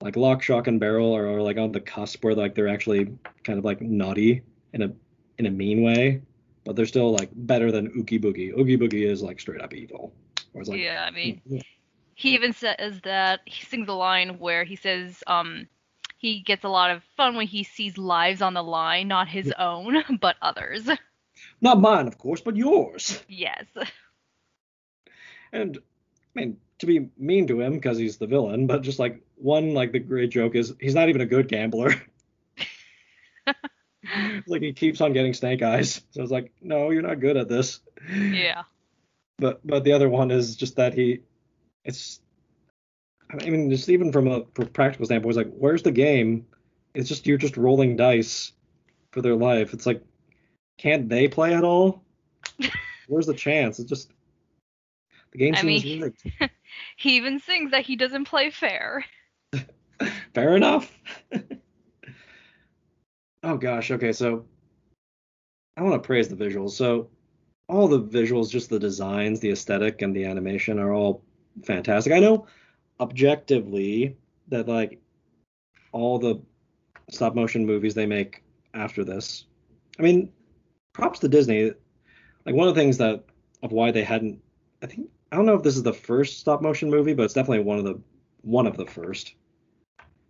like 0.00 0.16
Lock, 0.16 0.42
Shock, 0.42 0.66
and 0.66 0.80
Barrel 0.80 1.14
are, 1.14 1.26
are 1.26 1.42
like 1.42 1.58
on 1.58 1.72
the 1.72 1.80
cusp 1.80 2.24
where 2.24 2.34
like 2.34 2.54
they're 2.54 2.68
actually 2.68 3.16
kind 3.44 3.58
of 3.58 3.64
like 3.64 3.80
naughty 3.80 4.42
in 4.72 4.82
a 4.82 4.92
in 5.38 5.46
a 5.46 5.50
mean 5.50 5.82
way, 5.82 6.22
but 6.64 6.76
they're 6.76 6.86
still 6.86 7.12
like 7.12 7.30
better 7.34 7.72
than 7.72 7.86
Oogie 7.96 8.18
Boogie. 8.18 8.56
Oogie 8.58 8.76
Boogie 8.76 9.08
is 9.08 9.22
like 9.22 9.40
straight 9.40 9.60
up 9.60 9.74
evil. 9.74 10.12
Like, 10.54 10.80
yeah, 10.80 11.04
I 11.06 11.10
mean, 11.10 11.40
yeah. 11.46 11.62
he 12.14 12.34
even 12.34 12.52
says 12.52 13.00
that 13.04 13.40
he 13.46 13.64
sings 13.64 13.88
a 13.88 13.94
line 13.94 14.38
where 14.38 14.64
he 14.64 14.76
says 14.76 15.22
um 15.26 15.66
he 16.18 16.40
gets 16.40 16.64
a 16.64 16.68
lot 16.68 16.90
of 16.90 17.02
fun 17.16 17.34
when 17.36 17.46
he 17.46 17.64
sees 17.64 17.98
lives 17.98 18.42
on 18.42 18.54
the 18.54 18.62
line, 18.62 19.08
not 19.08 19.28
his 19.28 19.46
yeah. 19.46 19.66
own, 19.66 20.04
but 20.20 20.36
others. 20.40 20.88
Not 21.60 21.80
mine, 21.80 22.06
of 22.06 22.18
course, 22.18 22.40
but 22.40 22.56
yours. 22.56 23.22
Yes. 23.28 23.64
And 25.52 25.78
I 25.78 26.40
mean, 26.40 26.56
to 26.82 26.86
be 26.86 27.08
mean 27.16 27.46
to 27.46 27.60
him 27.60 27.74
because 27.74 27.96
he's 27.96 28.18
the 28.18 28.26
villain, 28.26 28.66
but 28.66 28.82
just 28.82 28.98
like 28.98 29.22
one, 29.36 29.72
like 29.72 29.92
the 29.92 29.98
great 29.98 30.30
joke 30.30 30.54
is 30.54 30.74
he's 30.80 30.94
not 30.94 31.08
even 31.08 31.20
a 31.20 31.26
good 31.26 31.48
gambler. 31.48 31.94
like 34.46 34.62
he 34.62 34.72
keeps 34.72 35.00
on 35.00 35.12
getting 35.12 35.32
snake 35.32 35.62
eyes. 35.62 36.02
So 36.10 36.22
it's 36.22 36.32
like, 36.32 36.52
no, 36.60 36.90
you're 36.90 37.02
not 37.02 37.20
good 37.20 37.36
at 37.36 37.48
this. 37.48 37.80
Yeah. 38.14 38.62
But 39.38 39.66
but 39.66 39.84
the 39.84 39.92
other 39.92 40.08
one 40.08 40.30
is 40.30 40.56
just 40.56 40.76
that 40.76 40.92
he, 40.94 41.20
it's, 41.84 42.20
I 43.30 43.48
mean, 43.48 43.70
just 43.70 43.88
even 43.88 44.12
from 44.12 44.28
a 44.28 44.44
from 44.54 44.66
practical 44.68 45.06
standpoint, 45.06 45.30
it's 45.30 45.36
like, 45.36 45.54
where's 45.56 45.82
the 45.82 45.92
game? 45.92 46.46
It's 46.94 47.08
just 47.08 47.26
you're 47.26 47.38
just 47.38 47.56
rolling 47.56 47.96
dice 47.96 48.52
for 49.12 49.22
their 49.22 49.36
life. 49.36 49.72
It's 49.72 49.86
like, 49.86 50.02
can't 50.78 51.08
they 51.08 51.28
play 51.28 51.54
at 51.54 51.64
all? 51.64 52.02
Where's 53.08 53.26
the 53.26 53.34
chance? 53.34 53.78
It's 53.78 53.88
just 53.88 54.10
the 55.32 55.38
game 55.38 55.54
I 55.54 55.60
seems 55.60 55.84
mean, 55.84 56.00
rigged. 56.02 56.22
he 56.96 57.16
even 57.16 57.38
sings 57.38 57.70
that 57.70 57.84
he 57.84 57.96
doesn't 57.96 58.24
play 58.24 58.50
fair. 58.50 59.04
fair 60.34 60.56
enough. 60.56 60.90
oh 63.42 63.56
gosh, 63.56 63.90
okay, 63.90 64.12
so 64.12 64.44
I 65.76 65.82
want 65.82 66.02
to 66.02 66.06
praise 66.06 66.28
the 66.28 66.36
visuals. 66.36 66.70
So 66.70 67.08
all 67.68 67.88
the 67.88 68.02
visuals, 68.02 68.50
just 68.50 68.70
the 68.70 68.78
designs, 68.78 69.40
the 69.40 69.50
aesthetic, 69.50 70.02
and 70.02 70.14
the 70.14 70.24
animation 70.24 70.78
are 70.78 70.92
all 70.92 71.22
fantastic. 71.64 72.12
I 72.12 72.18
know 72.18 72.46
objectively 73.00 74.16
that 74.48 74.68
like 74.68 75.00
all 75.92 76.18
the 76.18 76.40
stop 77.10 77.34
motion 77.34 77.66
movies 77.66 77.94
they 77.94 78.06
make 78.06 78.42
after 78.74 79.04
this. 79.04 79.46
I 79.98 80.02
mean, 80.02 80.30
props 80.92 81.20
to 81.20 81.28
Disney. 81.28 81.72
Like 82.44 82.54
one 82.54 82.68
of 82.68 82.74
the 82.74 82.80
things 82.80 82.98
that 82.98 83.24
of 83.62 83.72
why 83.72 83.90
they 83.90 84.02
hadn't 84.02 84.40
I 84.82 84.86
think 84.86 85.08
I 85.32 85.36
don't 85.36 85.46
know 85.46 85.54
if 85.54 85.62
this 85.62 85.76
is 85.76 85.82
the 85.82 85.94
first 85.94 86.38
stop 86.38 86.60
motion 86.60 86.90
movie, 86.90 87.14
but 87.14 87.22
it's 87.24 87.34
definitely 87.34 87.64
one 87.64 87.78
of 87.78 87.84
the 87.84 87.98
one 88.42 88.66
of 88.66 88.76
the 88.76 88.86
first. 88.86 89.34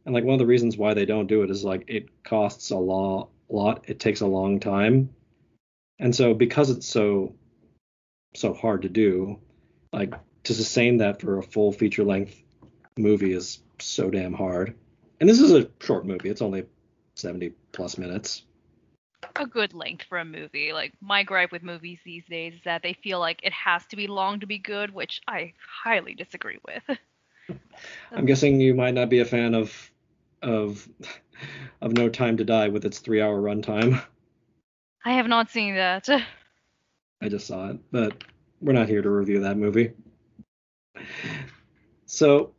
And 0.07 0.14
like 0.14 0.24
one 0.24 0.34
of 0.34 0.38
the 0.38 0.46
reasons 0.46 0.76
why 0.76 0.94
they 0.94 1.05
don't 1.05 1.26
do 1.26 1.42
it 1.42 1.50
is 1.50 1.64
like 1.64 1.84
it 1.88 2.22
costs 2.22 2.70
a 2.70 2.76
lot 2.76 3.28
lot, 3.48 3.84
it 3.88 3.98
takes 3.98 4.20
a 4.20 4.26
long 4.26 4.61
time. 4.61 5.11
And 5.98 6.14
so 6.14 6.34
because 6.34 6.70
it's 6.70 6.86
so 6.86 7.34
so 8.34 8.55
hard 8.55 8.82
to 8.82 8.88
do. 8.88 9.40
Like 9.92 10.14
to 10.44 10.55
sustain 10.55 10.98
that 10.98 11.20
for 11.20 11.38
a 11.38 11.42
full 11.42 11.72
feature 11.72 12.05
length 12.05 12.40
movie 12.96 13.32
is 13.32 13.61
so 13.80 14.09
damn 14.09 14.32
hard. 14.32 14.74
And 15.20 15.28
this 15.28 15.40
is 15.40 15.53
a 15.53 15.68
short 15.80 16.07
movie. 16.07 16.30
It's 16.30 16.42
only 16.42 16.64
70 17.16 17.53
plus 17.72 17.98
minutes. 17.98 18.44
A 19.36 19.46
good 19.46 19.72
length 19.74 20.04
for 20.08 20.18
a 20.18 20.24
movie. 20.24 20.72
Like 20.72 20.92
my 21.00 21.22
gripe 21.22 21.52
with 21.52 21.62
movies 21.62 21.98
these 22.04 22.24
days 22.28 22.54
is 22.54 22.60
that 22.64 22.82
they 22.82 22.92
feel 22.92 23.18
like 23.18 23.40
it 23.42 23.52
has 23.52 23.84
to 23.86 23.96
be 23.96 24.06
long 24.06 24.40
to 24.40 24.46
be 24.46 24.58
good, 24.58 24.92
which 24.92 25.20
I 25.26 25.54
highly 25.84 26.14
disagree 26.14 26.58
with. 26.66 26.98
I'm 28.12 28.26
guessing 28.26 28.60
you 28.60 28.74
might 28.74 28.94
not 28.94 29.08
be 29.08 29.20
a 29.20 29.24
fan 29.24 29.54
of 29.54 29.90
of 30.42 30.88
of 31.80 31.92
No 31.92 32.08
Time 32.08 32.36
to 32.36 32.44
Die 32.44 32.68
with 32.68 32.84
its 32.84 32.98
three 32.98 33.20
hour 33.20 33.40
runtime. 33.40 34.02
I 35.04 35.14
have 35.14 35.28
not 35.28 35.50
seen 35.50 35.74
that. 35.74 36.08
I 37.22 37.28
just 37.28 37.46
saw 37.46 37.70
it, 37.70 37.78
but 37.90 38.24
we're 38.60 38.72
not 38.72 38.88
here 38.88 39.02
to 39.02 39.10
review 39.10 39.40
that 39.40 39.56
movie. 39.56 39.92
So, 42.06 42.52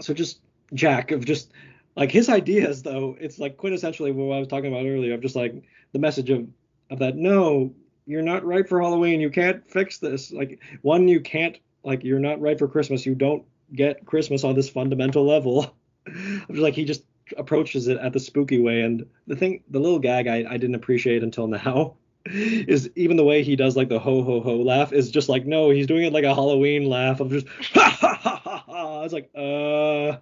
so 0.00 0.14
just 0.14 0.40
Jack 0.74 1.10
of 1.10 1.24
just 1.24 1.52
like 1.98 2.12
his 2.12 2.28
ideas 2.28 2.82
though, 2.82 3.16
it's 3.20 3.40
like 3.40 3.56
quintessentially 3.56 4.14
what 4.14 4.36
I 4.36 4.38
was 4.38 4.46
talking 4.46 4.72
about 4.72 4.86
earlier 4.86 5.14
of 5.14 5.20
just 5.20 5.34
like 5.34 5.64
the 5.92 5.98
message 5.98 6.30
of 6.30 6.46
of 6.90 7.00
that 7.00 7.16
no, 7.16 7.74
you're 8.06 8.22
not 8.22 8.44
right 8.44 8.66
for 8.66 8.80
Halloween. 8.80 9.20
You 9.20 9.30
can't 9.30 9.68
fix 9.68 9.98
this. 9.98 10.32
Like 10.32 10.60
one, 10.82 11.08
you 11.08 11.20
can't 11.20 11.58
like 11.82 12.04
you're 12.04 12.20
not 12.20 12.40
right 12.40 12.58
for 12.58 12.68
Christmas. 12.68 13.04
You 13.04 13.16
don't 13.16 13.44
get 13.74 14.06
Christmas 14.06 14.44
on 14.44 14.54
this 14.54 14.70
fundamental 14.70 15.26
level. 15.26 15.74
I'm 16.06 16.46
just 16.48 16.60
like 16.60 16.74
he 16.74 16.84
just 16.84 17.02
approaches 17.36 17.88
it 17.88 17.98
at 17.98 18.12
the 18.12 18.20
spooky 18.20 18.60
way. 18.60 18.82
And 18.82 19.04
the 19.26 19.36
thing, 19.36 19.64
the 19.68 19.80
little 19.80 19.98
gag 19.98 20.28
I, 20.28 20.44
I 20.48 20.56
didn't 20.56 20.76
appreciate 20.76 21.24
until 21.24 21.48
now 21.48 21.96
is 22.24 22.88
even 22.94 23.16
the 23.16 23.24
way 23.24 23.42
he 23.42 23.56
does 23.56 23.76
like 23.76 23.88
the 23.88 23.98
ho 23.98 24.22
ho 24.22 24.40
ho 24.40 24.56
laugh 24.56 24.92
is 24.92 25.10
just 25.10 25.28
like 25.28 25.46
no, 25.46 25.70
he's 25.70 25.88
doing 25.88 26.04
it 26.04 26.12
like 26.12 26.24
a 26.24 26.34
Halloween 26.34 26.86
laugh 26.86 27.18
of 27.18 27.30
just 27.30 27.48
ha 27.74 27.90
ha 27.90 28.14
ha 28.14 28.36
ha 28.36 28.62
ha. 28.64 28.98
I 29.00 29.02
was 29.02 29.12
like, 29.12 29.30
uh, 29.34 30.18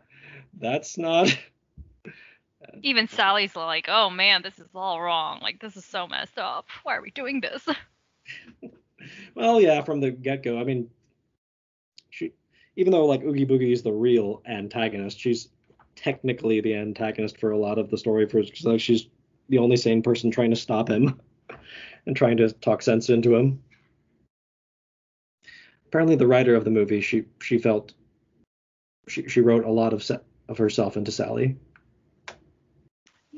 that's 0.59 0.97
not. 0.97 1.37
Even 2.83 3.09
Sally's 3.09 3.57
like, 3.57 3.87
oh 3.89 4.11
man, 4.11 4.43
this 4.43 4.59
is 4.59 4.69
all 4.75 5.01
wrong. 5.01 5.41
Like 5.41 5.61
this 5.61 5.77
is 5.77 5.85
so 5.85 6.07
messed 6.07 6.39
up. 6.39 6.67
Why 6.83 6.97
are 6.97 7.03
we 7.03 7.11
doing 7.11 7.41
this? 7.41 7.67
well, 9.35 9.61
yeah, 9.61 9.83
from 9.83 10.01
the 10.01 10.11
get 10.11 10.43
go. 10.43 10.59
I 10.59 10.65
mean, 10.65 10.91
she, 12.11 12.33
even 12.77 12.93
though 12.93 13.07
like 13.07 13.23
Oogie 13.23 13.47
Boogie 13.47 13.73
is 13.73 13.83
the 13.83 13.93
real 13.93 14.43
antagonist, 14.47 15.19
she's 15.19 15.49
technically 15.95 16.61
the 16.61 16.75
antagonist 16.75 17.39
for 17.41 17.51
a 17.51 17.59
lot 17.59 17.79
of 17.79 17.91
the 17.91 17.99
story 17.99 18.29
for 18.29 18.43
like 18.65 18.81
she's 18.81 19.09
the 19.49 19.59
only 19.59 19.77
sane 19.77 20.03
person 20.03 20.31
trying 20.31 20.51
to 20.51 20.57
stop 20.57 20.89
him 20.89 21.21
and 22.07 22.17
trying 22.17 22.37
to 22.37 22.51
talk 22.51 22.83
sense 22.83 23.09
into 23.09 23.35
him. 23.35 23.63
Apparently, 25.87 26.17
the 26.17 26.27
writer 26.27 26.55
of 26.55 26.65
the 26.65 26.71
movie 26.71 27.01
she 27.01 27.25
she 27.41 27.59
felt 27.59 27.95
she 29.09 29.29
she 29.29 29.41
wrote 29.41 29.65
a 29.65 29.71
lot 29.71 29.93
of 29.93 30.03
se- 30.03 30.21
of 30.49 30.59
herself 30.59 30.97
into 30.97 31.13
Sally. 31.13 31.57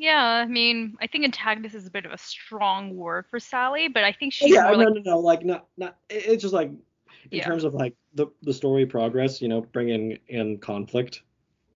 Yeah, 0.00 0.22
I 0.22 0.46
mean, 0.46 0.96
I 1.00 1.08
think 1.08 1.24
antagonist 1.24 1.74
is 1.74 1.88
a 1.88 1.90
bit 1.90 2.06
of 2.06 2.12
a 2.12 2.18
strong 2.18 2.94
word 2.94 3.26
for 3.28 3.40
Sally, 3.40 3.88
but 3.88 4.04
I 4.04 4.12
think 4.12 4.32
she's 4.32 4.54
yeah, 4.54 4.70
no, 4.70 4.74
like 4.74 4.88
no, 4.94 5.00
no, 5.04 5.18
like 5.18 5.44
not 5.44 5.66
not. 5.76 5.96
It's 6.08 6.40
just 6.40 6.54
like 6.54 6.68
in 6.68 7.38
Yeah. 7.38 7.44
terms 7.44 7.64
of 7.64 7.74
like 7.74 7.96
the 8.14 8.28
the 8.42 8.54
story 8.54 8.86
progress, 8.86 9.42
you 9.42 9.48
know, 9.48 9.60
bringing 9.60 10.18
in 10.28 10.58
conflict. 10.58 11.22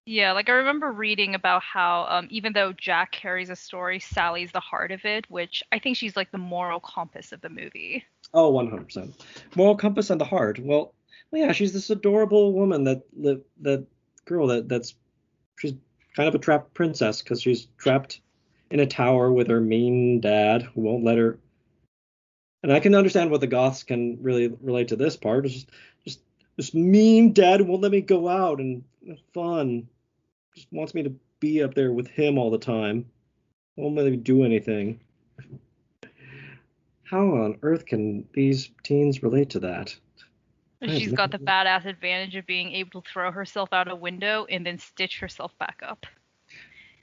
Yeah, 0.07 0.33
like 0.33 0.49
I 0.49 0.53
remember 0.53 0.93
reading 0.93 1.35
about 1.35 1.64
how 1.64 2.07
um, 2.09 2.29
even 2.31 2.53
though 2.53 2.73
Jack 2.73 3.11
carries 3.11 3.51
a 3.51 3.57
story, 3.57 3.99
Sally's 3.99 4.53
the 4.53 4.61
heart 4.61 4.93
of 4.93 5.05
it, 5.05 5.29
which 5.29 5.64
I 5.73 5.81
think 5.81 5.97
she's 5.97 6.16
like 6.16 6.31
the 6.31 6.39
moral 6.39 6.79
compass 6.79 7.33
of 7.33 7.41
the 7.41 7.51
movie. 7.51 8.05
Oh, 8.33 8.53
100%. 8.53 9.14
Moral 9.57 9.75
compass 9.75 10.11
and 10.11 10.20
the 10.20 10.25
heart. 10.25 10.61
Well, 10.61 10.95
well, 11.33 11.43
yeah, 11.43 11.53
she's 11.53 11.73
this 11.73 11.91
adorable 11.91 12.53
woman 12.53 12.85
that 12.85 13.03
that, 13.20 13.45
that 13.62 13.87
girl 14.27 14.47
that 14.47 14.68
that's 14.68 14.95
she's 15.59 15.75
kind 16.14 16.28
of 16.28 16.34
a 16.34 16.38
trapped 16.38 16.74
princess 16.74 17.22
because 17.22 17.40
she's 17.42 17.68
trapped 17.78 18.20
in 18.70 18.80
a 18.80 18.86
tower 18.86 19.32
with 19.32 19.48
her 19.48 19.60
mean 19.60 20.20
dad 20.20 20.62
who 20.62 20.82
won't 20.82 21.04
let 21.04 21.18
her. 21.18 21.38
And 22.62 22.72
I 22.72 22.80
can 22.80 22.94
understand 22.94 23.30
what 23.30 23.40
the 23.40 23.46
goths 23.46 23.82
can 23.82 24.22
really 24.22 24.48
relate 24.60 24.88
to 24.88 24.96
this 24.96 25.16
part. 25.16 25.46
It's 25.46 25.54
just 25.54 25.70
just 26.04 26.20
this 26.56 26.74
mean 26.74 27.32
dad 27.32 27.60
won't 27.62 27.82
let 27.82 27.92
me 27.92 28.00
go 28.00 28.28
out 28.28 28.60
and 28.60 28.84
fun. 29.34 29.88
Just 30.54 30.68
wants 30.70 30.94
me 30.94 31.02
to 31.02 31.14
be 31.40 31.62
up 31.62 31.74
there 31.74 31.92
with 31.92 32.06
him 32.08 32.38
all 32.38 32.50
the 32.50 32.58
time. 32.58 33.06
Won't 33.76 33.96
let 33.96 34.06
me 34.06 34.16
do 34.16 34.44
anything. 34.44 35.00
How 37.04 37.20
on 37.20 37.58
earth 37.62 37.84
can 37.84 38.26
these 38.32 38.70
teens 38.82 39.22
relate 39.22 39.50
to 39.50 39.60
that? 39.60 39.94
Have 40.83 41.14
got 41.14 41.30
the 41.30 41.39
badass 41.39 41.85
advantage 41.85 42.35
of 42.35 42.47
being 42.47 42.72
able 42.72 43.03
to 43.03 43.09
throw 43.09 43.30
herself 43.30 43.72
out 43.72 43.91
a 43.91 43.95
window 43.95 44.47
and 44.51 44.66
then 44.66 44.78
stitch 44.78 45.20
herself 45.20 45.57
back 45.59 45.80
up. 45.83 46.07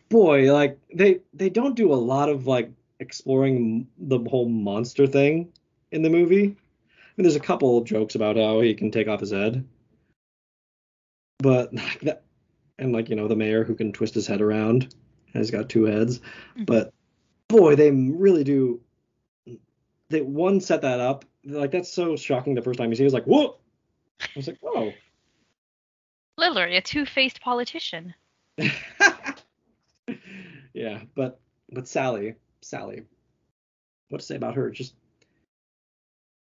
Boy, 0.09 0.51
like 0.53 0.77
they 0.93 1.19
they 1.33 1.49
don't 1.49 1.75
do 1.75 1.93
a 1.93 1.95
lot 1.95 2.29
of 2.29 2.47
like 2.47 2.71
exploring 2.99 3.87
the 3.97 4.19
whole 4.19 4.49
monster 4.49 5.07
thing 5.07 5.51
in 5.91 6.01
the 6.01 6.09
movie. 6.09 6.43
I 6.43 6.47
mean, 6.47 7.23
there's 7.23 7.35
a 7.35 7.39
couple 7.39 7.81
jokes 7.83 8.15
about 8.15 8.35
how 8.35 8.59
he 8.61 8.73
can 8.73 8.91
take 8.91 9.07
off 9.07 9.19
his 9.19 9.31
head, 9.31 9.65
but 11.39 11.73
like 11.73 11.99
that, 12.01 12.23
and 12.79 12.91
like 12.91 13.09
you 13.09 13.15
know 13.15 13.27
the 13.27 13.35
mayor 13.35 13.63
who 13.63 13.75
can 13.75 13.93
twist 13.93 14.13
his 14.13 14.27
head 14.27 14.41
around, 14.41 14.93
and 15.33 15.41
he's 15.41 15.51
got 15.51 15.69
two 15.69 15.85
heads. 15.85 16.19
Mhm. 16.57 16.65
But 16.65 16.93
boy, 17.47 17.75
they 17.75 17.91
really 17.91 18.43
do. 18.43 18.81
They 20.09 20.21
one 20.21 20.59
set 20.59 20.81
that 20.81 20.99
up 20.99 21.23
like 21.45 21.71
that's 21.71 21.91
so 21.91 22.15
shocking 22.15 22.55
the 22.55 22.61
first 22.61 22.79
time 22.79 22.89
you 22.89 22.95
see. 22.95 23.03
it. 23.03 23.05
It 23.05 23.07
was 23.07 23.13
like 23.13 23.25
whoa. 23.25 23.58
I 24.21 24.27
was 24.35 24.47
like 24.47 24.59
whoa. 24.61 24.93
Literally, 26.37 26.77
a 26.77 26.81
two-faced 26.81 27.41
politician. 27.41 28.13
yeah, 30.73 31.01
but 31.15 31.39
but 31.71 31.87
Sally, 31.87 32.35
Sally, 32.61 33.03
what 34.09 34.21
to 34.21 34.25
say 34.25 34.35
about 34.35 34.55
her? 34.55 34.69
Just 34.69 34.95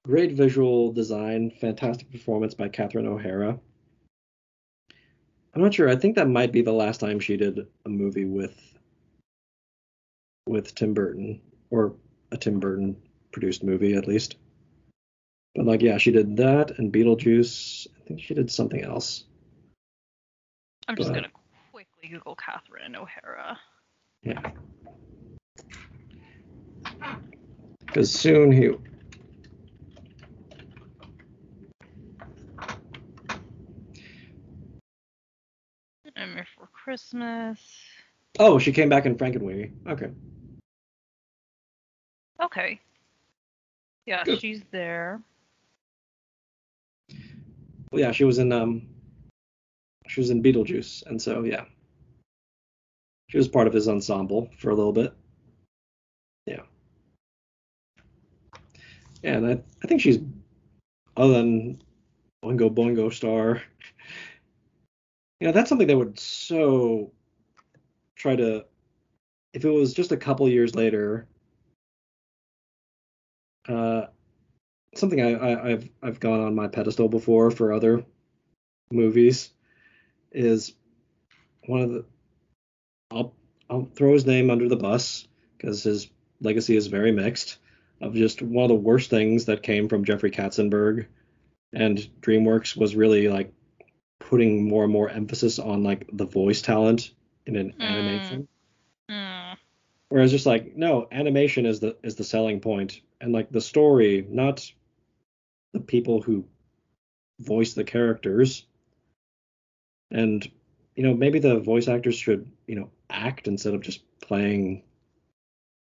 great 0.04 0.32
visual 0.32 0.92
design, 0.92 1.50
fantastic 1.50 2.10
performance 2.10 2.54
by 2.54 2.68
Catherine 2.68 3.06
O'Hara. 3.06 3.58
I'm 5.54 5.62
not 5.62 5.74
sure. 5.74 5.88
I 5.88 5.96
think 5.96 6.16
that 6.16 6.28
might 6.28 6.52
be 6.52 6.62
the 6.62 6.72
last 6.72 6.98
time 6.98 7.20
she 7.20 7.36
did 7.36 7.66
a 7.84 7.88
movie 7.88 8.24
with 8.24 8.58
with 10.46 10.74
Tim 10.74 10.94
Burton 10.94 11.40
or 11.70 11.94
a 12.32 12.36
Tim 12.36 12.58
Burton 12.58 12.96
produced 13.30 13.62
movie 13.62 13.94
at 13.94 14.08
least. 14.08 14.36
But 15.54 15.66
like 15.66 15.82
yeah, 15.82 15.98
she 15.98 16.10
did 16.10 16.36
that 16.38 16.78
and 16.78 16.92
Beetlejuice. 16.92 17.86
I 17.96 18.00
think 18.08 18.20
she 18.20 18.34
did 18.34 18.50
something 18.50 18.82
else. 18.82 19.24
I'm 20.88 20.96
just 20.96 21.10
But- 21.10 21.14
gonna 21.16 21.30
quickly 21.70 22.08
Google 22.08 22.36
Catherine 22.36 22.96
O'Hara. 22.96 23.58
Yeah. 24.22 24.52
Because 27.86 28.10
soon 28.10 28.50
he. 28.52 28.70
Nightmare 36.16 36.46
for 36.56 36.68
Christmas. 36.72 37.58
Oh, 38.38 38.58
she 38.58 38.72
came 38.72 38.88
back 38.88 39.06
in 39.06 39.16
Frankenweenie. 39.16 39.72
Okay. 39.88 40.10
Okay. 42.42 42.80
Yeah, 44.06 44.24
Good. 44.24 44.40
she's 44.40 44.62
there. 44.70 45.20
Yeah, 47.92 48.12
she 48.12 48.24
was 48.24 48.38
in 48.38 48.52
um. 48.52 48.88
She 50.08 50.20
was 50.20 50.30
in 50.30 50.42
Beetlejuice, 50.42 51.06
and 51.06 51.20
so 51.20 51.44
yeah. 51.44 51.64
She 53.28 53.38
was 53.38 53.48
part 53.48 53.66
of 53.66 53.72
his 53.72 53.88
ensemble 53.88 54.50
for 54.58 54.70
a 54.70 54.74
little 54.74 54.92
bit. 54.92 55.14
Yeah. 56.46 56.62
Yeah, 59.22 59.36
and 59.36 59.46
I, 59.46 59.62
I 59.82 59.86
think 59.86 60.00
she's 60.00 60.18
other 61.16 61.32
than 61.32 61.82
Oingo 62.44 62.74
Boingo 62.74 63.12
Star. 63.12 63.62
You 65.40 65.48
know, 65.48 65.52
that's 65.52 65.68
something 65.68 65.86
that 65.86 65.96
would 65.96 66.18
so 66.18 67.10
try 68.16 68.36
to 68.36 68.64
if 69.54 69.64
it 69.64 69.70
was 69.70 69.94
just 69.94 70.12
a 70.12 70.16
couple 70.16 70.48
years 70.48 70.74
later. 70.74 71.26
Uh, 73.68 74.06
something 74.94 75.20
I, 75.20 75.32
I, 75.32 75.70
I've 75.72 75.88
I've 76.02 76.20
gone 76.20 76.40
on 76.40 76.54
my 76.54 76.68
pedestal 76.68 77.08
before 77.08 77.50
for 77.50 77.72
other 77.72 78.04
movies 78.90 79.50
is 80.32 80.74
one 81.66 81.80
of 81.80 81.90
the 81.90 82.04
I'll 83.10 83.34
I'll 83.70 83.84
throw 83.94 84.12
his 84.12 84.26
name 84.26 84.50
under 84.50 84.68
the 84.68 84.76
bus 84.76 85.26
because 85.56 85.82
his 85.82 86.08
legacy 86.40 86.76
is 86.76 86.86
very 86.88 87.12
mixed 87.12 87.58
of 88.00 88.14
just 88.14 88.42
one 88.42 88.64
of 88.64 88.68
the 88.68 88.74
worst 88.74 89.10
things 89.10 89.44
that 89.46 89.62
came 89.62 89.88
from 89.88 90.04
Jeffrey 90.04 90.30
Katzenberg 90.30 91.06
and 91.72 91.98
DreamWorks 92.20 92.76
was 92.76 92.96
really 92.96 93.28
like 93.28 93.52
putting 94.18 94.68
more 94.68 94.84
and 94.84 94.92
more 94.92 95.08
emphasis 95.08 95.58
on 95.58 95.82
like 95.82 96.08
the 96.12 96.26
voice 96.26 96.60
talent 96.62 97.12
in 97.46 97.56
an 97.56 97.72
Mm. 97.78 97.82
animation. 97.84 98.48
Hmm. 99.08 99.54
Whereas 100.08 100.30
just 100.30 100.46
like 100.46 100.76
no, 100.76 101.08
animation 101.12 101.64
is 101.64 101.80
the 101.80 101.96
is 102.02 102.16
the 102.16 102.24
selling 102.24 102.60
point, 102.60 103.00
and 103.20 103.32
like 103.32 103.50
the 103.50 103.60
story, 103.60 104.26
not 104.28 104.70
the 105.72 105.80
people 105.80 106.20
who 106.20 106.44
voice 107.40 107.74
the 107.74 107.84
characters. 107.84 108.66
And 110.10 110.48
you 110.94 111.02
know, 111.02 111.14
maybe 111.14 111.38
the 111.38 111.58
voice 111.58 111.88
actors 111.88 112.16
should, 112.16 112.50
you 112.66 112.76
know, 112.76 112.90
act 113.08 113.48
instead 113.48 113.74
of 113.74 113.80
just 113.80 114.02
playing 114.20 114.82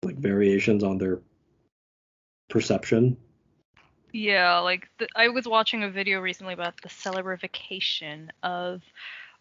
like 0.04 0.16
variations 0.16 0.84
on 0.84 0.98
their 0.98 1.20
perception. 2.48 3.16
Yeah, 4.12 4.58
like 4.58 4.88
the, 4.98 5.08
I 5.16 5.28
was 5.28 5.46
watching 5.46 5.84
a 5.84 5.90
video 5.90 6.20
recently 6.20 6.54
about 6.54 6.80
the 6.82 6.88
celebrification 6.88 8.28
of 8.42 8.82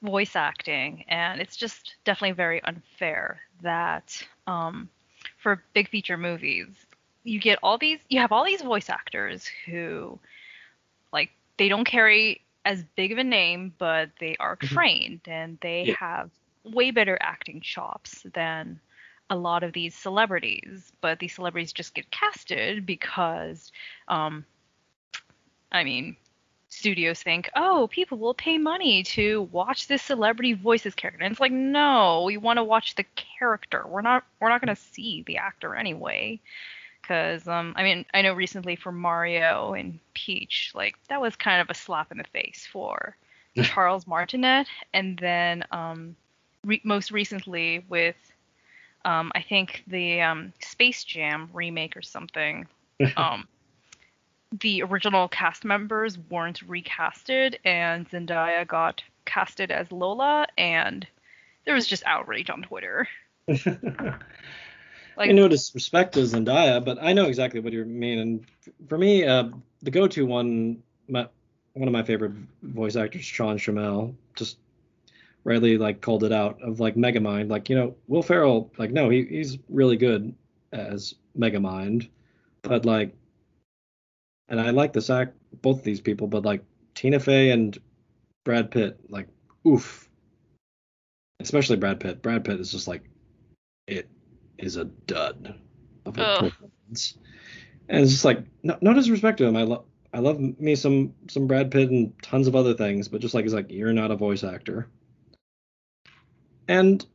voice 0.02 0.36
acting, 0.36 1.04
and 1.08 1.42
it's 1.42 1.58
just 1.58 1.96
definitely 2.06 2.36
very 2.36 2.64
unfair 2.64 3.42
that 3.62 4.26
um, 4.48 4.90
for 5.38 5.64
big 5.74 5.90
feature 5.90 6.18
movies, 6.18 6.68
you 7.24 7.40
get 7.40 7.60
all 7.64 7.78
these, 7.78 8.00
you 8.10 8.20
have 8.20 8.32
all 8.32 8.46
these 8.46 8.62
voice 8.62 8.90
actors 8.90 9.50
who, 9.66 10.20
like, 11.14 11.32
they 11.58 11.70
don't 11.70 11.86
carry 11.86 12.42
as 12.66 12.84
big 12.96 13.12
of 13.12 13.18
a 13.18 13.24
name, 13.24 13.74
but 13.78 14.10
they 14.20 14.36
are 14.40 14.56
mm-hmm. 14.56 14.74
trained 14.74 15.22
and 15.26 15.58
they 15.62 15.84
yeah. 15.88 15.96
have 16.00 16.30
way 16.64 16.92
better 16.92 17.18
acting 17.22 17.62
chops 17.62 18.24
than 18.34 18.80
a 19.30 19.36
lot 19.36 19.64
of 19.64 19.74
these 19.74 19.96
celebrities. 19.96 20.92
But 21.02 21.20
these 21.20 21.34
celebrities 21.34 21.74
just 21.74 21.94
get 21.94 22.12
casted 22.12 22.86
because, 22.86 23.72
um, 24.08 24.46
I 25.72 25.84
mean, 25.84 26.18
studios 26.72 27.22
think, 27.22 27.50
oh, 27.56 27.88
people 27.92 28.18
will 28.18 28.34
pay 28.34 28.58
money 28.58 29.04
to 29.04 29.44
watch 29.52 29.88
this 29.88 30.02
celebrity 30.02 30.54
voice 30.54 30.84
this 30.84 30.96
character. 30.96 31.24
And 31.24 31.32
it's 31.32 31.42
like, 31.42 31.52
no, 31.52 32.24
we 32.26 32.38
want 32.38 32.58
to 32.58 32.64
watch 32.64 32.96
the 32.96 33.06
character. 33.16 33.84
We're 33.88 34.02
not 34.02 34.24
we're 34.40 34.50
not 34.50 34.62
gonna 34.62 34.76
see 34.76 35.24
the 35.28 35.38
actor 35.38 35.76
anyway. 35.76 36.40
Cause 37.08 37.48
um 37.48 37.74
I 37.76 37.84
mean 37.84 38.06
I 38.14 38.22
know 38.22 38.34
recently 38.34 38.76
for 38.76 38.92
Mario 38.92 39.74
and 39.74 40.00
Peach, 40.14 40.72
like 40.76 40.96
that 41.10 41.22
was 41.22 41.36
kind 41.36 41.62
of 41.62 41.70
a 41.70 41.74
slap 41.74 42.12
in 42.12 42.18
the 42.18 42.24
face 42.26 42.68
for 42.72 43.16
Charles 43.64 44.08
Martinet, 44.08 44.68
and 44.94 45.18
then 45.18 45.64
um 45.72 46.16
re- 46.64 46.82
most 46.84 47.12
recently 47.12 47.84
with 47.90 48.16
um 49.04 49.32
I 49.36 49.42
think 49.42 49.84
the 49.88 50.22
um 50.22 50.54
Space 50.60 51.04
Jam 51.04 51.50
remake 51.54 51.98
or 51.98 52.02
something. 52.02 52.68
um 53.18 53.48
the 54.60 54.84
original 54.84 55.28
cast 55.28 55.64
members 55.64 56.18
weren't 56.30 56.68
recasted, 56.68 57.56
and 57.64 58.10
Zendaya 58.10 58.68
got 58.68 59.02
casted 59.26 59.72
as 59.72 59.92
Lola, 59.92 60.46
and 60.58 61.08
there 61.66 61.74
was 61.74 61.88
just 61.88 62.04
outrage 62.06 62.50
on 62.50 62.64
Twitter. 62.64 63.08
like, 65.18 65.30
I 65.30 65.34
no 65.34 65.48
disrespect 65.48 66.14
to 66.14 66.22
Zendaya, 66.22 66.84
but 66.84 66.98
I 67.02 67.14
know 67.14 67.26
exactly 67.26 67.60
what 67.60 67.74
you 67.74 67.86
mean. 67.86 68.20
And 68.20 68.46
for 68.88 68.98
me, 68.98 69.26
uh, 69.26 69.50
the 69.82 69.92
go-to 69.92 70.26
one, 70.26 70.82
my, 71.08 71.28
one 71.74 71.88
of 71.88 71.94
my 71.94 72.04
favorite 72.04 72.34
voice 72.62 72.96
actors, 72.96 73.24
Sean 73.24 73.58
Schemmel, 73.58 74.14
just 74.36 74.58
rightly 75.44 75.78
like 75.78 76.02
called 76.02 76.24
it 76.24 76.32
out 76.32 76.62
of 76.62 76.80
like 76.80 76.96
Megamind. 76.96 77.50
Like 77.50 77.70
you 77.70 77.76
know, 77.76 77.96
Will 78.08 78.24
Ferrell, 78.24 78.72
like 78.78 78.92
no, 78.92 79.10
he, 79.10 79.26
he's 79.26 79.58
really 79.70 79.98
good 79.98 80.34
as 80.72 81.16
Megamind, 81.38 82.10
but 82.62 82.86
like 82.86 83.14
and 84.50 84.60
I 84.60 84.72
like 84.72 84.94
the 84.94 85.02
sack 85.02 85.34
both 85.62 85.80
of 85.80 85.84
these 85.84 86.02
people, 86.02 86.28
but 86.28 86.44
like 86.44 86.64
Tina 86.94 87.20
Fey 87.20 87.52
and 87.52 87.78
Brad 88.44 88.70
Pitt, 88.70 89.00
like 89.10 89.28
oof. 89.66 90.10
Especially 91.40 91.78
Brad 91.78 92.00
Pitt. 92.00 92.22
Brad 92.22 92.44
Pitt 92.44 92.60
is 92.60 92.72
just 92.72 92.88
like 92.88 93.04
it 93.88 94.10
is 94.58 94.78
a 94.78 94.86
dud 94.86 95.56
of 96.06 96.18
a 96.18 96.22
oh. 96.22 96.40
performance. 96.50 97.18
And 97.90 98.04
it's 98.04 98.12
just 98.12 98.26
like 98.26 98.46
no, 98.64 98.78
no 98.82 98.94
disrespect 98.94 99.38
to 99.40 99.46
him. 99.46 99.56
I 99.56 99.64
love 99.64 99.86
I 100.14 100.20
love 100.20 100.40
me 100.40 100.76
some 100.76 101.14
some 101.28 101.48
Brad 101.48 101.72
Pitt 101.72 101.90
and 101.90 102.14
tons 102.22 102.48
of 102.48 102.56
other 102.56 102.74
things, 102.74 103.08
but 103.08 103.22
just 103.22 103.34
like 103.34 103.44
he's 103.46 103.54
like 103.54 103.72
you're 103.72 103.94
not 103.94 104.12
a 104.12 104.16
voice 104.16 104.44
actor. 104.44 104.88
And 106.68 107.06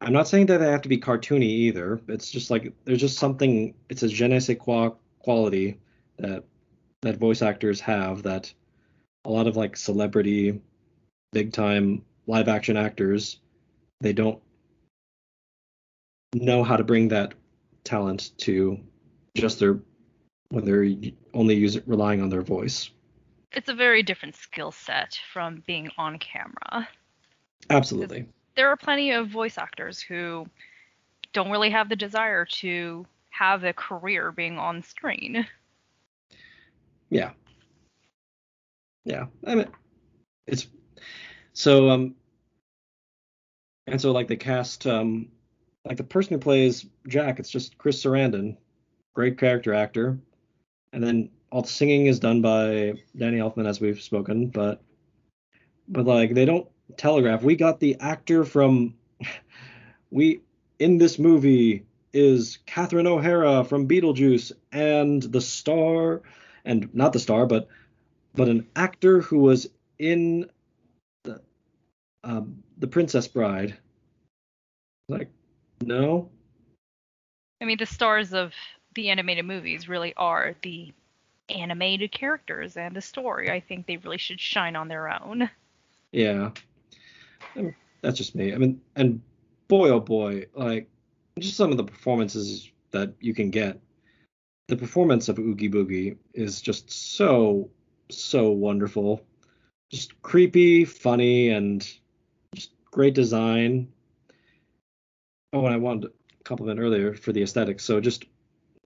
I'm 0.00 0.12
not 0.12 0.28
saying 0.28 0.46
that 0.46 0.58
they 0.58 0.70
have 0.70 0.82
to 0.82 0.88
be 0.88 0.98
cartoony 0.98 1.42
either. 1.42 2.00
It's 2.08 2.30
just 2.30 2.50
like 2.50 2.72
there's 2.84 3.00
just 3.00 3.18
something. 3.18 3.74
It's 3.88 4.02
a 4.02 4.08
je 4.08 4.28
ne 4.28 4.40
sais 4.40 4.56
quoi 4.58 4.90
quality 5.20 5.78
that 6.18 6.44
that 7.02 7.18
voice 7.18 7.42
actors 7.42 7.80
have 7.80 8.22
that 8.22 8.52
a 9.24 9.30
lot 9.30 9.46
of 9.46 9.56
like 9.56 9.76
celebrity 9.76 10.60
big 11.32 11.52
time 11.52 12.02
live 12.26 12.48
action 12.48 12.76
actors 12.76 13.38
they 14.00 14.12
don't 14.12 14.40
know 16.34 16.62
how 16.62 16.76
to 16.76 16.84
bring 16.84 17.08
that 17.08 17.34
talent 17.84 18.30
to 18.38 18.78
just 19.34 19.58
their 19.58 19.78
when 20.50 20.64
they're 20.64 21.12
only 21.34 21.54
using 21.54 21.82
it 21.82 21.88
relying 21.88 22.20
on 22.20 22.28
their 22.28 22.42
voice 22.42 22.90
it's 23.52 23.68
a 23.68 23.74
very 23.74 24.02
different 24.02 24.36
skill 24.36 24.70
set 24.70 25.18
from 25.32 25.62
being 25.66 25.90
on 25.98 26.18
camera 26.18 26.88
absolutely 27.70 28.26
there 28.56 28.68
are 28.68 28.76
plenty 28.76 29.12
of 29.12 29.28
voice 29.28 29.58
actors 29.58 30.00
who 30.00 30.46
don't 31.32 31.50
really 31.50 31.70
have 31.70 31.88
the 31.88 31.96
desire 31.96 32.44
to 32.44 33.06
have 33.30 33.64
a 33.64 33.72
career 33.72 34.32
being 34.32 34.58
on 34.58 34.82
screen 34.82 35.46
yeah. 37.10 37.32
Yeah. 39.04 39.26
I 39.46 39.56
mean, 39.56 39.66
it's 40.46 40.68
so 41.52 41.90
um, 41.90 42.14
and 43.86 44.00
so 44.00 44.12
like 44.12 44.28
the 44.28 44.36
cast 44.36 44.86
um, 44.86 45.28
like 45.90 45.96
the 45.96 46.04
person 46.04 46.34
who 46.34 46.38
plays 46.38 46.86
Jack, 47.08 47.40
it's 47.40 47.50
just 47.50 47.76
Chris 47.76 48.00
Sarandon, 48.00 48.56
great 49.12 49.36
character 49.36 49.74
actor, 49.74 50.20
and 50.92 51.02
then 51.02 51.30
all 51.50 51.62
the 51.62 51.68
singing 51.68 52.06
is 52.06 52.20
done 52.20 52.40
by 52.40 52.94
Danny 53.16 53.38
Elfman 53.38 53.66
as 53.66 53.80
we've 53.80 54.00
spoken, 54.00 54.46
but 54.46 54.80
but 55.88 56.06
like 56.06 56.32
they 56.32 56.44
don't 56.44 56.68
telegraph. 56.96 57.42
We 57.42 57.56
got 57.56 57.80
the 57.80 57.96
actor 57.98 58.44
from 58.44 58.94
we 60.12 60.42
in 60.78 60.98
this 60.98 61.18
movie 61.18 61.84
is 62.12 62.60
Catherine 62.66 63.08
O'Hara 63.08 63.64
from 63.64 63.88
Beetlejuice 63.88 64.52
and 64.70 65.20
the 65.20 65.40
star 65.40 66.22
and 66.64 66.88
not 66.94 67.12
the 67.12 67.18
star, 67.18 67.46
but 67.46 67.66
but 68.36 68.46
an 68.46 68.68
actor 68.76 69.22
who 69.22 69.40
was 69.40 69.66
in 69.98 70.48
the 71.24 71.40
um, 72.22 72.62
the 72.78 72.86
Princess 72.86 73.26
Bride. 73.26 73.76
Like, 75.08 75.32
no. 75.82 76.30
I 77.60 77.64
mean, 77.64 77.78
the 77.78 77.86
stars 77.86 78.32
of 78.32 78.52
the 78.94 79.10
animated 79.10 79.44
movies 79.44 79.88
really 79.88 80.14
are 80.16 80.54
the 80.62 80.92
animated 81.48 82.12
characters 82.12 82.76
and 82.76 82.94
the 82.94 83.00
story. 83.00 83.50
I 83.50 83.60
think 83.60 83.86
they 83.86 83.96
really 83.98 84.18
should 84.18 84.40
shine 84.40 84.76
on 84.76 84.88
their 84.88 85.08
own. 85.08 85.50
Yeah. 86.12 86.50
I 87.56 87.60
mean, 87.60 87.74
that's 88.02 88.18
just 88.18 88.34
me. 88.34 88.54
I 88.54 88.58
mean, 88.58 88.80
and 88.96 89.20
boy, 89.68 89.90
oh 89.90 90.00
boy, 90.00 90.46
like 90.54 90.88
just 91.38 91.56
some 91.56 91.70
of 91.70 91.76
the 91.76 91.84
performances 91.84 92.70
that 92.90 93.14
you 93.20 93.34
can 93.34 93.50
get 93.50 93.80
the 94.68 94.76
performance 94.76 95.28
of 95.28 95.38
Oogie 95.38 95.68
Boogie 95.68 96.16
is 96.32 96.60
just 96.60 96.90
so 96.90 97.68
so 98.08 98.50
wonderful. 98.50 99.20
Just 99.90 100.20
creepy, 100.22 100.84
funny, 100.84 101.50
and 101.50 101.88
just 102.54 102.70
great 102.90 103.14
design. 103.14 103.88
Oh, 105.52 105.64
and 105.64 105.74
I 105.74 105.78
wanted 105.78 106.02
to 106.02 106.12
compliment 106.44 106.80
earlier 106.80 107.14
for 107.14 107.32
the 107.32 107.42
aesthetics. 107.42 107.84
So 107.84 108.00
just 108.00 108.24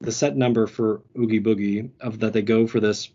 the 0.01 0.13
set 0.13 0.37
number 0.37 0.67
for 0.67 1.03
Oogie 1.19 1.41
Boogie 1.41 1.91
of 2.01 2.21
that 2.21 2.33
they 2.33 2.43
go 2.43 2.67
for 2.67 2.81
this 2.81 3.11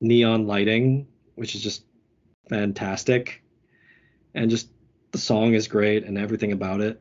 neon 0.00 0.46
lighting, 0.46 1.06
which 1.34 1.54
is 1.54 1.62
just 1.62 1.84
fantastic, 2.48 3.42
and 4.34 4.50
just 4.50 4.68
the 5.12 5.18
song 5.18 5.54
is 5.54 5.68
great 5.68 6.04
and 6.04 6.18
everything 6.18 6.52
about 6.52 6.80
it. 6.80 7.00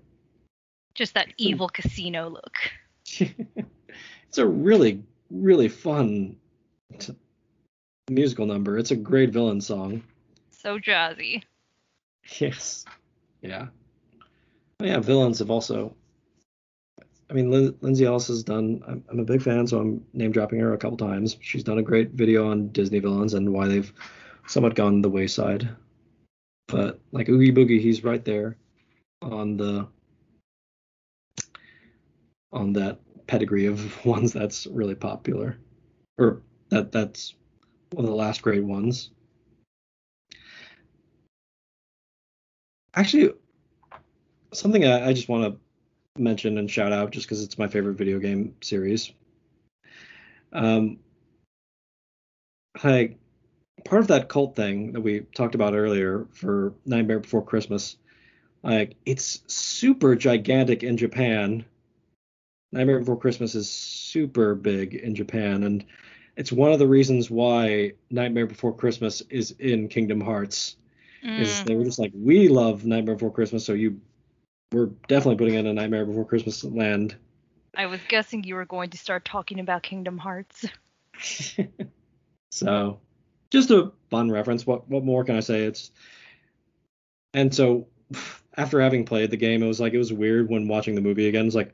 Just 0.93 1.13
that 1.13 1.33
evil 1.37 1.69
casino 1.69 2.29
look. 2.29 2.57
it's 4.27 4.37
a 4.37 4.45
really 4.45 5.03
really 5.31 5.69
fun 5.69 6.35
t- 6.99 7.15
musical 8.09 8.45
number. 8.45 8.77
It's 8.77 8.91
a 8.91 8.95
great 8.95 9.31
villain 9.31 9.61
song. 9.61 10.03
So 10.51 10.77
jazzy. 10.77 11.43
Yes. 12.39 12.85
Yeah. 13.41 13.67
Yeah, 14.81 14.99
villains 14.99 15.39
have 15.39 15.49
also. 15.51 15.95
I 17.29 17.33
mean, 17.33 17.49
Lin- 17.49 17.77
Lindsay 17.81 18.05
Ellis 18.05 18.27
has 18.27 18.43
done. 18.43 18.83
I'm, 18.87 19.03
I'm, 19.09 19.19
a 19.19 19.23
big 19.23 19.41
fan, 19.41 19.65
so 19.67 19.79
I'm 19.79 20.05
name 20.13 20.31
dropping 20.31 20.59
her 20.59 20.73
a 20.73 20.77
couple 20.77 20.97
times. 20.97 21.37
She's 21.39 21.63
done 21.63 21.77
a 21.77 21.83
great 21.83 22.11
video 22.11 22.49
on 22.49 22.69
Disney 22.69 22.99
villains 22.99 23.33
and 23.33 23.53
why 23.53 23.67
they've 23.67 23.91
somewhat 24.47 24.75
gone 24.75 25.01
the 25.01 25.09
wayside. 25.09 25.69
But 26.67 26.99
like 27.11 27.29
Oogie 27.29 27.51
Boogie, 27.53 27.79
he's 27.81 28.03
right 28.03 28.23
there 28.25 28.57
on 29.21 29.57
the 29.57 29.87
on 32.51 32.73
that 32.73 32.99
pedigree 33.27 33.67
of 33.67 34.05
ones 34.05 34.33
that's 34.33 34.67
really 34.67 34.95
popular, 34.95 35.57
or 36.17 36.41
that 36.69 36.91
that's 36.91 37.35
one 37.91 38.05
of 38.05 38.09
the 38.11 38.15
last 38.15 38.41
great 38.41 38.63
ones. 38.63 39.11
Actually, 42.93 43.33
something 44.53 44.85
I, 44.85 45.09
I 45.09 45.13
just 45.13 45.29
want 45.29 45.53
to 45.53 46.21
mention 46.21 46.57
and 46.57 46.69
shout 46.69 46.91
out 46.91 47.11
just 47.11 47.25
because 47.25 47.43
it's 47.43 47.57
my 47.57 47.67
favorite 47.67 47.95
video 47.95 48.19
game 48.19 48.55
series. 48.61 49.11
Um, 50.53 50.99
like 52.83 53.17
part 53.85 54.01
of 54.01 54.07
that 54.07 54.29
cult 54.29 54.55
thing 54.55 54.93
that 54.93 55.01
we 55.01 55.21
talked 55.35 55.55
about 55.55 55.73
earlier 55.73 56.27
for 56.33 56.73
Nightmare 56.85 57.19
Before 57.19 57.43
Christmas, 57.43 57.97
like 58.63 58.95
it's 59.05 59.41
super 59.47 60.15
gigantic 60.15 60.83
in 60.83 60.97
Japan. 60.97 61.65
Nightmare 62.71 62.99
Before 62.99 63.17
Christmas 63.17 63.55
is 63.55 63.69
super 63.69 64.55
big 64.55 64.95
in 64.95 65.15
Japan, 65.15 65.63
and 65.63 65.85
it's 66.37 66.51
one 66.51 66.71
of 66.71 66.79
the 66.79 66.87
reasons 66.87 67.29
why 67.29 67.93
Nightmare 68.09 68.47
Before 68.47 68.73
Christmas 68.73 69.21
is 69.29 69.51
in 69.59 69.87
Kingdom 69.87 70.21
Hearts. 70.21 70.77
Mm. 71.25 71.39
Is 71.39 71.63
they 71.63 71.75
were 71.75 71.83
just 71.83 71.99
like, 71.99 72.11
we 72.15 72.47
love 72.47 72.85
Nightmare 72.85 73.15
Before 73.15 73.31
Christmas, 73.31 73.65
so 73.65 73.73
you 73.73 73.99
we're 74.71 74.87
definitely 75.07 75.35
putting 75.35 75.55
in 75.55 75.67
a 75.67 75.73
Nightmare 75.73 76.05
Before 76.05 76.25
Christmas 76.25 76.63
land. 76.63 77.15
I 77.75 77.85
was 77.85 77.99
guessing 78.07 78.43
you 78.43 78.55
were 78.55 78.65
going 78.65 78.89
to 78.91 78.97
start 78.97 79.25
talking 79.25 79.59
about 79.59 79.83
Kingdom 79.83 80.17
Hearts. 80.17 80.65
so, 82.51 82.99
just 83.49 83.71
a 83.71 83.91
fun 84.09 84.31
reference. 84.31 84.65
What 84.65 84.89
what 84.89 85.03
more 85.03 85.23
can 85.23 85.37
I 85.37 85.41
say? 85.41 85.63
It's 85.63 85.91
and 87.33 87.53
so 87.53 87.87
after 88.57 88.81
having 88.81 89.05
played 89.05 89.31
the 89.31 89.37
game, 89.37 89.63
it 89.63 89.67
was 89.67 89.79
like 89.79 89.93
it 89.93 89.97
was 89.97 90.11
weird 90.11 90.49
when 90.49 90.67
watching 90.67 90.95
the 90.95 91.01
movie 91.01 91.27
again. 91.27 91.45
It's 91.45 91.55
like, 91.55 91.73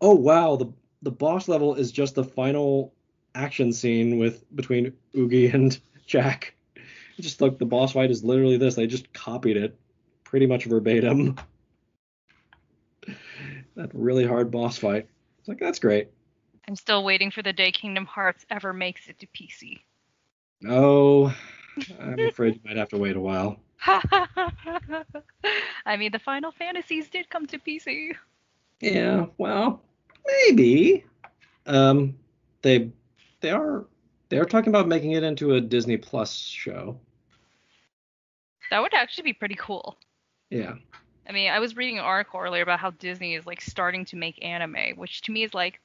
oh 0.00 0.14
wow, 0.14 0.56
the 0.56 0.72
the 1.02 1.10
boss 1.10 1.48
level 1.48 1.74
is 1.74 1.92
just 1.92 2.14
the 2.14 2.24
final 2.24 2.92
action 3.34 3.72
scene 3.72 4.18
with 4.18 4.44
between 4.56 4.92
Oogie 5.16 5.48
and 5.52 5.78
Jack. 6.06 6.54
Just 7.20 7.40
like 7.40 7.58
the 7.58 7.64
boss 7.64 7.92
fight 7.92 8.10
is 8.10 8.24
literally 8.24 8.58
this. 8.58 8.74
They 8.74 8.86
just 8.86 9.12
copied 9.12 9.56
it 9.56 9.78
pretty 10.24 10.46
much 10.46 10.64
verbatim. 10.64 11.36
that 13.76 13.90
really 13.92 14.26
hard 14.26 14.50
boss 14.50 14.78
fight. 14.78 15.08
It's 15.38 15.48
like 15.48 15.58
that's 15.58 15.78
great. 15.78 16.08
I'm 16.68 16.76
still 16.76 17.04
waiting 17.04 17.30
for 17.30 17.42
the 17.42 17.52
day 17.52 17.70
Kingdom 17.70 18.06
Hearts 18.06 18.44
ever 18.50 18.72
makes 18.72 19.08
it 19.08 19.18
to 19.20 19.26
PC. 19.28 19.80
Oh, 20.66 21.34
I'm 22.00 22.26
afraid 22.26 22.54
you 22.54 22.60
might 22.64 22.76
have 22.76 22.88
to 22.88 22.98
wait 22.98 23.16
a 23.16 23.20
while. 23.20 23.60
I 25.86 25.96
mean, 25.96 26.10
the 26.10 26.18
Final 26.18 26.50
Fantasies 26.50 27.08
did 27.08 27.28
come 27.30 27.46
to 27.46 27.58
PC. 27.58 28.14
Yeah, 28.80 29.26
well, 29.38 29.82
maybe. 30.26 31.04
Um, 31.66 32.16
they 32.62 32.90
they 33.40 33.50
are 33.50 33.86
they 34.28 34.38
are 34.38 34.44
talking 34.44 34.70
about 34.70 34.88
making 34.88 35.12
it 35.12 35.22
into 35.22 35.54
a 35.54 35.60
Disney 35.60 35.96
Plus 35.96 36.34
show. 36.34 36.98
That 38.70 38.80
would 38.80 38.94
actually 38.94 39.24
be 39.24 39.32
pretty 39.32 39.56
cool. 39.56 39.96
Yeah. 40.50 40.74
I 41.28 41.32
mean, 41.32 41.50
I 41.50 41.58
was 41.58 41.76
reading 41.76 41.98
an 41.98 42.04
article 42.04 42.40
earlier 42.40 42.62
about 42.62 42.78
how 42.80 42.90
Disney 42.90 43.34
is 43.34 43.46
like 43.46 43.60
starting 43.60 44.04
to 44.06 44.16
make 44.16 44.44
anime, 44.44 44.96
which 44.96 45.22
to 45.22 45.32
me 45.32 45.42
is 45.42 45.54
like, 45.54 45.80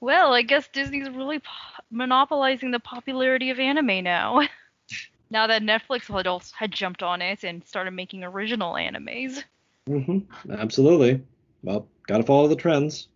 well, 0.00 0.32
I 0.34 0.42
guess 0.42 0.68
Disney's 0.68 1.10
really 1.10 1.40
po- 1.40 1.82
monopolizing 1.90 2.70
the 2.70 2.78
popularity 2.78 3.50
of 3.50 3.58
anime 3.58 4.04
now. 4.04 4.40
now 5.30 5.46
that 5.46 5.62
Netflix 5.62 6.14
had 6.14 6.26
also 6.26 6.52
had 6.56 6.70
jumped 6.72 7.02
on 7.02 7.22
it 7.22 7.42
and 7.42 7.64
started 7.64 7.92
making 7.92 8.22
original 8.22 8.74
animes. 8.74 9.42
Mhm. 9.88 10.26
Absolutely. 10.50 11.22
Well, 11.62 11.88
gotta 12.06 12.22
follow 12.22 12.48
the 12.48 12.56
trends. 12.56 13.08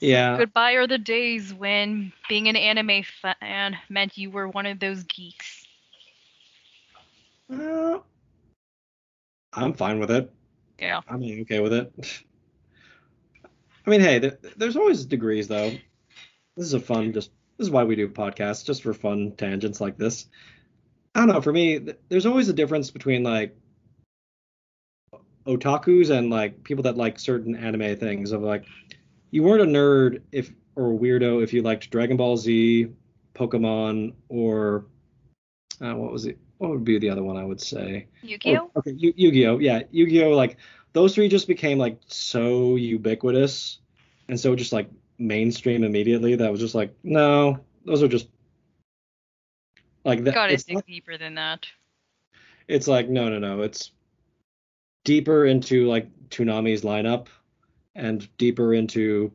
Yeah. 0.00 0.36
Goodbye 0.36 0.72
are 0.72 0.86
the 0.86 0.98
days 0.98 1.52
when 1.54 2.12
being 2.28 2.48
an 2.48 2.56
anime 2.56 3.02
fan 3.02 3.78
meant 3.88 4.18
you 4.18 4.30
were 4.30 4.48
one 4.48 4.66
of 4.66 4.78
those 4.78 5.02
geeks. 5.04 5.66
Uh, 7.50 7.98
I'm 9.56 9.72
fine 9.72 10.00
with 10.00 10.10
it. 10.10 10.32
Yeah. 10.78 11.00
I'm 11.08 11.22
okay 11.22 11.60
with 11.60 11.72
it. 11.72 11.92
I 13.86 13.90
mean, 13.90 14.00
hey, 14.00 14.18
there, 14.18 14.38
there's 14.56 14.76
always 14.76 15.04
degrees 15.04 15.48
though. 15.48 15.70
This 16.56 16.66
is 16.66 16.74
a 16.74 16.80
fun 16.80 17.12
just 17.12 17.30
this 17.58 17.66
is 17.66 17.70
why 17.70 17.84
we 17.84 17.96
do 17.96 18.08
podcasts 18.08 18.64
just 18.64 18.82
for 18.82 18.92
fun 18.92 19.32
tangents 19.36 19.80
like 19.80 19.96
this. 19.96 20.26
I 21.14 21.20
don't 21.20 21.28
know, 21.28 21.40
for 21.40 21.52
me, 21.52 21.78
there's 22.08 22.26
always 22.26 22.48
a 22.48 22.52
difference 22.52 22.90
between 22.90 23.22
like 23.22 23.56
otakus 25.46 26.10
and 26.10 26.30
like 26.30 26.64
people 26.64 26.82
that 26.84 26.96
like 26.96 27.18
certain 27.18 27.54
anime 27.54 27.96
things 27.96 28.32
of 28.32 28.42
like 28.42 28.64
you 29.30 29.42
weren't 29.42 29.62
a 29.62 29.66
nerd 29.66 30.22
if 30.32 30.50
or 30.74 30.92
a 30.92 30.96
weirdo 30.96 31.42
if 31.42 31.52
you 31.52 31.62
liked 31.62 31.90
Dragon 31.90 32.16
Ball 32.16 32.36
Z, 32.36 32.88
Pokemon, 33.34 34.14
or 34.28 34.86
uh, 35.80 35.94
what 35.94 36.10
was 36.10 36.26
it? 36.26 36.38
What 36.64 36.74
would 36.74 36.84
be 36.84 36.98
the 36.98 37.10
other 37.10 37.22
one 37.22 37.36
I 37.36 37.44
would 37.44 37.60
say? 37.60 38.06
Yu-Gi-Oh. 38.22 38.70
Oh, 38.74 38.78
okay, 38.78 38.92
Yu- 38.92 39.14
Yu-Gi-Oh. 39.16 39.58
Yeah, 39.58 39.82
Yu-Gi-Oh. 39.90 40.30
Like 40.30 40.56
those 40.92 41.14
three 41.14 41.28
just 41.28 41.48
became 41.48 41.78
like 41.78 41.98
so 42.06 42.76
ubiquitous 42.76 43.78
and 44.28 44.38
so 44.38 44.54
just 44.56 44.72
like 44.72 44.88
mainstream 45.18 45.84
immediately 45.84 46.36
that 46.36 46.50
was 46.50 46.60
just 46.60 46.74
like 46.74 46.94
no, 47.02 47.60
those 47.84 48.02
are 48.02 48.08
just 48.08 48.28
like 50.04 50.24
that. 50.24 50.34
Gotta 50.34 50.56
dig 50.56 50.74
not, 50.74 50.86
deeper 50.86 51.18
than 51.18 51.34
that. 51.34 51.66
It's 52.68 52.88
like 52.88 53.08
no, 53.08 53.28
no, 53.28 53.38
no. 53.38 53.62
It's 53.62 53.92
deeper 55.04 55.46
into 55.46 55.86
like 55.86 56.08
Toonami's 56.30 56.82
lineup 56.82 57.26
and 57.94 58.26
deeper 58.38 58.74
into 58.74 59.32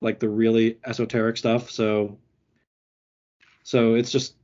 like 0.00 0.20
the 0.20 0.28
really 0.28 0.78
esoteric 0.84 1.36
stuff. 1.36 1.70
So 1.70 2.18
so 3.62 3.94
it's 3.94 4.12
just 4.12 4.34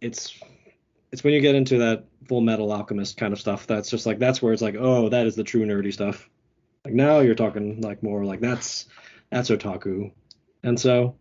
it's 0.00 0.38
it's 1.12 1.24
when 1.24 1.32
you 1.34 1.40
get 1.40 1.54
into 1.54 1.78
that 1.78 2.04
full 2.28 2.40
metal 2.40 2.72
alchemist 2.72 3.16
kind 3.16 3.32
of 3.32 3.40
stuff 3.40 3.66
that's 3.66 3.88
just 3.88 4.06
like 4.06 4.18
that's 4.18 4.42
where 4.42 4.52
it's 4.52 4.62
like 4.62 4.76
oh 4.78 5.08
that 5.08 5.26
is 5.26 5.36
the 5.36 5.44
true 5.44 5.64
nerdy 5.64 5.92
stuff. 5.92 6.28
Like 6.84 6.94
now 6.94 7.20
you're 7.20 7.34
talking 7.34 7.80
like 7.80 8.02
more 8.02 8.24
like 8.24 8.40
that's 8.40 8.86
that's 9.30 9.50
otaku. 9.50 10.12
And 10.62 10.78
so 10.78 11.16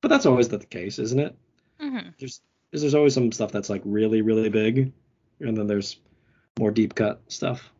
but 0.00 0.08
that's 0.08 0.26
always 0.26 0.48
the 0.48 0.58
case 0.58 0.98
isn't 0.98 1.20
it? 1.20 1.36
Mm-hmm. 1.80 2.10
there's 2.18 2.42
there's 2.72 2.94
always 2.94 3.14
some 3.14 3.32
stuff 3.32 3.52
that's 3.52 3.70
like 3.70 3.82
really 3.84 4.22
really 4.22 4.48
big 4.48 4.92
and 5.40 5.56
then 5.56 5.66
there's 5.66 5.96
more 6.58 6.70
deep 6.70 6.94
cut 6.94 7.22
stuff. 7.28 7.70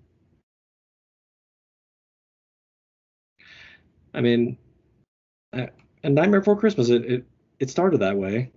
I 4.15 4.21
mean 4.21 4.57
and 5.53 6.15
nightmare 6.15 6.41
before 6.41 6.59
christmas 6.59 6.89
it, 6.91 7.05
it 7.05 7.25
it 7.59 7.71
started 7.71 8.01
that 8.01 8.17
way 8.17 8.51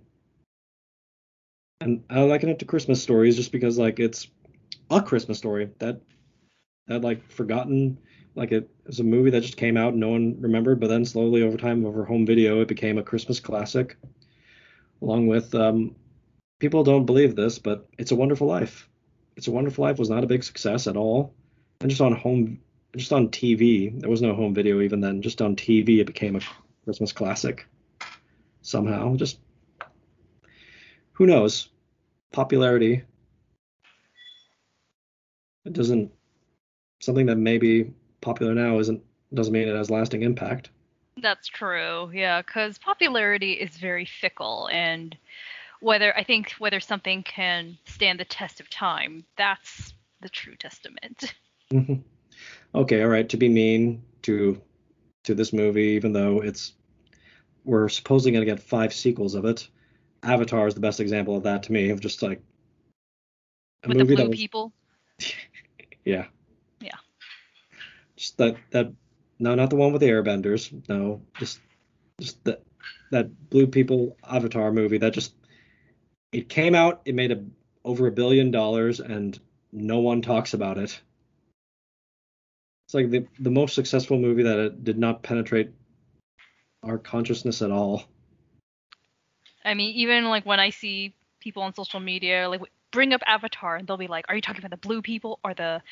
and 1.80 2.04
I 2.08 2.22
liken 2.22 2.48
it 2.48 2.58
to 2.60 2.64
Christmas 2.64 3.02
stories 3.02 3.36
just 3.36 3.52
because 3.52 3.78
like 3.78 4.00
it's 4.00 4.28
a 4.90 5.02
Christmas 5.02 5.38
story 5.38 5.70
that 5.78 6.00
that 6.86 7.02
like 7.02 7.30
forgotten 7.30 7.98
like 8.34 8.52
it 8.52 8.68
was 8.86 9.00
a 9.00 9.04
movie 9.04 9.30
that 9.30 9.42
just 9.42 9.56
came 9.56 9.76
out 9.76 9.92
and 9.92 10.00
no 10.00 10.08
one 10.08 10.40
remembered, 10.40 10.80
but 10.80 10.88
then 10.88 11.04
slowly 11.04 11.42
over 11.42 11.56
time 11.56 11.84
over 11.86 12.04
home 12.04 12.26
video 12.26 12.60
it 12.60 12.68
became 12.68 12.98
a 12.98 13.02
Christmas 13.02 13.40
classic. 13.40 13.96
Along 15.02 15.26
with 15.26 15.54
um, 15.54 15.94
people 16.58 16.82
don't 16.82 17.06
believe 17.06 17.36
this, 17.36 17.58
but 17.58 17.86
It's 17.98 18.10
a 18.10 18.16
Wonderful 18.16 18.46
Life. 18.46 18.88
It's 19.36 19.48
a 19.48 19.52
Wonderful 19.52 19.84
Life 19.84 19.98
was 19.98 20.10
not 20.10 20.24
a 20.24 20.28
big 20.28 20.42
success 20.42 20.86
at 20.86 20.96
all, 20.96 21.34
and 21.80 21.90
just 21.90 22.00
on 22.02 22.14
home 22.14 22.60
just 22.96 23.12
on 23.12 23.28
TV 23.28 24.00
there 24.00 24.10
was 24.10 24.22
no 24.22 24.34
home 24.34 24.54
video 24.54 24.80
even 24.80 25.00
then. 25.00 25.22
Just 25.22 25.42
on 25.42 25.56
TV 25.56 26.00
it 26.00 26.06
became 26.06 26.36
a 26.36 26.40
Christmas 26.84 27.12
classic 27.12 27.66
somehow. 28.62 29.16
Just 29.16 29.38
who 31.14 31.26
knows? 31.26 31.68
Popularity. 32.32 33.02
It 35.64 35.72
doesn't 35.72 36.12
something 37.00 37.26
that 37.26 37.36
may 37.36 37.58
be 37.58 37.90
popular 38.20 38.54
now 38.54 38.78
isn't 38.78 39.02
doesn't 39.32 39.52
mean 39.52 39.68
it 39.68 39.76
has 39.76 39.90
lasting 39.90 40.22
impact. 40.22 40.70
That's 41.16 41.48
true. 41.48 42.10
Yeah, 42.12 42.42
cuz 42.42 42.78
popularity 42.78 43.52
is 43.52 43.76
very 43.76 44.04
fickle 44.04 44.68
and 44.70 45.16
whether 45.80 46.16
I 46.16 46.24
think 46.24 46.52
whether 46.52 46.80
something 46.80 47.22
can 47.22 47.78
stand 47.84 48.20
the 48.20 48.24
test 48.24 48.60
of 48.60 48.68
time, 48.68 49.24
that's 49.36 49.94
the 50.20 50.28
true 50.28 50.56
testament. 50.56 51.34
Mm-hmm. 51.72 51.94
Okay, 52.74 53.02
all 53.02 53.08
right, 53.08 53.28
to 53.28 53.36
be 53.36 53.48
mean 53.48 54.02
to 54.22 54.60
to 55.24 55.34
this 55.34 55.52
movie 55.52 55.92
even 55.96 56.12
though 56.12 56.40
it's 56.40 56.74
we're 57.64 57.88
supposedly 57.88 58.32
going 58.32 58.44
to 58.44 58.52
get 58.52 58.60
five 58.60 58.92
sequels 58.92 59.34
of 59.34 59.44
it. 59.44 59.68
Avatar 60.24 60.66
is 60.66 60.74
the 60.74 60.80
best 60.80 61.00
example 61.00 61.36
of 61.36 61.42
that 61.44 61.64
to 61.64 61.72
me 61.72 61.90
of 61.90 62.00
just 62.00 62.22
like 62.22 62.40
a 63.82 63.88
With 63.88 63.98
movie 63.98 64.08
the 64.08 64.16
blue 64.16 64.24
that 64.24 64.30
was, 64.30 64.38
people. 64.38 64.72
yeah. 66.04 66.26
Yeah. 66.80 66.96
Just 68.16 68.38
that 68.38 68.56
that 68.70 68.92
no, 69.38 69.54
not 69.54 69.70
the 69.70 69.76
one 69.76 69.92
with 69.92 70.00
the 70.00 70.08
airbenders. 70.08 70.72
No, 70.88 71.22
just 71.38 71.60
just 72.20 72.42
that 72.44 72.62
that 73.10 73.50
blue 73.50 73.66
people 73.66 74.16
Avatar 74.28 74.72
movie 74.72 74.98
that 74.98 75.12
just 75.12 75.34
it 76.32 76.48
came 76.48 76.74
out, 76.74 77.02
it 77.04 77.14
made 77.14 77.32
a 77.32 77.44
over 77.84 78.06
a 78.06 78.12
billion 78.12 78.50
dollars 78.50 79.00
and 79.00 79.38
no 79.72 79.98
one 79.98 80.22
talks 80.22 80.54
about 80.54 80.78
it. 80.78 81.00
It's 82.86 82.94
like 82.94 83.10
the 83.10 83.26
the 83.38 83.50
most 83.50 83.74
successful 83.74 84.18
movie 84.18 84.44
that 84.44 84.58
it 84.58 84.84
did 84.84 84.98
not 84.98 85.22
penetrate 85.22 85.70
our 86.82 86.98
consciousness 86.98 87.62
at 87.62 87.70
all. 87.70 88.04
I 89.64 89.74
mean, 89.74 89.94
even 89.96 90.24
like 90.26 90.44
when 90.44 90.60
I 90.60 90.70
see 90.70 91.14
people 91.40 91.62
on 91.62 91.74
social 91.74 92.00
media 92.00 92.48
like 92.48 92.60
bring 92.90 93.12
up 93.12 93.22
Avatar, 93.26 93.76
and 93.76 93.86
they'll 93.86 93.96
be 93.96 94.06
like, 94.06 94.26
"Are 94.28 94.34
you 94.34 94.40
talking 94.40 94.64
about 94.64 94.70
the 94.70 94.88
blue 94.88 95.02
people 95.02 95.38
or 95.44 95.54
the 95.54 95.82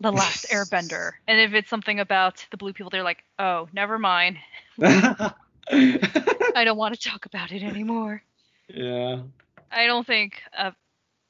the 0.00 0.12
last 0.12 0.46
Airbender?" 0.50 1.12
And 1.28 1.40
if 1.40 1.54
it's 1.54 1.70
something 1.70 2.00
about 2.00 2.44
the 2.50 2.56
blue 2.56 2.72
people, 2.72 2.90
they're 2.90 3.02
like, 3.02 3.24
"Oh, 3.38 3.68
never 3.72 3.98
mind." 3.98 4.38
I 4.80 6.64
don't 6.64 6.76
want 6.76 6.94
to 6.94 7.08
talk 7.08 7.26
about 7.26 7.52
it 7.52 7.62
anymore. 7.62 8.22
Yeah. 8.68 9.22
I 9.70 9.86
don't 9.86 10.06
think 10.06 10.42
uh, 10.56 10.72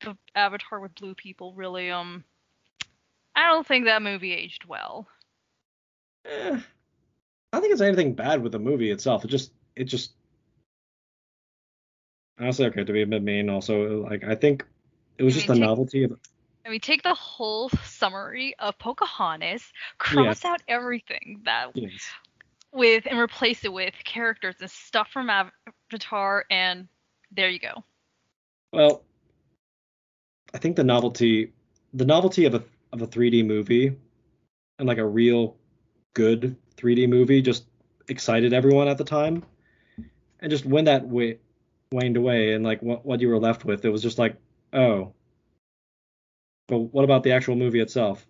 the 0.00 0.16
Avatar 0.34 0.80
with 0.80 0.94
blue 0.94 1.14
people 1.14 1.52
really 1.54 1.90
um. 1.90 2.24
I 3.36 3.46
don't 3.46 3.66
think 3.66 3.84
that 3.84 4.02
movie 4.02 4.32
aged 4.32 4.64
well. 4.66 5.06
Eh, 6.26 6.58
I 6.58 6.60
don't 7.52 7.62
think 7.62 7.72
it's 7.72 7.80
anything 7.80 8.14
bad 8.14 8.42
with 8.42 8.52
the 8.52 8.58
movie 8.58 8.90
itself. 8.90 9.24
It 9.24 9.28
just 9.28 9.52
it 9.76 9.84
just 9.84 10.12
honestly 12.40 12.66
okay 12.66 12.84
to 12.84 12.92
be 12.92 13.02
a 13.02 13.06
bit 13.06 13.22
mean. 13.22 13.50
Also, 13.50 14.02
like 14.02 14.24
I 14.24 14.34
think 14.34 14.64
it 15.18 15.22
was 15.22 15.34
just 15.34 15.46
the 15.46 15.54
take, 15.54 15.62
novelty 15.62 16.04
of. 16.04 16.18
I 16.64 16.70
mean, 16.70 16.80
take 16.80 17.02
the 17.02 17.14
whole 17.14 17.70
summary 17.84 18.54
of 18.58 18.78
Pocahontas, 18.78 19.62
cross 19.98 20.44
out 20.44 20.62
everything 20.68 21.40
that 21.44 21.70
yes. 21.74 22.10
with, 22.72 23.06
and 23.06 23.18
replace 23.18 23.64
it 23.64 23.72
with 23.72 23.94
characters 24.04 24.56
and 24.60 24.70
stuff 24.70 25.08
from 25.12 25.30
Avatar, 25.30 26.44
and 26.50 26.88
there 27.32 27.48
you 27.48 27.58
go. 27.58 27.84
Well, 28.72 29.02
I 30.54 30.58
think 30.58 30.76
the 30.76 30.84
novelty, 30.84 31.52
the 31.94 32.04
novelty 32.04 32.44
of 32.44 32.54
a 32.54 32.62
of 32.92 33.02
a 33.02 33.06
3D 33.06 33.46
movie, 33.46 33.96
and 34.78 34.88
like 34.88 34.98
a 34.98 35.06
real 35.06 35.56
good 36.14 36.56
3D 36.76 37.08
movie, 37.08 37.40
just 37.40 37.66
excited 38.08 38.52
everyone 38.52 38.88
at 38.88 38.98
the 38.98 39.04
time, 39.04 39.44
and 40.40 40.50
just 40.50 40.66
when 40.66 40.84
that 40.84 41.04
wa- 41.04 41.34
waned 41.92 42.16
away, 42.16 42.52
and 42.52 42.64
like 42.64 42.80
what 42.82 43.04
what 43.04 43.20
you 43.20 43.28
were 43.28 43.38
left 43.38 43.64
with, 43.64 43.84
it 43.84 43.90
was 43.90 44.02
just 44.02 44.18
like, 44.18 44.36
oh, 44.72 45.12
but 46.68 46.78
what 46.78 47.04
about 47.04 47.24
the 47.24 47.32
actual 47.32 47.56
movie 47.56 47.80
itself? 47.80 48.26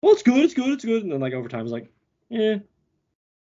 Well, 0.00 0.12
it's 0.12 0.22
good, 0.22 0.42
it's 0.42 0.54
good, 0.54 0.70
it's 0.70 0.84
good, 0.84 1.02
and 1.02 1.12
then 1.12 1.20
like 1.20 1.34
over 1.34 1.48
time, 1.48 1.62
it's 1.62 1.72
like, 1.72 1.92
yeah, 2.30 2.56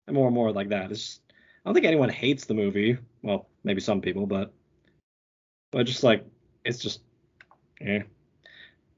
and 0.07 0.14
more 0.14 0.26
and 0.26 0.35
more 0.35 0.53
like 0.53 0.70
that. 0.70 0.91
It's 0.91 1.01
just, 1.01 1.20
I 1.28 1.68
don't 1.68 1.74
think 1.74 1.87
anyone 1.87 2.09
hates 2.09 2.45
the 2.45 2.55
movie. 2.55 2.99
Well, 3.22 3.49
maybe 3.62 3.80
some 3.80 4.01
people, 4.01 4.26
but 4.26 4.53
but 5.70 5.87
just 5.87 6.03
like 6.03 6.26
it's 6.64 6.78
just 6.78 7.03
yeah. 7.80 8.03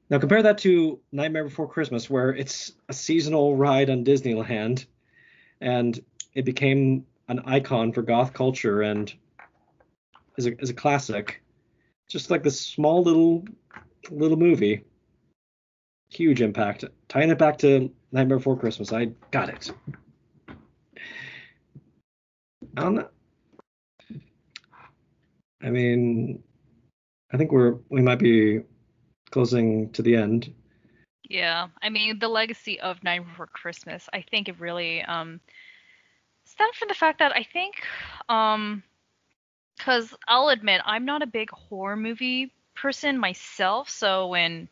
Now 0.09 0.19
compare 0.19 0.43
that 0.43 0.59
to 0.59 0.99
Nightmare 1.11 1.43
Before 1.43 1.67
Christmas, 1.67 2.09
where 2.09 2.29
it's 2.29 2.73
a 2.89 2.93
seasonal 2.93 3.55
ride 3.55 3.89
on 3.89 4.03
Disneyland, 4.03 4.85
and 5.61 5.99
it 6.33 6.45
became 6.45 7.05
an 7.27 7.39
icon 7.45 7.91
for 7.91 8.01
goth 8.01 8.33
culture 8.33 8.81
and 8.81 9.13
is 10.37 10.45
a 10.47 10.61
is 10.61 10.69
a 10.69 10.73
classic. 10.73 11.41
Just 12.07 12.29
like 12.29 12.43
this 12.43 12.59
small 12.59 13.03
little 13.03 13.45
little 14.11 14.37
movie. 14.37 14.83
Huge 16.09 16.41
impact. 16.41 16.85
Tying 17.09 17.29
it 17.29 17.37
back 17.37 17.57
to 17.59 17.91
Nightmare 18.11 18.37
Before 18.37 18.57
Christmas, 18.57 18.93
I 18.93 19.05
got 19.31 19.49
it. 19.49 19.71
I 22.77 22.81
don't 22.81 22.95
know. 22.95 23.09
I 25.61 25.69
mean, 25.69 26.43
I 27.33 27.37
think 27.37 27.51
we're 27.51 27.77
we 27.89 28.01
might 28.01 28.19
be 28.19 28.61
closing 29.31 29.91
to 29.91 30.01
the 30.01 30.15
end. 30.15 30.53
Yeah, 31.27 31.67
I 31.81 31.89
mean 31.89 32.19
the 32.19 32.27
legacy 32.27 32.79
of 32.79 33.03
Nightmare 33.03 33.29
Before 33.29 33.47
Christmas. 33.47 34.07
I 34.13 34.23
think 34.29 34.47
it 34.47 34.59
really 34.59 35.01
um 35.01 35.39
stems 36.45 36.77
from 36.77 36.87
the 36.87 36.93
fact 36.93 37.19
that 37.19 37.35
I 37.35 37.43
think 37.51 37.75
um 38.29 38.83
because 39.77 40.13
I'll 40.27 40.49
admit 40.49 40.81
I'm 40.85 41.05
not 41.05 41.21
a 41.21 41.27
big 41.27 41.49
horror 41.51 41.95
movie 41.95 42.51
person 42.75 43.17
myself. 43.17 43.89
So 43.89 44.27
when 44.27 44.67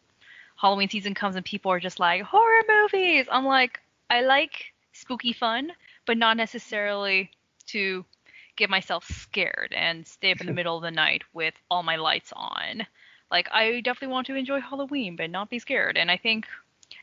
Halloween 0.55 0.89
season 0.89 1.13
comes 1.13 1.35
and 1.35 1.45
people 1.45 1.71
are 1.71 1.79
just 1.79 1.99
like 1.99 2.21
horror 2.21 2.63
movies, 2.67 3.27
I'm 3.31 3.45
like 3.45 3.79
I 4.09 4.21
like 4.21 4.73
spooky 4.93 5.33
fun, 5.33 5.71
but 6.05 6.17
not 6.17 6.37
necessarily 6.37 7.31
to 7.67 8.05
get 8.55 8.69
myself 8.69 9.05
scared 9.05 9.73
and 9.75 10.05
stay 10.05 10.31
up 10.31 10.41
in 10.41 10.47
the 10.47 10.53
middle 10.59 10.77
of 10.77 10.83
the 10.83 10.91
night 10.91 11.23
with 11.33 11.55
all 11.71 11.83
my 11.83 11.95
lights 11.95 12.31
on. 12.35 12.85
Like 13.31 13.49
I 13.51 13.81
definitely 13.81 14.13
want 14.13 14.27
to 14.27 14.35
enjoy 14.35 14.61
Halloween 14.61 15.15
but 15.15 15.29
not 15.29 15.49
be 15.49 15.59
scared. 15.59 15.97
And 15.97 16.11
I 16.11 16.17
think 16.17 16.45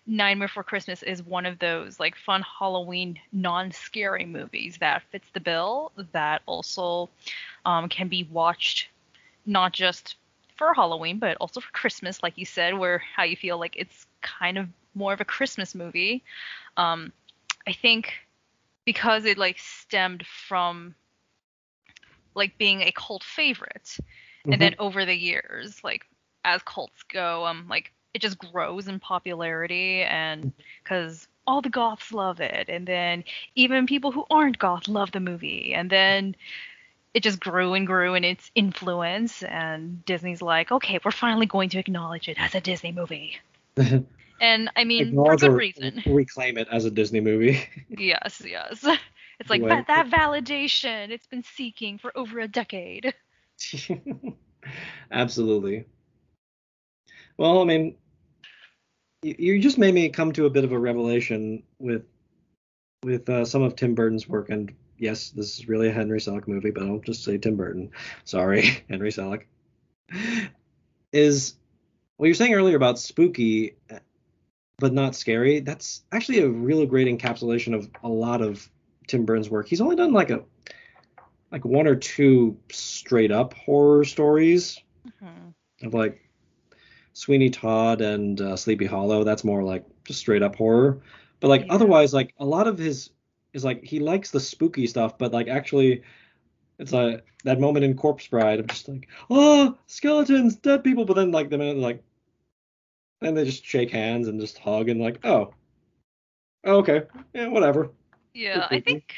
Nightmare 0.06 0.48
Before 0.48 0.64
Christmas 0.64 1.02
is 1.02 1.22
one 1.22 1.46
of 1.46 1.58
those 1.58 2.00
like 2.00 2.16
fun 2.16 2.42
Halloween 2.58 3.18
non-scary 3.32 4.26
movies 4.26 4.78
that 4.80 5.02
fits 5.10 5.28
the 5.32 5.40
bill 5.40 5.92
that 6.12 6.42
also 6.46 7.08
um, 7.64 7.88
can 7.88 8.08
be 8.08 8.28
watched 8.30 8.88
not 9.46 9.72
just 9.72 10.16
for 10.56 10.74
Halloween 10.74 11.18
but 11.18 11.36
also 11.40 11.60
for 11.60 11.70
Christmas, 11.72 12.22
like 12.22 12.36
you 12.36 12.44
said, 12.44 12.76
where 12.76 12.98
how 12.98 13.22
you 13.22 13.36
feel 13.36 13.58
like 13.58 13.76
it's 13.76 14.06
kind 14.20 14.58
of 14.58 14.68
more 14.94 15.12
of 15.12 15.20
a 15.20 15.24
Christmas 15.24 15.74
movie. 15.74 16.22
Um, 16.76 17.12
I 17.66 17.72
think 17.72 18.12
because 18.84 19.24
it 19.24 19.38
like 19.38 19.58
stemmed 19.58 20.26
from 20.26 20.94
like 22.34 22.56
being 22.58 22.82
a 22.82 22.92
cult 22.92 23.22
favorite. 23.22 23.84
Mm-hmm. 23.84 24.52
And 24.52 24.62
then 24.62 24.74
over 24.78 25.04
the 25.04 25.16
years, 25.16 25.82
like 25.84 26.06
as 26.44 26.62
cults 26.62 27.02
go, 27.04 27.46
um 27.46 27.66
like 27.68 27.92
it 28.14 28.22
just 28.22 28.38
grows 28.38 28.88
in 28.88 29.00
popularity 29.00 30.02
and 30.02 30.44
mm. 30.44 30.52
cuz 30.84 31.28
all 31.46 31.62
the 31.62 31.70
goths 31.70 32.12
love 32.12 32.40
it 32.40 32.68
and 32.68 32.86
then 32.86 33.24
even 33.54 33.86
people 33.86 34.12
who 34.12 34.24
aren't 34.30 34.58
goth 34.58 34.88
love 34.88 35.10
the 35.12 35.20
movie 35.20 35.74
and 35.74 35.90
then 35.90 36.34
it 37.14 37.22
just 37.22 37.40
grew 37.40 37.74
and 37.74 37.86
grew 37.86 38.14
in 38.14 38.24
its 38.24 38.50
influence 38.54 39.42
and 39.42 40.04
Disney's 40.04 40.42
like, 40.42 40.70
"Okay, 40.70 41.00
we're 41.04 41.10
finally 41.10 41.46
going 41.46 41.68
to 41.70 41.78
acknowledge 41.78 42.28
it 42.28 42.40
as 42.40 42.54
a 42.54 42.60
Disney 42.60 42.92
movie." 42.92 43.38
and 44.40 44.70
I 44.76 44.84
mean, 44.84 45.14
for 45.14 45.36
good 45.36 45.52
reason. 45.52 46.02
Reclaim 46.06 46.56
it 46.58 46.68
as 46.70 46.84
a 46.84 46.90
Disney 46.90 47.20
movie. 47.20 47.60
yes, 47.88 48.42
yes. 48.44 48.84
It's 49.40 49.50
like 49.50 49.62
that, 49.62 49.86
that 49.86 50.08
validation 50.10 51.10
it's 51.10 51.26
been 51.26 51.42
seeking 51.42 51.98
for 51.98 52.16
over 52.16 52.40
a 52.40 52.48
decade. 52.48 53.14
Absolutely. 55.10 55.86
Well, 57.38 57.62
I 57.62 57.64
mean, 57.64 57.96
you 59.22 59.58
just 59.60 59.78
made 59.78 59.94
me 59.94 60.08
come 60.08 60.32
to 60.32 60.46
a 60.46 60.50
bit 60.50 60.64
of 60.64 60.72
a 60.72 60.78
revelation 60.78 61.62
with 61.78 62.04
with 63.02 63.28
uh, 63.28 63.44
some 63.44 63.62
of 63.62 63.76
Tim 63.76 63.94
Burton's 63.94 64.28
work, 64.28 64.50
and 64.50 64.72
yes, 64.98 65.30
this 65.30 65.58
is 65.58 65.68
really 65.68 65.88
a 65.88 65.92
Henry 65.92 66.20
Selick 66.20 66.46
movie, 66.46 66.70
but 66.70 66.82
I'll 66.82 66.98
just 66.98 67.24
say 67.24 67.38
Tim 67.38 67.56
Burton. 67.56 67.90
Sorry, 68.24 68.84
Henry 68.90 69.10
Selick. 69.10 69.44
Is 71.12 71.54
what 72.16 72.26
you're 72.26 72.34
saying 72.34 72.54
earlier 72.54 72.76
about 72.76 72.98
spooky, 72.98 73.76
but 74.78 74.92
not 74.92 75.14
scary. 75.14 75.60
That's 75.60 76.02
actually 76.12 76.40
a 76.40 76.48
really 76.48 76.86
great 76.86 77.06
encapsulation 77.06 77.74
of 77.74 77.88
a 78.02 78.08
lot 78.08 78.42
of 78.42 78.68
Tim 79.06 79.24
Burton's 79.24 79.50
work. 79.50 79.68
He's 79.68 79.80
only 79.80 79.96
done 79.96 80.12
like 80.12 80.30
a 80.30 80.44
like 81.50 81.64
one 81.64 81.86
or 81.86 81.96
two 81.96 82.56
straight 82.70 83.32
up 83.32 83.54
horror 83.54 84.04
stories 84.04 84.80
mm-hmm. 85.06 85.86
of 85.86 85.94
like 85.94 86.29
Sweeney 87.12 87.50
Todd 87.50 88.00
and 88.00 88.40
uh, 88.40 88.56
Sleepy 88.56 88.86
Hollow. 88.86 89.24
That's 89.24 89.44
more 89.44 89.62
like 89.62 89.84
just 90.04 90.20
straight 90.20 90.42
up 90.42 90.56
horror. 90.56 91.00
But 91.40 91.48
like 91.48 91.62
yeah. 91.62 91.72
otherwise, 91.72 92.12
like 92.12 92.34
a 92.38 92.44
lot 92.44 92.66
of 92.66 92.78
his 92.78 93.10
is 93.52 93.64
like 93.64 93.82
he 93.82 93.98
likes 93.98 94.30
the 94.30 94.40
spooky 94.40 94.86
stuff, 94.86 95.18
but 95.18 95.32
like 95.32 95.48
actually, 95.48 96.02
it's 96.78 96.92
like 96.92 97.24
that 97.44 97.60
moment 97.60 97.84
in 97.84 97.96
Corpse 97.96 98.26
Bride 98.26 98.60
of 98.60 98.66
just 98.66 98.88
like 98.88 99.08
oh 99.28 99.76
skeletons, 99.86 100.56
dead 100.56 100.84
people, 100.84 101.04
but 101.04 101.14
then 101.14 101.32
like 101.32 101.50
the 101.50 101.58
minute 101.58 101.78
like, 101.78 102.02
and 103.20 103.36
they 103.36 103.44
just 103.44 103.64
shake 103.64 103.90
hands 103.90 104.28
and 104.28 104.40
just 104.40 104.58
hug 104.58 104.88
and 104.88 105.00
like 105.00 105.24
oh, 105.24 105.52
oh 106.64 106.76
okay, 106.76 107.02
yeah 107.34 107.48
whatever. 107.48 107.90
Yeah, 108.34 108.68
I 108.70 108.80
think 108.80 109.14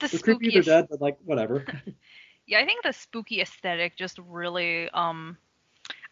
the, 0.00 0.08
the 0.08 0.18
spooky 0.18 0.58
are 0.58 0.62
dead, 0.62 0.88
but 0.90 1.00
like 1.00 1.16
whatever. 1.24 1.64
yeah, 2.46 2.58
I 2.58 2.66
think 2.66 2.82
the 2.82 2.92
spooky 2.92 3.40
aesthetic 3.40 3.96
just 3.96 4.18
really 4.18 4.90
um 4.90 5.38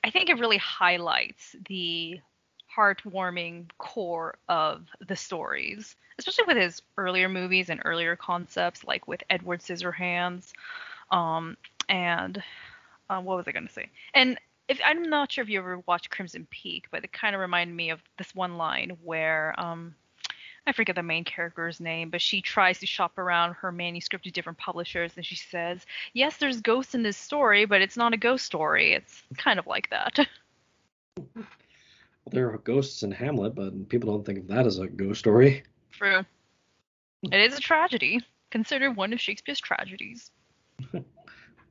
I 0.02 0.10
think 0.10 0.28
it 0.28 0.38
really 0.38 0.56
highlights 0.58 1.54
the 1.68 2.20
heartwarming 2.74 3.70
core 3.78 4.38
of 4.48 4.86
the 5.06 5.16
stories, 5.16 5.96
especially 6.18 6.44
with 6.46 6.56
his 6.56 6.82
earlier 6.96 7.28
movies 7.28 7.68
and 7.70 7.82
earlier 7.84 8.16
concepts, 8.16 8.84
like 8.84 9.08
with 9.08 9.22
Edward 9.28 9.60
Scissorhands, 9.60 10.52
um, 11.10 11.56
and 11.88 12.42
uh, 13.08 13.20
what 13.20 13.36
was 13.36 13.48
I 13.48 13.52
going 13.52 13.66
to 13.66 13.72
say? 13.72 13.90
And 14.14 14.38
if 14.68 14.80
I'm 14.84 15.10
not 15.10 15.32
sure 15.32 15.42
if 15.42 15.50
you 15.50 15.58
ever 15.58 15.80
watched 15.86 16.10
Crimson 16.10 16.46
Peak, 16.48 16.86
but 16.92 17.02
it 17.02 17.12
kind 17.12 17.34
of 17.34 17.40
reminded 17.40 17.74
me 17.74 17.90
of 17.90 18.00
this 18.18 18.34
one 18.34 18.56
line 18.56 18.96
where 19.02 19.54
um, 19.58 19.94
I 20.66 20.72
forget 20.72 20.96
the 20.96 21.02
main 21.02 21.24
character's 21.24 21.80
name, 21.80 22.10
but 22.10 22.20
she 22.20 22.42
tries 22.42 22.78
to 22.80 22.86
shop 22.86 23.18
around 23.18 23.54
her 23.54 23.72
manuscript 23.72 24.24
to 24.24 24.30
different 24.30 24.58
publishers 24.58 25.12
and 25.16 25.24
she 25.24 25.36
says, 25.36 25.86
Yes, 26.12 26.36
there's 26.36 26.60
ghosts 26.60 26.94
in 26.94 27.02
this 27.02 27.16
story, 27.16 27.64
but 27.64 27.80
it's 27.80 27.96
not 27.96 28.12
a 28.12 28.18
ghost 28.18 28.44
story. 28.44 28.92
It's 28.92 29.22
kind 29.36 29.58
of 29.58 29.66
like 29.66 29.88
that. 29.90 30.18
well, 31.16 31.46
there 32.30 32.50
are 32.52 32.58
ghosts 32.58 33.02
in 33.02 33.10
Hamlet, 33.10 33.54
but 33.54 33.88
people 33.88 34.12
don't 34.12 34.24
think 34.24 34.38
of 34.38 34.48
that 34.48 34.66
as 34.66 34.78
a 34.78 34.86
ghost 34.86 35.20
story. 35.20 35.62
True. 35.92 36.24
It 37.22 37.40
is 37.40 37.56
a 37.56 37.60
tragedy, 37.60 38.20
considered 38.50 38.96
one 38.96 39.12
of 39.12 39.20
Shakespeare's 39.20 39.60
tragedies. 39.60 40.30
and 40.92 41.04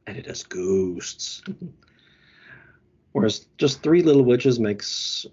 it 0.07 0.25
has 0.25 0.43
ghosts. 0.43 1.41
Whereas 3.11 3.47
just 3.57 3.81
Three 3.81 4.03
Little 4.03 4.23
Witches 4.23 4.59
makes 4.59 5.25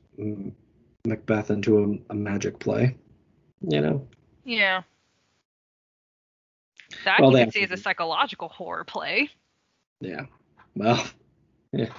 Macbeth 1.05 1.51
into 1.51 2.01
a, 2.09 2.13
a 2.13 2.15
magic 2.15 2.59
play 2.59 2.97
you 3.61 3.81
know. 3.81 4.07
Yeah. 4.45 4.83
That 7.05 7.21
well, 7.21 7.37
you 7.37 7.45
could 7.45 7.53
say 7.53 7.63
is 7.63 7.71
a 7.73 7.77
psychological 7.77 8.49
horror 8.49 8.85
play. 8.85 9.31
Yeah. 10.01 10.27
Well, 10.75 11.05
yeah. 11.73 11.91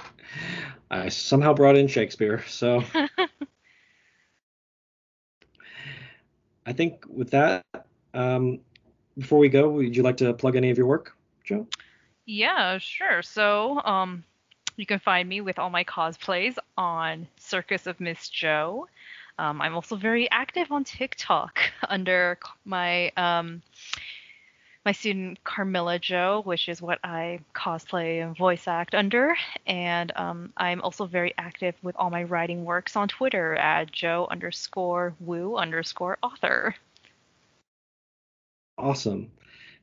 I 0.90 1.10
somehow 1.10 1.54
brought 1.54 1.76
in 1.76 1.88
Shakespeare, 1.88 2.44
so 2.48 2.84
I 6.66 6.74
think 6.74 7.06
with 7.08 7.32
that, 7.32 7.66
um, 8.14 8.60
before 9.18 9.40
we 9.40 9.50
go, 9.50 9.70
would 9.70 9.96
you 9.96 10.04
like 10.04 10.18
to 10.18 10.34
plug 10.34 10.56
any 10.56 10.70
of 10.70 10.78
your 10.78 10.88
work, 10.88 11.16
Joe? 11.44 11.68
Yeah, 12.26 12.78
sure. 12.78 13.22
So, 13.22 13.82
um, 13.84 14.24
you 14.76 14.86
can 14.86 15.00
find 15.00 15.28
me 15.28 15.42
with 15.42 15.60
all 15.60 15.70
my 15.70 15.84
cosplays 15.84 16.58
on 16.78 17.28
Circus 17.38 17.88
of 17.88 18.00
Miss 18.00 18.30
Joe. 18.30 18.88
Um, 19.40 19.62
I'm 19.62 19.76
also 19.76 19.96
very 19.96 20.30
active 20.32 20.72
on 20.72 20.84
TikTok 20.84 21.60
under 21.90 22.40
my 22.66 23.12
um, 23.18 23.62
my 24.88 24.94
student 24.94 25.44
Carmilla 25.44 26.00
Joe, 26.00 26.42
which 26.46 26.70
is 26.70 26.82
what 26.82 27.00
I 27.04 27.42
cosplay 27.54 28.24
and 28.24 28.38
voice 28.38 28.70
act 28.70 28.96
under. 28.96 29.36
And 29.66 30.14
um, 30.16 30.54
I'm 30.56 30.82
also 30.82 31.06
very 31.06 31.34
active 31.38 31.76
with 31.84 31.94
all 31.98 32.10
my 32.10 32.24
writing 32.24 32.64
works 32.64 32.96
on 32.96 33.10
Twitter 33.10 33.56
at 33.56 33.92
Joe 33.92 34.28
underscore 34.32 35.14
Woo 35.20 35.58
underscore 35.58 36.18
author. 36.24 36.74
Awesome. 38.78 39.30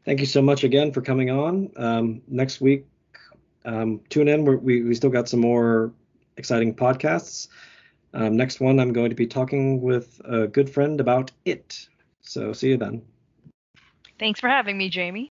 Thank 0.07 0.20
you 0.20 0.26
so 0.26 0.40
much 0.40 0.64
again 0.64 0.90
for 0.90 1.02
coming 1.02 1.30
on. 1.30 1.70
Um, 1.76 2.22
next 2.26 2.62
week, 2.62 2.86
um, 3.66 4.00
tune 4.09 4.28
in. 4.28 4.44
We 4.44 4.82
we 4.82 4.94
still 4.94 5.11
got 5.11 5.28
some 5.28 5.40
more 5.40 5.92
exciting 6.38 6.74
podcasts. 6.74 7.48
Um, 8.14 8.36
next 8.36 8.60
one, 8.60 8.78
I'm 8.78 8.92
going 8.92 9.10
to 9.10 9.16
be 9.16 9.26
talking 9.26 9.82
with 9.82 10.20
a 10.24 10.46
good 10.46 10.70
friend 10.70 11.00
about 11.00 11.32
it. 11.44 11.88
So 12.22 12.52
see 12.52 12.70
you 12.70 12.76
then. 12.76 13.02
Thanks 14.18 14.38
for 14.38 14.48
having 14.48 14.78
me, 14.78 14.88
Jamie. 14.88 15.22